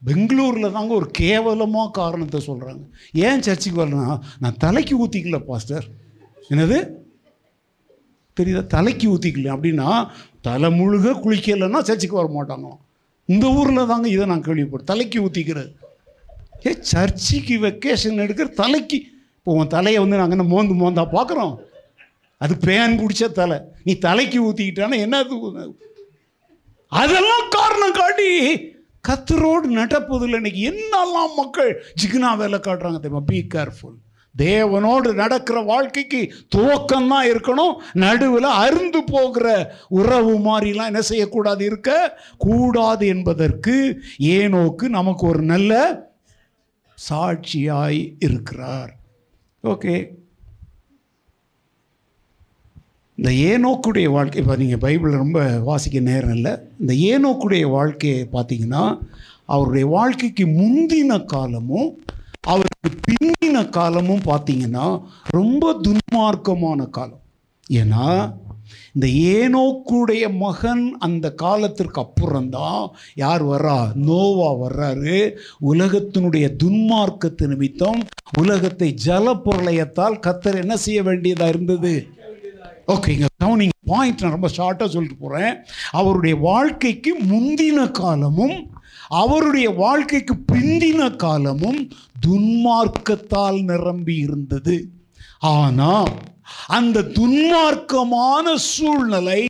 பெங்களூரில் 0.02 0.72
தாங்க 0.72 0.93
ஒரு 0.93 1.08
கேவலமாக 1.12 1.91
காரணத்தை 1.91 2.39
சொல்கிறாங்க 2.47 2.84
ஏன் 3.14 3.41
சர்ச்சுக்கு 3.41 3.82
வரலனா 3.82 4.20
நான் 4.39 4.58
தலைக்கு 4.58 4.93
ஊற்றிக்கல 5.06 5.39
பாஸ்டர். 5.39 5.86
என்னது? 6.50 6.78
தெரியுதா? 8.38 8.68
தலைக்கு 8.68 9.08
ஊற்றிக்கல 9.16 9.54
அப்படின்னா 9.56 10.10
தலை 10.41 10.70
முழுக 10.80 11.16
குளிக்கலைன்னா 11.24 11.82
சர்ச்சுக்கு 11.82 12.22
வர 12.22 12.30
மாட்டாங்களாம் 12.36 12.80
இந்த 13.34 13.46
ஊரில் 13.60 13.90
தாங்க 13.92 14.08
இதை 14.16 14.26
நான் 14.32 14.46
கேள்விப்பட்டேன். 14.48 14.92
தலைக்கு 14.92 15.18
ஊற்றிக்கிறது 15.26 15.70
ஏ 16.68 16.72
சர்ச்சுக்கு 16.92 17.56
வெக்கேஷன் 17.66 18.22
எடுக்கிற 18.24 18.48
தலைக்கு. 18.62 18.98
இப்போ 19.40 19.52
உன் 19.60 19.74
தலையை 19.76 20.00
வந்து 20.04 20.20
நாங்கள் 20.22 20.38
என்ன 20.38 20.48
மோந்து 20.54 20.80
மோந்தா 20.82 21.06
பார்க்குறோம் 21.18 21.54
அது 22.44 22.54
பேன் 22.66 22.98
பிடிச்ச 23.02 23.24
தலை. 23.40 23.60
நீ 23.86 23.94
தலைக்கு 24.08 24.40
ஊற்றிக்கிட்டானா 24.48 24.98
என்னது 25.06 25.38
அதெல்லாம் 27.02 27.48
காரணம் 27.58 27.98
காட்டி 28.02 28.30
கத்தரோடு 29.08 29.68
நடப்பதில் 29.80 30.38
இன்னைக்கு 30.40 30.62
என்னெல்லாம் 30.72 31.34
மக்கள் 31.42 31.72
ஜிக்னா 32.02 32.30
வேலை 32.42 32.58
காட்டுறாங்க 32.60 33.00
தெரியுமா? 33.04 33.24
பி 33.32 33.40
கேர்ஃபுல் 33.56 33.98
தேவனோடு 34.38 35.14
நடக்கிற 35.14 35.62
வாழ்க்கைக்கு 35.62 36.34
துவக்கம் 36.56 37.08
தான் 37.08 37.28
இருக்கணும் 37.28 37.76
நடுவில் 37.94 38.44
அருந்து 38.44 38.98
போகிற 39.06 39.76
உறவு 39.90 40.38
மாதிரிலாம் 40.40 40.86
என்ன 40.86 41.02
செய்யக்கூடாது 41.02 41.66
இருக்க? 41.66 42.20
கூடாது 42.38 43.08
என்பதற்கு 43.08 44.02
ஏனோக்கு 44.20 44.88
நமக்கு 44.88 45.28
ஒரு 45.28 45.42
நல்ல 45.42 45.74
சாட்சியாய் 47.10 48.16
இருக்கிறார். 48.20 48.96
ஓகே. 49.64 50.18
இந்த 53.16 53.32
ஏனோக்குடைய 53.32 54.10
வாழ்க்கை 54.10 54.42
இப்போ 54.42 54.56
நீங்கள் 54.56 54.78
பைபிள் 54.78 55.12
ரொம்ப 55.12 55.60
வாசிக்க 55.60 56.00
நேரம் 56.00 56.36
இல்லை. 56.36 56.58
இந்த 56.80 56.94
ஏனோக்குடைய 56.94 57.70
வாழ்க்கையை 57.70 58.28
பார்த்தீங்கன்னா 58.34 59.00
அவருடைய 59.46 59.88
வாழ்க்கைக்கு 59.88 60.46
முந்தின 60.46 61.26
காலமும் 61.26 62.00
பிந்தின 63.50 63.70
காலமும் 63.70 64.26
பார்த்தீங்கன்னா 64.26 64.88
ரொம்ப 65.36 65.72
துன்மார்க்கமான 65.86 66.82
காலம். 66.97 67.22
ஏன்னா 67.72 68.08
இந்த 68.95 69.08
ஏனோக்குடைய 69.32 70.24
மகன் 70.43 70.84
அந்த 70.97 71.26
காலத்திற்கு 71.43 72.00
அப்புறம்தான் 72.04 72.84
யார் 73.16 73.43
வர்றா? 73.43 73.78
நோவா 74.08 74.50
வர்றாரு. 74.64 75.16
உலகத்தினுடைய 75.72 76.45
துன்மார்க்கத்து 76.64 77.47
நிமித்தம் 77.54 78.00
உலகத்தை 78.41 78.89
ஜல 79.08 79.34
பொருளையத்தால் 79.45 80.22
கத்தர் 80.28 80.62
என்ன 80.64 80.78
செய்ய 80.78 81.02
வேண்டியதா 81.04 81.47
இருந்தது? 81.54 81.93
ஓகேங்க 82.88 83.16
இங்கே 83.16 83.32
கவனிங் 83.43 83.76
பாயிண்ட் 83.89 84.24
நான் 84.24 84.36
ரொம்ப 84.36 84.50
ஷார்ட்டாக 84.58 84.89
சொல்லிட்டு 84.89 85.18
போகிறேன் 85.18 85.56
அவருடைய 86.00 86.36
வாழ்க்கைக்கு 86.50 87.12
முந்தின 87.32 87.80
காலமும் 88.02 88.58
அவருடைய 89.20 89.68
வாழ்க்கைக்கு 89.84 90.36
பிந்தின 90.52 91.10
காலமும் 91.18 91.80
துன்மார்க்கத்தால் 92.28 93.59
நிரம்பி 93.72 94.15
இருந்தது. 94.26 94.78
ஆனால் 95.39 96.13
அந்த 96.78 97.03
துன்மார்க்கமான 97.17 98.55
சூழ்நிலை 98.72 99.41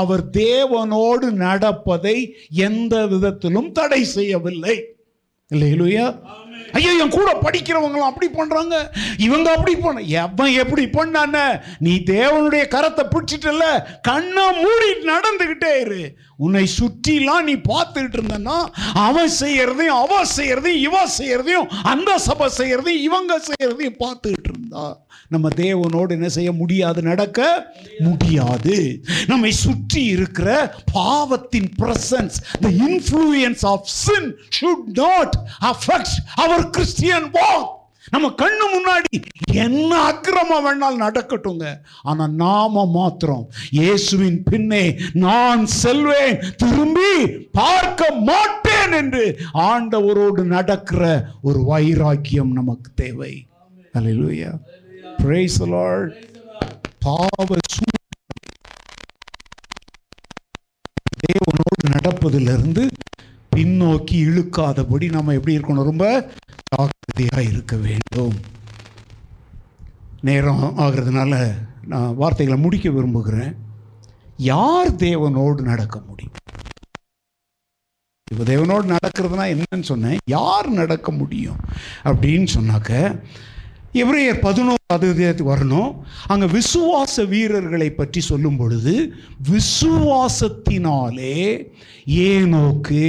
அவர் 0.00 0.24
தேவனோடு 0.38 1.28
நடப்பதை 1.44 2.16
எந்த 2.68 2.94
விதத்திலும் 3.12 3.70
தடை 3.72 4.02
செய்யவில்லை. 4.16 4.76
இல்லையிலுயா 5.50 6.06
ஐயோ 6.76 6.92
என் 7.02 7.12
கூட 7.16 7.30
படிக்கிறவங்களாம் 7.42 8.10
அப்படி 8.10 8.28
பண்றாங்க. 8.28 8.76
இவங்க 9.26 9.48
அப்படி 9.56 9.74
பண்ண 9.76 10.00
எவன் 10.22 10.52
எப்படி 10.62 10.84
பண்ணான? 10.88 11.42
நீ 11.78 11.92
தேவனுடைய 12.12 12.62
கரத்தை 12.74 13.04
பிடிச்சிட்டல 13.10 13.64
கண்ணை 14.08 14.46
மூடி 14.62 14.88
நடந்துகிட்டே 15.10 15.72
இரு. 15.80 16.02
உன்னை 16.36 16.68
சுற்றிலாம் 16.78 17.42
நீ 17.42 17.52
பார்த்துக்கிட்டு 17.52 18.18
இருந்தன்னா 18.20 18.66
அவன் 18.92 19.30
செய்யறதையும் 19.40 20.00
அவ 20.04 20.24
செய்யறதையும் 20.36 20.82
இவ 20.82 21.08
செய்யறதையும் 21.18 21.68
அந்த 21.82 22.18
சபை 22.18 22.48
செய்யறதையும் 22.56 23.04
இவங்க 23.08 23.40
செய்யறதையும் 23.48 23.98
பார்த்துக்கிட்டு 23.98 24.50
இருந்தா. 24.52 25.02
நம்ம 25.28 25.48
தேவனோடு 25.48 26.10
என்ன 26.10 26.28
செய்ய 26.28 26.52
முடியாது 26.52 27.02
நடக்க 27.02 27.68
முடியாது. 27.98 29.00
நம்மை 29.26 29.52
சுற்றி 29.52 30.04
இருக்கிற 30.04 30.74
பாவத்தின் 30.92 31.70
presence 31.82 32.36
the 32.60 32.68
influence 32.68 33.66
of 33.66 33.86
sin 33.86 34.36
should 34.60 34.84
not 34.86 35.36
affect 35.60 36.16
our 36.34 36.70
Christian 36.70 37.30
walk 37.30 37.70
நம்ம 38.12 38.26
கண்ணு 38.40 38.64
முன்னாடி 38.74 39.10
என்ன 39.64 39.90
அக்கிரமம் 40.08 40.64
வேணாலும் 40.66 41.04
நடக்கட்டுங்க. 41.04 41.66
ஆனா 42.02 42.24
நாம 42.42 42.84
மாத்திரம் 42.96 43.44
இயேசுவின் 43.78 44.38
பின்னே 44.50 44.84
நான் 45.24 45.62
செல்வேன் 45.66 46.36
திரும்பி 46.62 47.12
பார்க்க 47.60 48.10
மாட்டேன் 48.30 48.94
என்று 49.00 49.24
ஆண்டவரோடு 49.70 50.44
நடக்கிற 50.56 51.02
ஒரு 51.42 51.62
வைராக்கியம் 51.70 52.52
நமக்கு 52.60 52.90
தேவை. 53.02 53.32
அல்லேலூயா 53.96 54.52
பாவ 57.06 57.48
தேவனோடு 61.24 61.84
நடப்பதிலிருந்து 61.94 62.82
பின்னோக்கி 63.56 64.16
இழுக்காதபடி 64.28 65.06
நம்ம 65.16 65.34
எப்படி 65.38 65.56
இருக்கணும்? 65.56 65.88
ரொம்ப 65.90 66.06
ஜாக்கிரதையாக 66.74 67.50
இருக்க 67.52 67.76
வேண்டும். 67.86 68.36
நேரம் 70.28 70.62
ஆகிறதுனால 70.84 71.32
நான் 71.92 72.14
வார்த்தைகளை 72.20 72.58
முடிக்க 72.60 72.90
விரும்புகிறேன். 72.90 73.52
யார் 74.36 74.90
தேவனோடு 75.06 75.60
நடக்க 75.70 75.96
முடியும்? 76.08 76.36
இப்போ 78.30 78.44
தேவனோடு 78.52 78.86
நடக்கிறதுனா 78.94 79.44
என்னன்னு 79.54 79.86
சொன்னேன். 79.90 80.16
யார் 80.36 80.68
நடக்க 80.80 81.08
முடியும்? 81.20 81.58
அப்படின்னு 82.10 82.46
சொன்னாக்க 82.56 82.92
எவ்ரேயர் 84.02 84.40
பதினோராவது 84.46 85.06
அதிகாரத்துக்கு 85.12 85.52
வரணும். 85.56 85.90
அங்கே 86.32 86.46
விசுவாச 86.56 87.26
வீரர்களை 87.34 87.88
பற்றி 87.90 88.20
சொல்லும் 88.30 88.56
பொழுது 88.56 88.94
விசுவாசத்தினாலே 89.50 91.36
ஏனோக்கு 92.30 93.04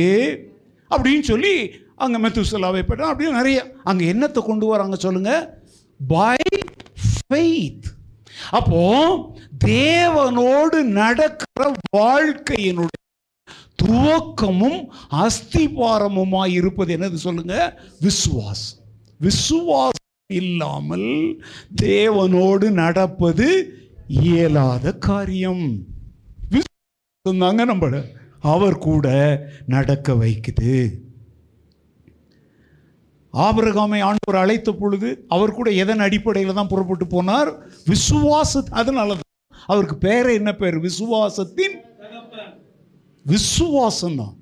அப்படின்னு 0.91 1.26
சொல்லி 1.32 1.55
அங்கே 1.96 2.28
மெத்துசலாவை 2.28 2.84
பற்றி 2.84 3.04
அப்படியே 3.04 3.32
நிறைய. 3.32 3.76
அங்கே 3.84 4.14
என்னத்தை 4.14 4.41
கொண்டு 4.46 4.66
வராங்க 4.66 4.96
சொல்லுங்க? 4.96 5.64
பை 6.08 6.36
ஃபெய்த் 7.04 7.93
அப்போ 8.52 8.84
தேவனோடு 9.66 10.82
நடக்கிற 10.82 11.72
வாழ்க்கையினுடைய 11.98 13.04
துவக்கமும் 13.84 14.80
அஸ்திபாரமுமாய் 15.12 16.52
இருப்பது 16.52 16.98
என்னது 16.98 17.14
சொல்லுங்க? 17.14 17.80
விசுவாசம். 18.00 18.80
விசுவாசம் 19.20 20.34
இல்லாமல் 20.34 21.39
தேவனோடு 21.82 22.70
நடப்பது 22.70 23.48
இயலாத 24.08 24.93
காரியம். 24.93 25.66
விசுவாசம் 26.50 27.39
தாங்க 27.39 27.66
நம்மள. 27.66 28.04
அவர் 28.41 28.78
கூட 28.78 29.08
நடக்க 29.68 30.14
வைக்குது. 30.14 31.04
ஆபரகாமை 33.44 34.00
ஆண்டவர் 34.02 34.42
அழைத்த 34.42 34.72
பொழுது 34.72 35.10
அவர் 35.28 35.54
கூட 35.54 35.70
எதன் 35.84 36.00
அடிப்படையில் 36.00 36.54
தான் 36.54 36.68
புறப்பட்டு 36.68 37.06
போனார்? 37.06 37.50
விசுவாச 37.88 38.64
அதனால 38.72 39.16
தான் 39.16 39.32
அவருக்கு 39.70 39.98
பேர் 39.98 40.30
என்ன 40.30 40.52
பேர்? 40.56 40.78
விசுவாசத்தின் 40.80 41.76
விசுவாசம் 43.26 44.16
தான் 44.16 44.36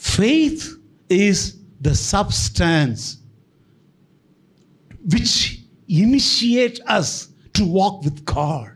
faith 0.00 0.66
is 1.10 1.44
the 1.82 1.92
substance 2.12 3.04
which 5.08 5.38
initiate 6.02 6.80
us 6.98 7.14
to 7.58 7.64
walk 7.78 8.00
with 8.04 8.24
God 8.34 8.74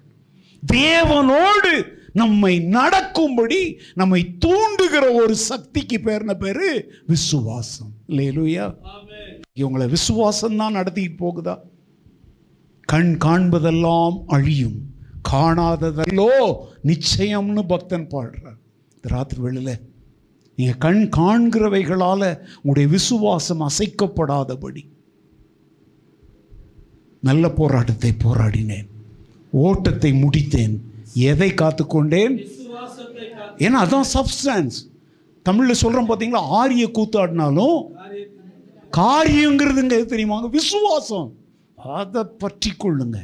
தேவனோடு 0.62 1.72
நம்மை 2.20 2.52
நடக்கும்படி 2.76 3.60
நம்மை 4.00 4.20
தூண்டுகிற 4.44 5.04
ஒரு 5.20 5.34
சக்திக்கு 5.50 5.96
பேர்ன 6.04 6.32
பேரு 6.42 6.68
விசுவாசம். 7.06 7.92
இல்லையா 8.06 8.66
இவங்களை 9.60 9.86
விசுவாசம் 9.96 10.56
தான் 10.56 10.76
நடத்திட்டு 10.78 11.16
போகுதா? 11.22 11.54
கண் 12.88 13.12
காண்பதெல்லாம் 13.24 14.16
அழியும். 14.26 14.78
காணாததல்லோ 15.32 16.30
நிச்சயம்னு 16.90 17.62
பக்தன் 17.72 18.08
பாடுறார். 18.14 18.58
இந்த 18.96 19.08
ராத்திரி 19.14 19.42
வெளியில 19.42 19.72
நீங்க 20.58 20.74
கண் 20.86 21.04
காண்கிறவைகளால 21.16 22.22
உங்களுடைய 22.56 22.88
விசுவாசம் 22.96 23.62
அசைக்கப்படாதபடி 23.68 24.82
நல்ல 27.28 27.44
போராட்டத்தை 27.60 28.10
போராடினேன். 28.24 28.88
ஓட்டத்தை 29.66 30.10
முடித்தேன். 30.22 30.76
எதை 31.14 31.48
காத்துக்கொண்டேன்? 31.62 32.34
ஏன்னா 33.64 33.78
அதான் 33.84 34.08
சப்ஸ்டன்ஸ் 34.14 34.76
தமிழில் 35.42 35.80
சொல்கிறோம் 35.82 36.08
பார்த்தீங்களா 36.08 36.42
ஆரிய 36.60 36.84
கூத்தாடினாலும் 36.98 37.78
காரியங்கிறதுங்க 39.00 39.96
எது 39.98 40.06
தெரியுமாங்க 40.14 40.48
விசுவாசம். 40.50 41.28
அதை 41.76 42.22
பற்றி 42.24 42.70
கொள்ளுங்க. 42.84 43.18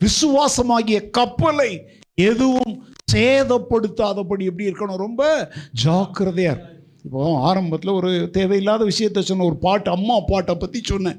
விசுவாசமாகிய 0.00 0.98
கப்பலை 1.10 1.70
எதுவும் 2.14 2.74
சேதப்படுத்தாதபடி 3.12 4.44
எப்படி 4.50 4.68
இருக்கணும்? 4.70 5.02
ரொம்ப 5.06 5.22
ஜாக்கிரதையாக 5.84 6.54
இருக்கும் 6.54 6.73
இப்போ 7.06 7.22
ஆரம்பத்தில் 7.48 7.96
ஒரு 7.98 8.10
தேவையில்லாத 8.36 8.82
விஷயத்த 8.90 9.22
சொன்ன 9.30 9.44
ஒரு 9.44 9.56
பாட்டு 9.64 9.88
அம்மா 9.90 10.14
பாட்டை 10.30 10.54
பற்றி 10.54 10.80
சொன்னேன். 10.90 11.18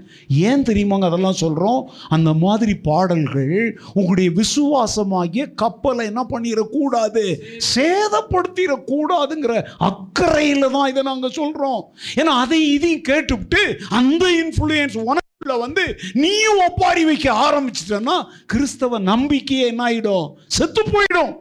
ஏன் 0.49 0.63
தெரியுமாங்க 0.69 1.05
அதெல்லாம் 1.09 1.37
சொல்கிறோம் 1.41 1.81
அந்த 2.15 2.31
மாதிரி 2.43 2.73
பாடல்கள் 2.87 3.53
உங்களுடைய 3.97 4.29
விசுவாசமாகிய 4.39 5.43
கப்பலை 5.63 6.05
என்ன 6.11 6.21
பண்ணிடக்கூடாது? 6.31 7.25
சேதப்படுத்திடக்கூடாதுங்கிற 7.73 9.53
அக்கறையில் 9.89 10.73
தான் 10.77 10.89
இதை 10.93 11.03
நாங்கள் 11.11 11.37
சொல்கிறோம் 11.39 11.81
ஏன்னா 12.15 12.33
அதை 12.45 12.59
இதையும் 12.75 13.07
கேட்டுவிட்டு 13.11 13.61
அந்த 14.01 14.25
இன்ஃப்ளூயன்ஸ் 14.41 14.97
உனக்குள்ள 15.07 15.55
வந்து 15.65 15.85
நீயும் 16.23 16.61
ஒப்பாரி 16.67 17.03
வைக்க 17.11 17.27
ஆரம்பிச்சிட்டன்னா 17.47 18.17
கிறிஸ்தவ 18.53 18.99
நம்பிக்கையே 19.13 19.67
என்ன 19.73 19.83
ஆயிடும்? 19.89 20.27
செத்து 20.57 20.81
போயிடும். 20.95 21.33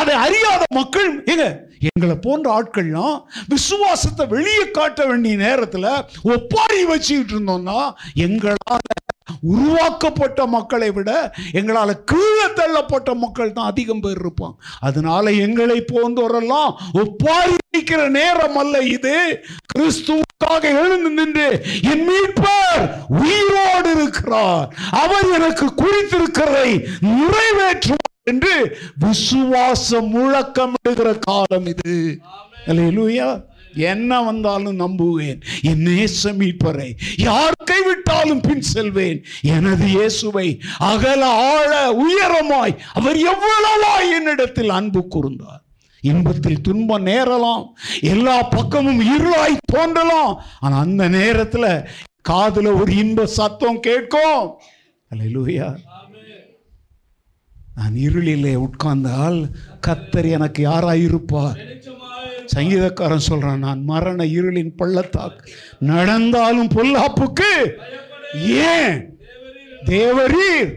அதை 0.00 0.14
அறியாத 0.24 0.62
மக்கள் 0.78 1.08
ஏங்க 1.32 1.46
எங்களை 1.88 2.16
போன்ற 2.16 2.46
ஆட்கள்லாம் 2.58 3.16
விசுவாசத்தை 3.48 4.26
வெளியே 4.26 4.70
காட்ட 4.70 5.06
வேண்டிய 5.06 5.36
நேரத்தில் 5.36 5.90
ஒப்பாரி 6.22 6.84
வச்சுக்கிட்டு 6.84 7.34
இருந்தோம்னா 7.36 7.80
எங்களால் 8.26 9.02
உருவாக்கப்பட்ட 9.52 10.46
மக்களை 10.46 10.88
விட 10.90 11.10
எங்களால் 11.52 12.02
கீழே 12.04 12.46
தள்ளப்பட்ட 12.54 13.14
மக்கள் 13.14 13.52
தான் 13.52 13.70
அதிகம் 13.70 14.00
பேர் 14.00 14.20
இருப்பாங்க. 14.24 14.56
அதனால 14.80 15.32
எங்களை 15.46 15.78
போன்றோரெல்லாம் 15.92 16.70
ஒப்பாரி 16.92 17.54
வைக்கிற 17.76 18.08
நேரம் 18.08 18.56
அல்ல 18.56 18.78
இது. 18.96 19.14
கிறிஸ்துவுக்காக 19.72 20.62
எழுந்து 20.82 21.10
நின்று 21.10 21.48
என் 21.92 22.04
மீட்பர் 22.08 22.82
உயிரோடு 23.22 23.90
இருக்கிறார். 23.94 24.66
அவர் 25.02 25.30
எனக்கு 25.40 25.68
குறித்திருக்கிறதை 25.82 26.70
நிறைவேற்றுவார். 27.20 28.12
என்று 28.26 28.78
விசுவாசம் 28.98 30.06
முழக்கமிடுகிற 30.14 31.18
காலம் 31.18 31.66
இது. 31.66 32.18
அல்லேலூயா 32.66 33.44
என்ன 33.74 34.22
வந்தாலும் 34.22 34.78
நம்புவேன். 34.80 35.40
என் 35.62 35.82
நேச 35.86 36.32
மீட்பரை. 36.32 36.90
யார் 37.16 37.52
கைவிட்டாலும் 37.64 38.42
பின் 38.42 38.60
செல்வேன். 38.60 39.24
எனது 39.42 39.86
இயேசுவை 39.86 40.60
அகல 40.78 41.26
ஆழ 41.26 41.72
உயரமாய் 42.04 42.76
அவர் 42.92 43.16
எவ்வளவாய் 43.16 44.10
என்னிடத்தில் 44.14 44.70
அன்பு 44.70 45.06
கூர்ந்தார். 45.10 45.62
இன்பத்தில் 46.00 46.60
துன்பம் 46.60 47.06
நேரலாம். 47.06 47.64
எல்லா 48.00 48.42
பக்கமும் 48.42 49.00
இருளாய் 49.00 49.56
தோன்றலாம். 49.72 50.42
ஆனா 50.60 50.78
அந்த 50.78 51.08
நேரத்துல 51.08 51.86
காதுல 52.28 52.80
ஒரு 52.80 52.96
இன்ப 52.96 53.26
சத்தம் 53.26 53.80
கேட்கும். 53.80 54.58
அல்லேலூயா 55.10 55.68
நான் 57.74 57.94
இருளிலே 57.94 58.54
உட்கார்ந்தால் 58.54 59.50
கத்தர் 59.86 60.30
எனக்கு 60.30 60.70
யாராயிருப்பார்? 60.70 61.58
சங்கீதக்காரன் 62.54 63.26
சொல்றான் 63.28 63.56
நான் 63.56 63.84
மரண 63.84 64.24
இருளின் 64.24 64.76
பள்ளத்தாக்கு 64.76 65.52
நடந்தாலும் 65.78 66.68
பொல்லாப்புக்கு 66.68 67.52
ஏன்? 68.70 69.18
தேவரீர். 69.84 70.74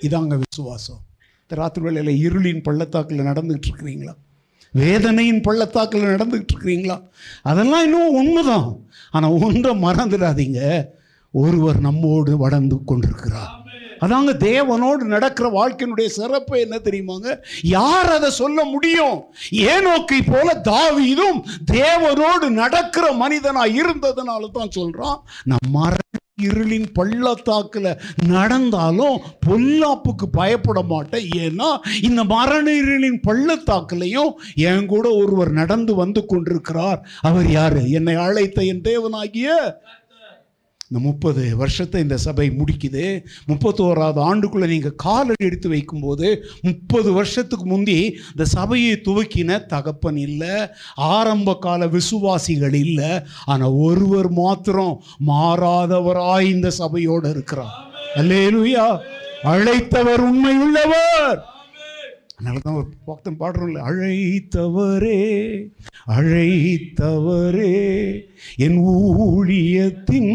இதாங்க 0.00 0.38
விசுவாசம். 0.38 1.00
இந்த 1.42 1.62
ராத்திரி 1.62 1.86
வேளையில் 1.86 2.30
இருளின் 2.30 2.62
பள்ளத்தாக்கில் 2.62 3.18
நடந்துகிட்டு 3.18 3.68
இருக்கிறீங்களா 3.70 4.14
வேதனையின் 4.72 5.40
பள்ளத்தாக்கில் 5.40 6.02
நடந்துகிட்டு 6.02 6.52
இருக்கிறீங்களா 6.54 7.02
அதெல்லாம் 7.42 7.84
இன்னும் 7.84 8.14
உண்மைதான் 8.14 8.76
ஆனால் 9.10 9.30
ஒன்றை 9.30 9.82
மறந்துடாதீங்க. 9.82 10.84
ஒருவர் 11.32 11.80
நம்மோடு 11.80 12.36
வளர்ந்து 12.36 12.84
கொண்டிருக்கிறார். 12.84 13.59
அதாங்க 14.00 14.32
தேவனோடு 14.38 15.04
நடக்கிற 15.14 15.48
வாழ்க்கையினுடைய 15.48 16.06
சிறப்பு 16.06 16.60
என்ன 16.60 16.76
தெரியுமாங்க? 16.84 17.36
யார் 17.62 18.10
அதை 18.10 18.30
சொல்ல 18.30 18.64
முடியும்? 18.64 19.24
ஏனோக்கை 19.50 20.20
போல 20.26 20.60
தாவீதும் 20.64 21.40
தேவனோடு 21.72 22.48
நடக்கிற 22.48 23.12
மனிதனா 23.12 23.64
இருந்ததுனால 23.80 24.50
தான் 24.52 24.74
சொல்றான். 24.76 25.20
நான் 25.44 25.70
மரண 25.70 25.98
இருளின் 26.42 26.86
பள்ளத்தாக்குல 26.98 27.98
நடந்தாலும் 28.28 29.20
பொல்லாப்புக்கு 29.46 30.26
பயப்பட 30.32 30.82
மாட்டேன். 30.82 31.28
ஏன்னா 31.36 31.78
இந்த 32.02 32.24
மரண 32.24 32.70
இருளின் 32.70 33.20
பள்ளத்தாக்குலையும் 33.26 34.30
என் 34.54 34.86
கூட 34.86 35.10
ஒருவர் 35.10 35.50
நடந்து 35.50 35.94
வந்து 35.94 36.26
கொண்டிருக்கிறார். 36.26 37.06
அவர் 37.20 37.50
யாரு? 37.50 37.90
என்னை 37.90 38.14
அழைத்த 38.14 38.62
என் 38.62 38.80
தேவனாகிய 38.80 39.48
இந்த 40.92 41.02
முப்பது 41.08 41.42
வருஷத்தை 41.56 41.98
இந்த 42.00 42.16
சபை 42.16 42.46
முடிக்குது. 42.50 43.04
முப்பத்தோராவது 43.50 44.20
ஆண்டுக்குள்ளே 44.28 44.66
நீங்கள் 44.66 44.96
காலடி 44.96 45.44
எடுத்து 45.44 45.68
வைக்கும்போது 45.68 46.28
முப்பது 46.62 47.12
வருஷத்துக்கு 47.12 47.66
முந்தி 47.66 47.98
இந்த 48.30 48.44
சபையை 48.44 48.94
துவக்கின 49.04 49.66
தகப்பன் 49.66 50.16
இல்லை 50.16 50.56
ஆரம்ப 50.94 51.54
கால 51.66 51.86
விசுவாசிகள் 51.86 52.74
இல்லை. 52.74 53.12
ஆனால் 53.46 53.76
ஒருவர் 53.86 54.30
மாத்திரம் 54.30 55.02
மாறாதவராய் 55.26 56.50
இந்த 56.54 56.70
சபையோடு 56.70 57.30
இருக்கிறார். 57.30 57.78
அல்லேலுயா. 58.16 58.88
அழைத்தவர் 59.52 60.22
உண்மை 60.30 60.54
உள்ளவர் 60.64 61.38
அதனால 62.40 62.60
தான் 62.62 62.76
ஒரு 62.76 62.88
பக்தன் 63.04 63.38
பாடுறோம்ல 63.38 63.80
அழைத்தவரே 63.80 65.18
அழைத்தவரே 66.06 67.72
என் 68.56 68.78
ஊழியத்தின் 68.92 70.32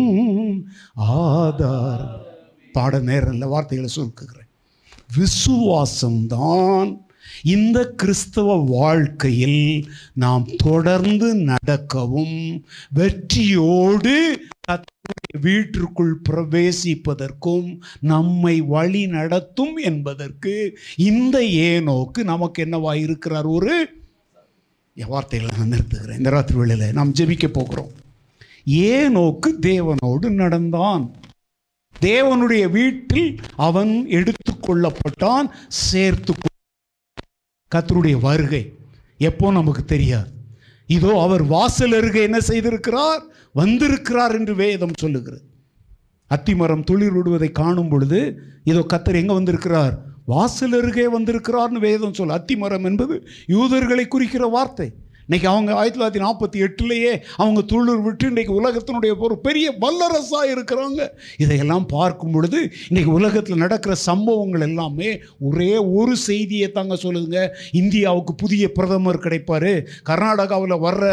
ஆதார் 0.97 2.03
பாட 2.73 2.99
நேரம் 2.99 3.33
இல்லை 3.33 3.47
வார்த்தைகளை 3.47 3.89
சுருக்குகிறேன். 3.95 4.49
விசுவாசம்தான் 5.17 6.91
இந்த 7.43 7.77
கிறிஸ்தவ 7.95 8.55
வாழ்க்கையில் 8.69 9.61
நாம் 10.15 10.45
தொடர்ந்து 10.63 11.35
நடக்கவும் 11.45 12.37
வெற்றியோடு 12.91 14.15
வீட்டிற்குள் 15.39 16.21
பிரவேசிப்பதற்கும் 16.29 17.79
நம்மை 17.99 18.61
வழி 18.61 19.07
நடத்தும் 19.07 19.77
என்பதற்கு 19.77 20.77
இந்த 20.95 21.39
ஏனோக்கு 21.39 22.23
நமக்கு 22.23 22.65
என்னவா 22.65 22.95
இருக்கிறார் 22.95 23.45
ஒரு? 23.45 24.03
என் 24.93 25.07
வார்த்தைகளை 25.07 25.57
நான் 25.57 25.71
நிறுத்துகிறேன். 25.71 26.17
இந்த 26.17 26.29
ராத்திரி 26.29 26.59
வேளையில் 26.59 26.93
நாம் 26.93 27.13
ஜெபிக்க 27.13 27.47
போகிறோம். 27.47 27.91
ஏனோக்கு 28.65 29.49
தேவனோடு 29.61 30.29
நடந்தான். 30.29 31.15
தேவனுடைய 32.01 32.69
வீட்டில் 32.69 33.39
அவன் 33.55 34.07
எடுத்துக்கொள்ளப்பட்டான் 34.09 35.49
சேர்த்து 35.67 36.33
கத்தருடைய 37.75 38.19
வருகை. 38.19 38.73
எப்போ 39.17 39.51
நமக்கு 39.51 39.85
தெரியாது. 39.85 40.29
இதோ 40.87 41.21
அவர் 41.21 41.43
வாசல் 41.43 41.93
அருகே 41.93 42.21
என்ன 42.21 42.37
செய்திருக்கிறார்? 42.37 43.21
வந்திருக்கிறார் 43.55 44.33
என்று 44.39 44.53
வேதம் 44.55 44.99
சொல்லுகிறது. 45.03 45.43
அத்திமரம் 46.31 46.83
துளிர் 46.89 47.15
விடுவதை 47.17 47.49
காணும் 47.51 47.89
பொழுது 47.89 48.19
இதோ 48.63 48.81
கத்தர் 48.93 49.19
எங்கே 49.21 49.33
வந்திருக்கிறார்? 49.33 49.95
வாசல் 50.31 50.75
அருகே 50.79 51.05
வந்திருக்கிறார்னு 51.17 51.79
வேதம் 51.87 52.15
சொல் 52.19 52.35
அத்திமரம் 52.37 52.87
என்பது 52.89 53.15
யூதர்களை 53.55 54.05
குறிக்கிற 54.07 54.45
வார்த்தை. 54.55 54.87
இன்னைக்கு 55.27 55.47
அவங்க 55.51 55.73
ஆயிரத்தி 55.73 55.97
தொள்ளாயிரத்தி 55.97 56.23
நாற்பத்தி 56.23 56.57
எட்டுலேயே 56.65 57.11
அவங்க 57.35 57.61
துளிர் 57.61 58.01
விட்டு 58.01 58.25
இன்றைக்கி 58.29 58.53
உலகத்தினுடைய 58.61 59.13
ஒரு 59.17 59.35
பெரிய 59.37 59.67
வல்லரசாக 59.83 60.51
இருக்கிறாங்க. 60.53 61.07
இதையெல்லாம் 61.37 61.85
பார்க்கும் 61.85 62.31
பொழுது 62.31 62.59
இன்னைக்கு 62.87 63.11
உலகத்தில் 63.11 63.63
நடக்கிற 63.63 63.95
சம்பவங்கள் 63.95 64.61
எல்லாமே 64.61 65.09
ஒரே 65.39 65.77
ஒரு 65.77 66.17
செய்தியை 66.17 66.67
தாங்க 66.71 66.97
சொல்லுதுங்க. 67.03 67.47
இந்தியாவுக்கு 67.71 68.35
புதிய 68.35 68.71
பிரதமர் 68.71 69.23
கிடைப்பார். 69.23 69.73
கர்நாடகாவில் 70.09 70.83
வர்ற 70.85 71.05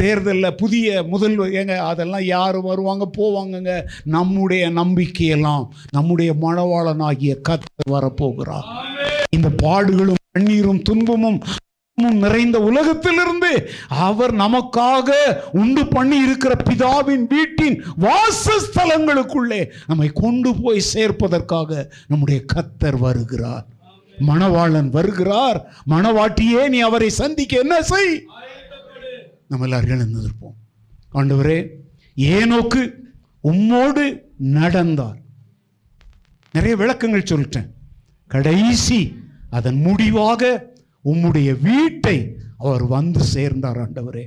தேர்தலில் 0.00 0.56
புதிய 0.62 1.04
முதல்வர் 1.12 1.54
ஏங்க 1.60 1.76
அதெல்லாம் 1.90 2.24
யார் 2.24 2.58
வருவாங்க 2.60 3.08
போவாங்கங்க? 3.18 3.74
நம்முடைய 4.16 4.70
நம்பிக்கையெல்லாம் 4.80 5.64
நம்முடைய 5.90 6.32
மணவாளனாகிய 6.46 7.34
கத்தர் 7.50 7.94
வரப்போகிறார். 7.94 8.66
இந்த 9.30 9.48
பாடுகளும் 9.62 10.22
கண்ணீரும் 10.38 10.82
துன்பமும் 10.82 11.40
நிறைந்த 12.00 12.60
உலகத்திலிருந்து 12.60 13.70
அவர் 13.88 14.34
நமக்காக 14.34 15.10
உண்டு 15.52 15.86
பண்ணி 15.86 16.22
இருக்கிற 16.22 16.54
பிதாவின் 16.54 17.26
வீட்டின் 17.28 17.84
வாசஸ்தலங்களுக்குள்ளே 18.00 19.70
நம்மை 19.86 20.10
கொண்டு 20.14 20.54
போய் 20.62 20.82
சேர்ப்பதற்காக 20.94 21.90
நம்முடைய 22.06 22.44
கத்தர் 22.54 22.98
வருகிறார். 22.98 23.66
மணவாளன் 24.20 24.88
வருகிறார். 24.88 25.72
மணவாட்டியே 25.90 26.68
நீ 26.68 26.78
அவரை 26.78 27.10
சந்திக்க 27.10 27.58
என்ன 27.58 27.82
செய்? 27.82 28.26
நம்ம 29.48 29.64
எல்லாரும் 29.64 29.90
எழுந்திருப்போம். 29.90 30.56
ஆண்டவரே 31.14 31.66
ஏனோக்கு 32.16 32.90
உம்மோடு 33.44 34.20
நடந்தார். 34.38 35.16
நிறைய 36.52 36.76
விளக்கங்கள் 36.76 37.22
சொல்லிட்டேன். 37.22 37.68
கடைசி 38.26 39.16
அதன் 39.50 39.80
முடிவாக 39.80 40.74
உம்முடைய 41.10 41.50
வீட்டை 41.60 42.18
அவர் 42.58 42.84
வந்து 42.86 43.20
சேர்ந்தார் 43.34 43.80
ஆண்டவரே. 43.82 44.24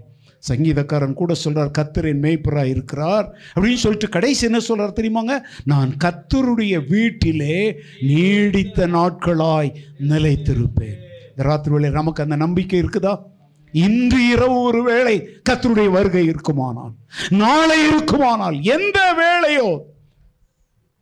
சங்கீதக்காரன் 0.50 1.20
கூட 1.22 1.34
சொல்கிறார் 1.34 1.72
கத்தரின் 1.78 2.22
மேய்ப்பராக 2.26 2.74
இருக்கிறார். 2.74 3.26
அப்படின்னு 3.56 3.82
சொல்லிட்டு 3.84 4.10
கடைசி 4.10 4.46
என்ன 4.46 4.60
சொல்கிறார் 4.60 4.98
தெரியுமாங்க? 5.00 5.36
நான் 5.66 5.90
கத்தருடைய 6.04 6.76
வீட்டிலே 6.88 7.58
நீடித்த 8.02 8.88
நாட்களாய் 8.88 9.72
நிலைத்திருப்பேன். 10.10 10.98
இந்த 11.30 11.44
ராத்திரி 11.50 11.76
வேளை 11.76 11.90
நமக்கு 11.90 12.24
அந்த 12.24 12.36
நம்பிக்கை 12.36 12.80
இருக்குதா? 12.82 13.14
இன்று 13.74 14.20
இரவு 14.28 14.58
ஒரு 14.62 14.84
வேளை 14.84 15.16
கத்தருடைய 15.50 15.90
வருகை 15.92 16.24
இருக்குமானால் 16.26 16.94
நாளை 17.30 17.78
இருக்குமானால் 17.88 18.58
எந்த 18.76 19.00
வேளையோ 19.20 19.70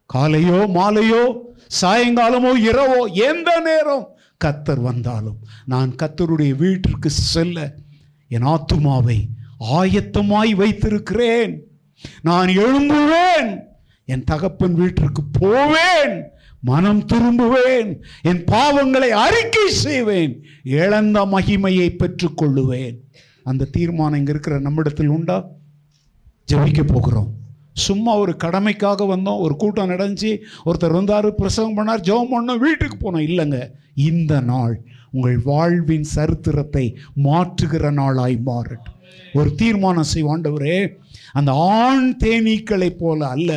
காலையோ 0.09 0.59
மாலையோ 0.77 1.23
சாயங்காலமோ 1.81 2.51
இரவோ 2.69 2.99
எந்த 3.29 3.59
நேரம் 3.59 4.05
கத்தர் 4.45 4.81
வந்தாலும் 4.81 5.37
நான் 5.67 5.95
கத்தருடைய 6.01 6.55
வீட்டிற்கு 6.55 7.09
செல்ல 7.09 7.73
என் 8.27 8.45
ஆத்துமாவை 8.45 9.25
ஆயத்தமாய் 9.59 10.55
வைத்திருக்கிறேன். 10.55 11.67
நான் 12.21 12.47
எழும்புவேன். 12.47 13.59
என் 14.05 14.23
தகப்பன் 14.23 14.73
வீட்டிற்கு 14.73 15.23
போவேன். 15.23 16.23
மனம் 16.59 17.05
திரும்புவேன். 17.13 18.01
என் 18.21 18.43
பாவங்களை 18.43 19.09
அறிக்கை 19.09 19.69
செய்வேன். 19.69 20.43
இழந்த 20.63 21.25
மகிமையை 21.25 21.95
பெற்றுக்கொள்ளுவேன். 21.95 22.97
அந்த 23.43 23.65
தீர்மானம் 23.65 24.19
இங்கே 24.19 24.31
இருக்கிற 24.31 24.59
நம்மிடத்தில் 24.59 25.07
உண்டா? 25.07 25.45
ஜபிக்க 26.51 26.83
போகிறோம். 26.83 27.31
சும்மா 27.73 28.15
ஒரு 28.17 28.35
கடமைக்காக 28.43 29.05
வந்தோம். 29.05 29.39
ஒரு 29.39 29.55
கூட்டம் 29.55 29.89
நடந்துச்சு. 29.89 30.37
ஒருத்தர் 30.65 30.91
வந்தார் 30.91 31.35
பிரசவம் 31.35 31.77
பண்ணார் 31.77 32.01
ஜெபம் 32.01 32.31
பண்ணோம் 32.31 32.57
வீட்டுக்கு 32.57 32.97
போனோம். 32.99 33.21
இல்லைங்க. 33.21 33.69
இந்த 33.95 34.41
நாள் 34.41 34.81
உங்கள் 35.17 35.39
வாழ்வின் 35.49 36.07
சரித்திரத்தை 36.15 36.85
மாற்றுகிற 37.25 37.91
நாளாய் 37.99 38.37
மாறட்டும். 38.49 38.95
ஒரு 39.37 39.49
தீர்மானம் 39.61 40.11
செய்வாண்டவரே 40.13 40.77
அந்த 41.39 41.51
ஆண் 41.79 42.07
தேனீக்களைப் 42.23 42.99
போல 42.99 43.19
அல்ல 43.35 43.51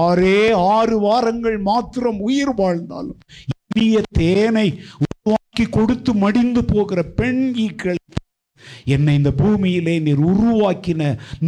ஆறே 0.00 0.40
ஆறு 0.74 0.96
வாரங்கள் 1.00 1.58
மாத்திரம் 1.68 2.18
உயிர் 2.28 2.54
வாழ்ந்தாலும் 2.60 3.20
இனிய 3.70 4.00
தேனை 4.18 4.66
உருவாக்கி 5.04 5.64
கொடுத்து 5.76 6.12
மடிந்து 6.24 6.62
போகிற 6.64 7.02
பெண் 7.20 7.44
ஈக்களை 7.66 7.98
என்னை 8.94 9.14
இந்த 9.18 9.30
பூமியிலே 9.40 9.94
நீர் 10.06 10.22
உருவாக்கின 10.32 11.02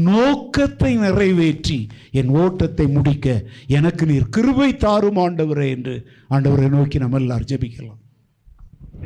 நோக்கத்தை 0.09 0.93
நிறைவேற்றி 1.03 1.79
என் 2.21 2.33
ஓட்டத்தை 2.43 2.87
முடிக்க 2.97 3.37
எனக்கு 3.79 4.07
நீர் 4.07 4.33
கிருபை 4.37 4.71
தாரும் 4.77 5.21
ஆண்டவரே 5.25 5.69
என்று 5.77 5.97
ஆண்டவரை 6.31 6.71
நோக்கி 6.77 6.99
நம்ம 7.05 7.21
எல்லாரும் 7.23 7.51
ஜெபிக்கலாம். 7.53 8.01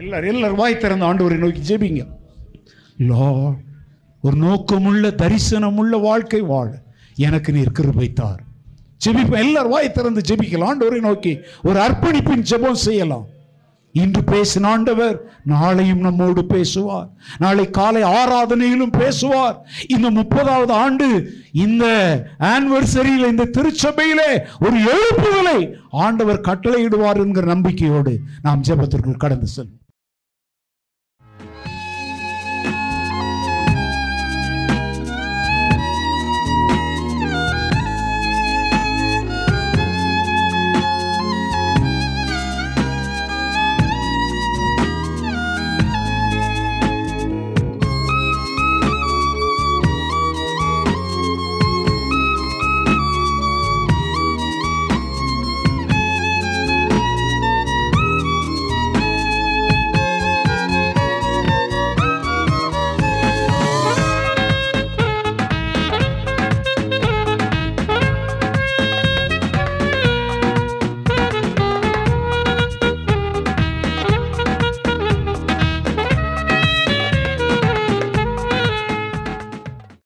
எல்லாரும் 0.03 0.33
எல்லாரும் 0.33 0.61
வாய் 0.63 0.83
திறந்த 0.83 1.05
ஆண்டவரை 1.09 1.39
நோக்கி 1.45 1.63
ஜெபிங்க. 1.69 2.03
லா 3.11 3.31
ஒரு 4.25 4.37
நோக்கமுள்ள 4.45 5.11
தரிசனமுள்ள 5.23 5.95
வாழ்க்கை 6.09 6.41
வாழ 6.53 6.69
எனக்கு 7.27 7.51
நீர் 7.57 7.77
கிருபைத்தார். 7.79 8.43
ஜெபிப்போம் 9.05 9.43
எல்லாரும் 9.47 9.75
வாய் 9.77 9.97
திறந்து 9.97 10.23
ஜெபிக்கலாம் 10.29 10.71
ஆண்டவரை 10.73 11.01
நோக்கி 11.09 11.33
ஒரு 11.69 11.79
அர்ப்பணிப்பின் 11.87 12.47
ஜெபம் 12.51 12.85
செய்யலாம். 12.87 13.27
இன்று 14.01 14.23
பேசின 14.33 14.67
ஆண்டவர் 14.73 15.17
நாளையும் 15.53 16.03
நம்மோடு 16.07 16.43
பேசுவார். 16.53 17.09
நாளை 17.43 17.65
காலை 17.79 18.03
ஆராதனையிலும் 18.19 18.93
பேசுவார். 18.99 19.57
இந்த 19.95 20.09
முப்பதாவது 20.19 20.75
ஆண்டு 20.85 21.09
இந்த 21.65 21.87
ஆனிவர்சரியில் 22.53 23.31
இந்த 23.33 23.49
திருச்சபையிலே 23.57 24.31
ஒரு 24.67 24.77
எழுப்புதலை 24.93 25.59
ஆண்டவர் 26.07 26.47
கட்டளையிடுவார் 26.49 27.23
என்கிற 27.25 27.47
நம்பிக்கையோடு 27.55 28.15
நாம் 28.47 28.65
ஜெபத்திற்குள் 28.69 29.23
கடந்து 29.25 29.51
செல்வோம். 29.57 29.78